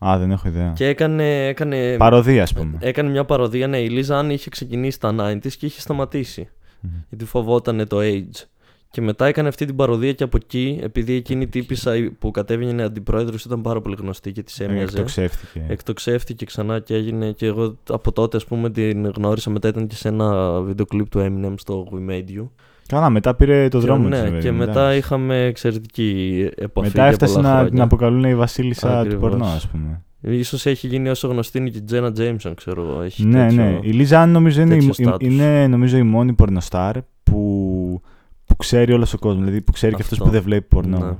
Α, 0.05 0.17
δεν 0.17 0.31
έχω 0.31 0.47
ιδέα. 0.47 0.71
Και 0.75 0.87
έκανε, 0.87 1.47
έκανε, 1.47 1.97
Παροδία, 1.97 2.43
ας 2.43 2.53
πούμε. 2.53 2.77
έκανε 2.79 3.09
μια 3.09 3.25
παροδία, 3.25 3.67
ναι, 3.67 3.79
η 3.79 3.89
Λίζα 3.89 4.17
αν 4.17 4.29
είχε 4.29 4.49
ξεκινήσει 4.49 4.99
τα 4.99 5.15
90s 5.19 5.51
και 5.57 5.65
είχε 5.65 5.79
σταματήσει. 5.81 6.49
Μμμ. 6.81 6.91
Γιατί 7.09 7.25
φοβόταν 7.25 7.87
το 7.87 7.97
age. 8.01 8.43
Και 8.91 9.01
μετά 9.01 9.25
έκανε 9.25 9.47
αυτή 9.47 9.65
την 9.65 9.75
παροδία 9.75 10.13
και 10.13 10.23
από 10.23 10.37
εκεί, 10.37 10.79
επειδή 10.81 11.13
εκείνη 11.13 11.41
η 11.43 11.47
τύπησα 11.47 11.91
που 12.19 12.31
κατέβαινε 12.31 12.83
αντιπρόεδρος 12.83 13.45
ήταν 13.45 13.61
πάρα 13.61 13.81
πολύ 13.81 13.95
γνωστή 13.99 14.31
και 14.31 14.43
της 14.43 14.59
έμοιαζε. 14.59 14.83
Εκτοξεύτηκε. 14.83 15.65
Εκτοξεύτηκε 15.67 16.45
ξανά 16.45 16.79
και 16.79 16.93
έγινε 16.95 17.31
και 17.31 17.45
εγώ 17.45 17.77
από 17.89 18.11
τότε 18.11 18.37
ας 18.37 18.45
πούμε 18.45 18.69
την 18.69 19.05
γνώρισα 19.09 19.49
μετά 19.49 19.67
ήταν 19.67 19.87
και 19.87 19.95
σε 19.95 20.07
ένα 20.07 20.59
βίντεο 20.61 20.85
κλιπ 20.85 21.09
του 21.09 21.19
Eminem 21.19 21.53
στο 21.57 21.87
We 21.91 22.09
Made 22.11 22.39
You. 22.39 22.47
Καλά, 22.87 23.09
μετά 23.09 23.35
πήρε 23.35 23.67
το 23.67 23.79
Και, 23.79 23.85
δρόμο 23.85 24.07
ναι, 24.07 24.09
της, 24.15 24.19
ρε 24.21 24.27
και 24.29 24.35
παιδί 24.35 24.51
μου, 24.51 24.57
μετά 24.57 24.81
εντάξει. 24.81 24.97
είχαμε 24.97 25.43
εξαιρετική 25.45 26.49
επαφή 26.55 26.87
Μετά 26.87 27.01
για 27.01 27.11
έφτασε 27.11 27.33
πολλά 27.33 27.47
να 27.47 27.53
χρόνια. 27.53 27.69
την 27.71 27.81
αποκαλούν 27.81 28.23
η 28.23 28.35
βασίλισσα 28.35 28.87
του 28.89 28.95
Ακριβώς. 28.97 29.29
πορνό, 29.29 29.45
ας 29.45 29.67
πούμε. 29.67 30.01
Ίσως 30.21 30.65
έχει 30.65 30.87
γίνει 30.87 31.09
όσο 31.09 31.27
γνωστή 31.27 31.57
είναι 31.57 31.69
και 31.69 31.77
η 31.77 31.81
Τζένα 31.83 32.11
Τζέιμσον, 32.11 32.53
ξέρω 32.55 32.81
εγώ. 32.81 33.01
Έχει 33.01 33.25
Ναι, 33.25 33.47
τέτοιο- 33.47 33.63
ναι. 33.63 33.79
Η 33.81 33.91
Λίζα 33.91 34.21
Αν 34.21 34.29
νομίζω 34.31 34.61
είναι, 34.61 34.69
τέτοιο 34.77 34.91
η, 34.97 35.03
η- 35.03 35.07
status. 35.09 35.23
είναι 35.23 35.67
νομίζω 35.67 35.97
η 35.97 36.03
μόνη 36.03 36.33
πορνοστάρ 36.33 36.95
που, 37.23 38.01
που 38.45 38.55
ξέρει 38.55 38.93
όλος 38.93 39.13
ο 39.13 39.17
κόσμος. 39.17 39.43
Δηλαδή 39.43 39.61
που 39.61 39.71
ξέρει 39.71 39.95
και 39.95 40.01
αυτό 40.01 40.13
Αυτός. 40.15 40.27
που 40.29 40.33
δεν 40.35 40.43
βλέπει 40.43 40.65
πορνό. 40.67 40.97
Ναι. 40.97 41.15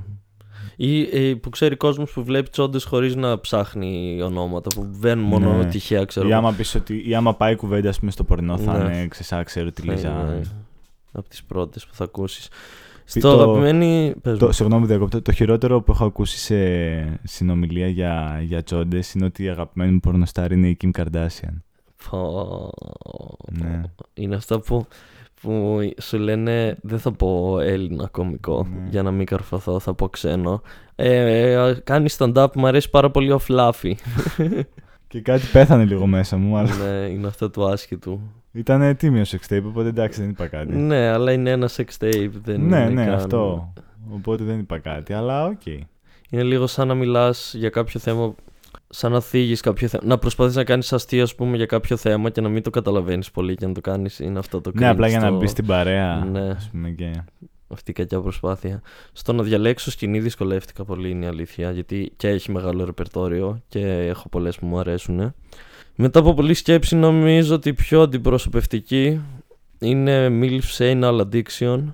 Ή 0.76 1.00
ε, 1.02 1.34
που 1.34 1.50
ξέρει 1.50 1.76
κόσμος 1.76 2.12
που 2.12 2.24
βλέπει 2.24 2.48
τσόντες 2.50 2.84
χωρίς 2.84 3.16
να 3.16 3.40
ψάχνει 3.40 4.22
ονόματα, 4.22 4.68
που 4.74 4.86
βαίνουν 5.00 5.24
μόνο 5.24 5.56
Ναι. 5.56 5.64
τυχαία, 5.64 6.04
ξέρω 6.04 6.26
Ή 6.26 6.30
εγώ. 6.30 6.38
άμα, 6.38 6.52
πεις 6.52 6.74
ότι, 6.74 7.02
ή 7.08 7.14
άμα 7.14 7.34
πάει 7.34 7.54
κουβέντα 7.56 7.88
ας 7.88 7.98
πούμε, 7.98 8.10
στο 8.10 8.24
πορνό, 8.24 8.56
θα 8.58 8.78
Ναι. 8.82 8.96
είναι 8.96 9.06
ξεσά, 9.08 9.42
ξέρω 9.42 9.70
τη 9.72 9.82
Θα 9.82 9.92
Λίζα. 9.92 10.42
Είναι 11.16 11.18
Αν. 11.18 11.20
Από 11.20 11.28
τις 11.28 11.44
πρώτες 11.44 11.86
που 11.86 11.94
θα 11.94 12.04
ακούσεις. 12.04 12.48
Πει- 13.12 13.20
Στο 13.20 13.36
το- 13.36 13.42
αγαπημένη. 13.42 14.14
Πες 14.22 14.38
Το, 14.38 14.46
μου. 14.46 14.52
συγγνώμη, 14.52 14.86
διακόπτω. 14.86 15.22
Το 15.22 15.32
χειρότερο 15.32 15.80
που 15.82 15.92
έχω 15.92 16.04
ακούσει 16.04 16.38
σε 16.38 17.20
συνομιλία 17.22 17.88
για, 17.88 18.40
για 18.44 18.62
τσόντες 18.62 19.12
είναι 19.12 19.24
ότι 19.24 19.42
η 19.44 19.48
αγαπημένη 19.48 19.92
μου 19.92 20.00
πορνοστάρ 20.00 20.52
είναι 20.52 20.68
η 20.68 20.76
Kim 20.84 20.90
Kardashian. 21.00 21.54
Πω. 22.10 22.70
Ναι. 23.58 23.82
Είναι 24.14 24.34
αυτά 24.34 24.60
που, 24.60 24.86
που 25.40 25.78
σου 26.00 26.18
λένε 26.18 26.76
δεν 26.82 26.98
θα 26.98 27.12
πω 27.12 27.58
Έλληνα 27.60 28.08
κωμικό 28.08 28.66
Ναι. 28.70 28.88
για 28.90 29.02
να 29.02 29.10
μην 29.10 29.26
καρφωθώ, 29.26 29.78
θα 29.80 29.94
πω 29.94 30.08
ξένο. 30.08 30.62
Ε, 30.94 31.52
ε, 31.52 31.74
κάνει 31.84 32.08
stand-up, 32.18 32.46
μου 32.54 32.66
αρέσει 32.66 32.90
πάρα 32.90 33.10
πολύ 33.10 33.30
ο 33.32 33.38
Fluffy. 33.38 33.96
Και 35.16 35.22
κάτι 35.22 35.46
πέθανε 35.52 35.84
λίγο 35.84 36.06
μέσα 36.06 36.36
μου, 36.36 36.56
αλλά 36.56 36.74
ναι, 36.76 37.06
είναι 37.08 37.26
αυτό 37.26 37.50
του 37.50 37.66
άσχετου. 37.68 38.20
ήταν 38.52 38.96
τίμιος 38.96 39.34
sex 39.36 39.54
tape, 39.54 39.62
οπότε 39.66 39.88
εντάξει 39.88 40.20
δεν 40.20 40.30
είπα 40.30 40.46
κάτι. 40.46 40.76
Ναι, 40.76 41.08
αλλά 41.08 41.32
είναι 41.32 41.50
ένα 41.50 41.68
sex 41.76 41.84
tape. 42.04 42.30
Δεν 42.42 42.60
ναι, 42.60 42.76
είναι 42.80 42.88
ναι, 42.88 43.04
καν- 43.04 43.14
αυτό. 43.14 43.72
Οπότε 44.10 44.44
δεν 44.44 44.58
είπα 44.58 44.78
κάτι, 44.78 45.12
αλλά 45.12 45.44
οκ. 45.46 45.66
Είναι 46.30 46.42
λίγο 46.42 46.66
σαν 46.66 46.88
να 46.88 46.94
μιλάς 46.94 47.54
για 47.56 47.68
κάποιο 47.70 48.00
θέμα. 48.00 48.34
Σαν 48.88 49.12
να 49.12 49.20
θίγεις 49.20 49.60
κάποιο 49.60 49.88
θέμα. 49.88 50.02
Να 50.06 50.18
προσπαθείς 50.18 50.54
να 50.54 50.64
κάνεις 50.64 50.92
αστείο, 50.92 51.22
ας 51.22 51.34
πούμε, 51.34 51.56
για 51.56 51.66
κάποιο 51.66 51.96
θέμα 51.96 52.30
και 52.30 52.40
να 52.40 52.48
μην 52.48 52.62
το 52.62 52.70
καταλαβαίνεις 52.70 53.30
πολύ 53.30 53.54
και 53.54 53.66
να 53.66 53.72
το 53.72 53.80
κάνεις. 53.80 54.18
Είναι 54.18 54.38
αυτό 54.38 54.60
το 54.60 54.70
Ναι, 54.74 54.86
cringe 54.86 54.90
απλά 54.92 55.08
για 55.08 55.18
να 55.20 55.26
στο- 55.26 55.36
μπεις 55.36 55.50
στην 55.50 55.66
παρέα. 55.66 56.24
Ναι. 56.32 56.48
Ας 56.48 56.68
πούμε, 56.70 56.90
και... 56.90 57.10
Αυτή 57.68 57.90
η 57.90 57.94
κακιά 57.94 58.20
προσπάθεια. 58.20 58.82
Στο 59.12 59.32
να 59.32 59.42
διαλέξω 59.42 59.90
σκηνή 59.90 60.20
δυσκολεύτηκα 60.20 60.84
πολύ, 60.84 61.10
είναι 61.10 61.24
η 61.24 61.28
αλήθεια. 61.28 61.70
Γιατί 61.70 62.12
και 62.16 62.28
έχει 62.28 62.52
μεγάλο 62.52 62.84
ρεπερτόριο 62.84 63.62
και 63.68 63.80
έχω 63.86 64.28
πολλές 64.28 64.58
που 64.58 64.66
μου 64.66 64.78
αρέσουν. 64.78 65.34
Μετά 65.96 66.18
από 66.18 66.34
πολλή 66.34 66.54
σκέψη, 66.54 66.96
νομίζω 66.96 67.54
ότι 67.54 67.68
η 67.68 67.72
πιο 67.72 68.00
αντιπροσωπευτική 68.02 69.20
είναι 69.78 70.28
Milf 70.40 70.78
Anal 70.78 71.20
Addiction 71.20 71.84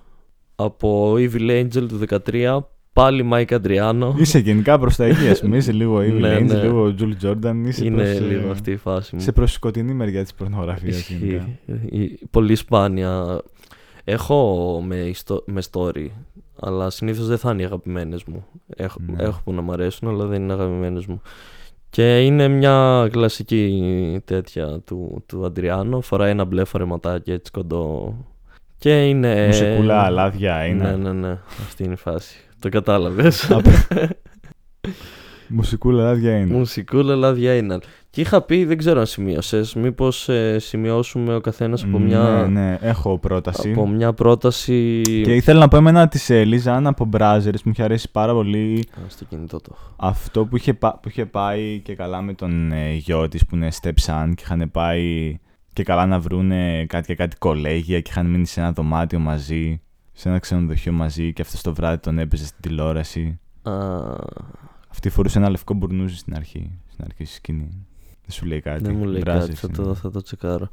από 0.55 1.15
Evil 1.15 1.51
Angel 1.51 1.89
του 1.89 2.01
13. 2.27 2.59
Πάλι 2.93 3.29
Mike 3.33 3.61
Adriano. 3.63 4.13
Είσαι 4.17 4.39
γενικά 4.39 4.79
προς 4.79 4.97
τα 4.97 5.05
εκεί, 5.05 5.29
ας 5.29 5.41
πούμε. 5.41 5.57
Είσαι 5.57 5.73
λίγο 5.73 5.99
Evil 5.99 6.19
Ναι, 6.21 6.37
Angel, 6.39 6.45
ναι. 6.47 6.63
λίγο 6.63 6.95
Jules 6.99 7.27
Jordan. 7.27 7.55
Είσαι 7.67 7.85
είναι 7.85 8.03
προς, 8.03 8.17
ε, 8.17 8.21
λίγο 8.21 8.51
αυτή 8.51 8.71
η 8.71 8.77
φάση 8.77 9.15
μου. 9.15 9.21
Σε 9.21 9.33
προς 9.33 9.53
σκοτεινή 9.53 9.93
μεριά 9.95 10.23
της 10.23 10.35
πορνογραφίας. 10.35 10.97
Ισχύει. 10.99 11.59
Η- 11.91 12.19
Πολύ 12.31 12.55
σπάνια. 12.55 13.43
Έχω 14.05 14.81
με, 14.87 14.97
ιστο- 14.97 15.45
με 15.47 15.63
story, 15.73 16.07
αλλά 16.61 16.91
συνήθως 16.91 17.27
δεν 17.27 17.39
θα 17.39 17.51
είναι 17.51 17.63
οι 17.63 17.65
αγαπημένες 17.65 18.25
μου. 18.25 18.45
Έχω, 18.77 18.99
Ναι. 19.07 19.23
έχω 19.23 19.41
που 19.45 19.53
να 19.53 19.61
μ' 19.63 19.73
αρέσουν, 19.73 20.09
αλλά 20.09 20.25
δεν 20.27 20.43
είναι 20.43 20.53
αγαπημένες 20.53 21.07
μου. 21.07 21.21
Και 21.91 22.25
είναι 22.25 22.49
μια 22.49 23.09
κλασική 23.13 24.21
τέτοια 24.25 24.81
του, 24.85 25.23
του 25.27 25.45
Αντριάνο. 25.45 26.01
Φοράει 26.01 26.31
ένα 26.31 26.45
μπλε 26.45 26.65
φορεματάκι 26.65 27.33
έτσι 27.33 27.51
κοντό. 27.51 28.15
Και 28.79 29.09
είναι... 29.09 29.47
Μουσικούλα, 29.47 30.03
αλάδια 30.03 30.65
είναι. 30.65 30.91
Ναι, 30.91 30.97
ναι, 30.97 31.13
ναι. 31.13 31.39
Αυτή 31.67 31.85
είναι 31.85 31.93
η 31.93 31.97
φάση. 31.97 32.37
Το 32.59 32.69
κατάλαβες. 32.69 33.51
Μουσικούλα, 35.49 36.03
αλάδια 36.03 36.37
είναι. 36.39 36.55
Μουσικούλα 36.55 37.15
λάδια 37.15 37.57
είναι. 37.57 37.79
Και 38.11 38.21
είχα 38.21 38.43
πει, 38.43 38.65
δεν 38.65 38.77
ξέρω 38.77 39.01
αν 39.01 39.07
σημείωσες, 39.07 39.75
μήπως 39.75 40.29
σημειώσουμε 40.57 41.35
ο 41.35 41.41
καθένας 41.41 41.85
από, 41.85 41.99
μια, 41.99 42.19
Ναι, 42.21 42.47
ναι, 42.61 42.79
έχω 42.81 43.19
πρόταση. 43.19 43.71
από 43.71 43.89
μια 43.89 44.13
πρόταση. 44.13 45.01
Και 45.25 45.35
ήθελα 45.35 45.59
να 45.59 45.69
πω 45.69 45.77
εμένα 45.77 46.09
της 46.09 46.31
Ελίζα 46.31 46.75
Άννα 46.75 46.89
από 46.89 47.05
Μπράζερς 47.05 47.63
μου 47.63 47.71
είχε 47.75 47.83
αρέσει 47.83 48.11
πάρα 48.11 48.33
πολύ 48.33 48.85
Α, 48.95 49.01
στο 49.09 49.25
κινητό 49.25 49.61
το 49.61 49.71
έχω. 49.77 49.95
αυτό 49.97 50.47
που 50.47 50.57
είχε, 50.57 50.75
πά- 50.75 51.01
που 51.03 51.09
είχε 51.09 51.27
πάει 51.27 51.81
και 51.85 51.95
καλά 51.95 52.23
με 52.23 52.33
τον 52.35 52.73
ε, 52.73 52.93
γιο 52.93 53.29
της 53.29 53.47
που 53.47 53.55
είναι 53.57 53.69
stepson 53.83 54.33
και 54.35 54.43
είχαν 54.45 54.71
πάει 54.73 55.37
και 55.73 55.83
καλά 55.83 56.07
να 56.07 56.19
βρούνε 56.21 56.85
κάτι 56.89 57.07
και 57.07 57.15
κάτι 57.15 57.37
κολέγια 57.37 58.01
και 58.01 58.11
είχαν 58.11 58.27
μείνει 58.27 58.47
σε 58.47 58.61
ένα 58.61 58.73
δωμάτιο 58.73 59.19
μαζί, 59.19 59.81
σε 60.13 60.29
ένα 60.29 60.39
ξενοδοχείο 60.39 60.93
μαζί 60.93 61.33
και 61.33 61.43
αυτός 61.43 61.61
το 61.63 61.75
βράδυ 61.75 61.99
τον 61.99 62.19
έπαιζε 62.19 62.47
στην 62.47 62.61
τηλεόραση. 62.61 63.41
Α, 63.63 63.73
Αυτή 64.93 65.09
φορούσε 65.09 65.39
ένα 65.39 65.51
λευκό 65.51 65.75
μπουρνούζι 65.75 66.17
στην 66.17 66.35
αρχή, 66.35 66.71
στην 66.93 67.05
αρχή 67.05 67.25
στη 67.25 67.35
σκηνή. 67.35 67.87
Δεν 68.23 68.31
σου 68.31 68.47
λέει 68.47 68.61
κάτι. 68.61 68.83
δεν 68.85 68.95
μου 68.95 69.05
λέει 69.05 69.21
Μπράζερ 69.25 69.49
κάτι, 69.49 69.59
θα 69.59 69.69
είναι. 69.71 69.83
το, 69.87 69.95
θα 69.95 70.11
το 70.11 70.23
τσεκάρω. 70.23 70.69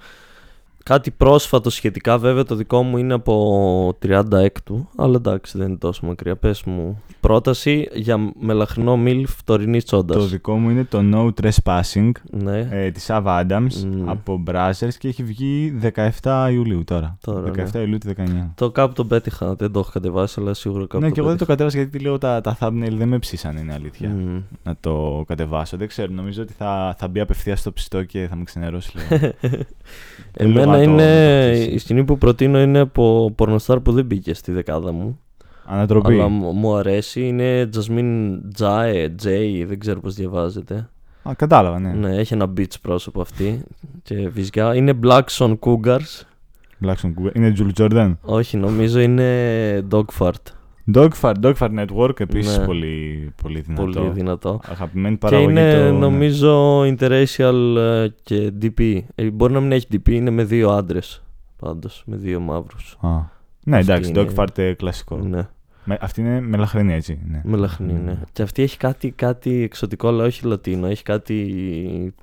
Κάτι 0.84 1.12
πρόσφατο 1.12 1.70
σχετικά, 1.70 2.18
βέβαια 2.18 2.44
το 2.44 2.56
δικό 2.56 2.84
μου 2.84 2.98
είναι 2.98 3.14
από 3.14 3.98
36 4.06 4.48
αλλά 4.96 5.16
εντάξει 5.16 5.58
δεν 5.58 5.68
είναι 5.68 5.78
τόσο 5.78 6.06
μακριά. 6.06 6.36
Πες 6.36 6.64
μου, 6.64 7.02
πρόταση 7.20 7.88
για 7.94 8.32
μελαχρινό 8.40 8.98
μίλφ 8.98 9.44
τωρινή 9.44 9.82
τσόντας. 9.82 10.18
Το 10.18 10.26
δικό 10.26 10.58
μου 10.58 10.70
είναι 10.70 10.84
το 10.84 11.00
No 11.14 11.42
Trespassing 11.42 12.12
Ναι, 12.32 12.68
ε, 12.72 12.92
της 12.92 13.08
Ava 13.10 13.46
Adams 13.46 13.74
Μμμ. 13.86 14.10
από 14.10 14.44
Brazzers 14.48 14.94
και 15.00 15.08
έχει 15.08 15.24
βγει 15.24 15.80
17 16.22 16.50
Ιουλίου 16.52 16.84
τώρα. 16.84 17.18
Τώρα, 17.22 17.52
17 17.52 17.72
ναι. 17.74 17.80
Ιουλίου 17.80 17.98
του 17.98 18.14
19. 18.18 18.22
το 18.56 18.72
κάπου 18.72 18.94
τον 18.94 19.08
πέτυχα, 19.08 19.56
δεν 19.56 19.72
το 19.72 19.80
έχω 19.80 19.90
κατεβάσει, 19.94 20.40
αλλά 20.40 20.54
σίγουρα 20.54 20.86
κάπου 20.88 21.04
ναι, 21.04 21.12
και 21.12 21.20
εγώ 21.20 21.30
δεν 21.30 21.38
το 21.38 21.46
πέτυχα. 21.46 21.66
κατέβασα 21.66 21.78
γιατί 21.78 22.00
λέω 22.00 22.18
τα, 22.18 22.42
τα 22.42 22.58
thumbnail 22.60 22.94
δεν 22.98 23.08
με 23.08 23.20
ψήσαν, 23.20 23.58
είναι 23.58 23.74
αλήθεια. 23.74 24.10
Μμ. 24.10 24.42
Να 24.64 24.76
το 24.80 25.24
κατεβάσω. 25.28 25.78
Δεν 25.78 25.88
ξέρω, 25.88 26.14
νομίζω 26.14 26.42
ότι 26.42 26.54
θα, 26.54 26.96
θα 26.98 27.08
μπει 27.08 27.20
απευθεία 27.20 27.56
στο 27.56 27.74
ψητό 27.74 28.04
και 28.04 28.28
θα 28.30 28.36
με 28.36 28.44
ξενερώσει 28.44 28.92
λίγο. 28.98 29.32
Εμένα 30.74 30.92
Λίγο 30.92 30.92
να 30.96 30.98
το- 30.98 31.04
είναι. 31.04 31.36
να 31.40 31.46
το 31.46 31.52
αφήσει. 31.52 31.70
Η 31.70 31.78
σκηνή 31.78 32.04
που 32.04 32.18
προτείνω 32.18 32.62
είναι 32.62 32.80
από 32.80 33.32
πορνοστάρ 33.36 33.80
που 33.80 33.92
δεν 33.92 34.06
μπήκε 34.06 34.34
στη 34.34 34.52
δεκάδα 34.52 34.92
μου. 34.92 35.20
Ανατροπή. 35.66 36.14
Αλλά 36.14 36.28
μου 36.28 36.52
μου 36.52 36.76
αρέσει. 36.76 37.28
Είναι 37.28 37.70
Jasmine 37.76 38.38
Jae, 38.60 39.06
J, 39.24 39.28
δεν 39.68 39.80
ξέρω 39.80 40.00
πώς 40.00 40.14
διαβάζεται. 40.16 40.90
Α, 41.30 41.32
κατάλαβα, 41.36 41.80
ναι. 41.80 41.92
Ναι, 41.94 42.16
έχει 42.16 42.34
ένα 42.34 42.54
beach 42.58 42.82
πρόσωπο 42.82 43.22
αυτή. 43.22 43.62
Και 44.04 44.30
φυσικά 44.34 44.76
είναι 44.76 44.94
Blackson 45.04 45.58
Cougars. 45.60 46.24
Blackson 46.86 47.14
Cougar. 47.18 47.34
Είναι 47.36 47.54
Jules 47.58 47.82
Jordan. 47.82 48.16
Όχι, 48.22 48.58
νομίζω 48.58 49.00
είναι 49.00 49.26
Dogfart. 49.92 50.32
Dogfart, 50.94 51.34
Dogfart 51.42 51.86
Network 51.86 52.20
επίσης 52.20 52.58
Ναι. 52.58 52.66
πολύ, 52.66 53.32
πολύ 53.42 53.60
δυνατό. 53.60 53.84
Πολύ 54.00 54.10
δυνατό. 54.10 54.60
Αγαπημένη 54.70 55.14
Και 55.14 55.20
παραγωγή 55.20 55.52
είναι 55.52 55.72
το- 55.74 55.84
ναι. 55.84 55.90
νομίζω 56.00 56.82
interracial 56.82 57.76
ε, 57.78 58.08
και 58.24 58.52
DP. 58.62 59.00
Ε, 59.16 59.30
Μπορεί 59.32 59.54
να 59.54 59.60
μην 59.60 59.72
έχει 59.72 59.88
DP, 59.92 60.10
είναι 60.12 60.30
με 60.30 60.44
δύο 60.44 60.70
άντρες. 60.70 61.24
Πάντως, 61.60 62.04
με 62.06 62.16
δύο 62.16 62.40
μαύρους. 62.40 62.98
Α. 63.02 63.10
Ναι, 63.64 63.78
Αυτή 63.78 63.92
εντάξει, 63.92 64.10
είναι- 64.10 64.28
Dogfart 64.36 64.58
ε, 64.58 64.74
κλασικό. 64.74 65.18
Ναι. 65.18 65.48
Με, 65.84 65.98
αυτή 66.02 66.22
είναι 66.22 66.42
μελαχρινή, 66.42 66.94
έτσι. 66.94 67.20
Ναι. 67.30 67.42
Μελαχνή, 67.44 67.94
ναι. 67.94 68.18
Και 68.34 68.42
αυτή 68.42 68.62
έχει 68.62 68.78
κάτι, 68.78 69.12
κάτι 69.12 69.62
εξωτικό, 69.64 70.08
αλλά 70.08 70.24
όχι 70.24 70.46
λατίνο. 70.46 70.88
Έχει 70.88 71.04
κάτι 71.04 72.14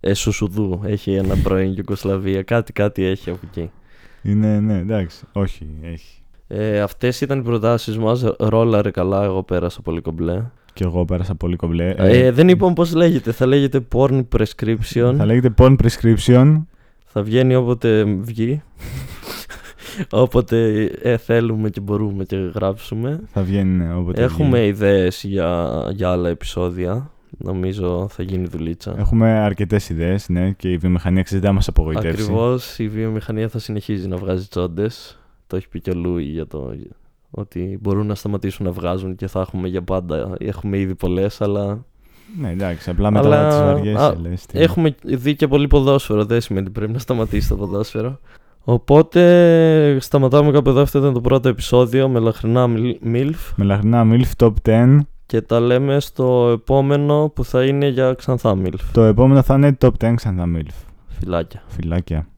εσουσουδού. 0.00 0.80
Έχει 0.84 1.12
ένα 1.14 1.36
πρώην 1.42 1.74
Ιουγκοσλαβία. 1.76 2.42
Κάτι, 2.42 2.72
κάτι 2.72 3.04
έχει 3.04 3.30
από 3.30 3.38
εκεί. 3.44 3.70
Είναι, 4.22 4.60
ναι, 4.60 4.78
εντάξει. 4.78 5.24
Όχι, 5.32 5.66
έχει. 5.82 6.19
Ε, 6.52 6.80
αυτές 6.80 7.20
ήταν 7.20 7.38
οι 7.38 7.42
προτάσεις 7.42 7.98
μας. 7.98 8.24
Ρόλαρε 8.38 8.90
καλά, 8.90 9.24
εγώ 9.24 9.42
πέρασα 9.42 9.82
πολύ 9.82 10.00
κομπλέ. 10.00 10.42
Και 10.72 10.84
εγώ 10.84 11.04
πέρασα 11.04 11.34
πολύ 11.34 11.56
κομπλέ. 11.56 11.94
Ε, 11.96 12.30
δεν 12.30 12.48
είπαμε 12.48 12.72
πώς 12.72 12.94
λέγεται. 12.94 13.32
Θα 13.32 13.46
λέγεται 13.46 13.86
porn 13.94 14.22
prescription. 14.36 15.14
θα 15.16 15.24
λέγεται 15.24 15.54
porn 15.58 15.76
prescription. 15.76 16.62
Θα 17.04 17.22
βγαίνει 17.22 17.54
όποτε 17.54 18.04
βγει. 18.04 18.62
όποτε 20.10 20.84
ε, 21.02 21.16
θέλουμε 21.16 21.70
και 21.70 21.80
μπορούμε 21.80 22.24
και 22.24 22.36
γράψουμε. 22.36 23.20
Θα 23.32 23.42
βγαίνει 23.42 23.76
ναι, 23.76 23.94
όποτε 23.94 24.22
Έχουμε 24.22 24.58
βγει. 24.58 24.68
ιδέες 24.68 25.24
για, 25.24 25.68
για 25.92 26.10
άλλα 26.10 26.28
επεισόδια. 26.28 27.10
Νομίζω 27.38 28.08
θα 28.10 28.22
γίνει 28.22 28.46
δουλίτσα. 28.46 28.94
Έχουμε 28.98 29.30
αρκετές 29.30 29.88
ιδέες, 29.88 30.28
ναι, 30.28 30.50
και 30.50 30.70
η 30.70 30.76
βιομηχανία 30.76 31.22
ξέρει 31.22 31.40
δεν 31.40 31.54
μας 31.54 31.68
απογοητεύσει. 31.68 32.22
Ακριβώς 32.22 32.78
η 32.78 32.88
βιομηχανία 32.88 33.48
θα 33.48 33.58
συνεχίζει 33.58 34.08
να 34.08 34.16
βγάζει 34.16 34.48
τσόντες. 34.48 35.19
Το 35.50 35.56
έχει 35.56 35.68
πει 35.68 35.80
και 35.80 35.90
ο 35.90 35.94
Λούι 35.94 36.22
για 36.22 36.46
το 36.46 36.72
ότι 37.30 37.78
μπορούν 37.82 38.06
να 38.06 38.14
σταματήσουν 38.14 38.66
να 38.66 38.72
βγάζουν 38.72 39.16
και 39.16 39.26
θα 39.26 39.40
έχουμε 39.40 39.68
για 39.68 39.82
πάντα. 39.82 40.34
Έχουμε 40.38 40.78
ήδη 40.78 40.94
πολλές, 40.94 41.40
αλλά 41.40 41.84
Ναι, 42.40 42.50
εντάξει, 42.50 42.90
απλά 42.90 43.10
μετά 43.10 43.24
Αλλά- 43.26 43.48
τι 43.48 43.56
βαριέ 43.64 43.98
α, 43.98 44.14
λε. 44.20 44.32
έχουμε 44.52 44.94
δει 45.04 45.36
και 45.36 45.48
πολύ 45.48 45.66
ποδόσφαιρο. 45.66 46.24
Δεν 46.24 46.40
σημαίνει 46.40 46.66
ότι 46.66 46.74
πρέπει 46.78 46.92
να 46.92 46.98
σταματήσει 46.98 47.48
το 47.48 47.56
ποδόσφαιρο. 47.56 48.18
Οπότε 48.64 49.96
σταματάμε 50.00 50.50
κάπου 50.50 50.68
εδώ. 50.68 50.80
Αυτό 50.80 50.98
ήταν 50.98 51.12
το 51.12 51.20
πρώτο 51.20 51.48
επεισόδιο 51.48 52.08
με 52.08 52.18
λαχρινά 52.18 52.66
MILF. 53.04 53.52
Μελαχρινά 53.56 54.06
MILF 54.10 54.44
Top 54.46 54.52
10. 54.62 54.98
Και 55.26 55.40
τα 55.40 55.60
λέμε 55.60 56.00
στο 56.00 56.48
επόμενο 56.52 57.32
που 57.34 57.44
θα 57.44 57.64
είναι 57.64 57.88
για 57.88 58.12
ξανθά 58.14 58.56
MILF. 58.64 58.80
Το 58.92 59.02
επόμενο 59.02 59.42
θα 59.42 59.54
είναι 59.54 59.76
Top 59.80 59.90
10 60.00 60.14
ξανθά 60.14 60.44
MILF. 60.56 60.84
Φιλάκια. 61.08 61.62
Φιλάκια. 61.66 62.26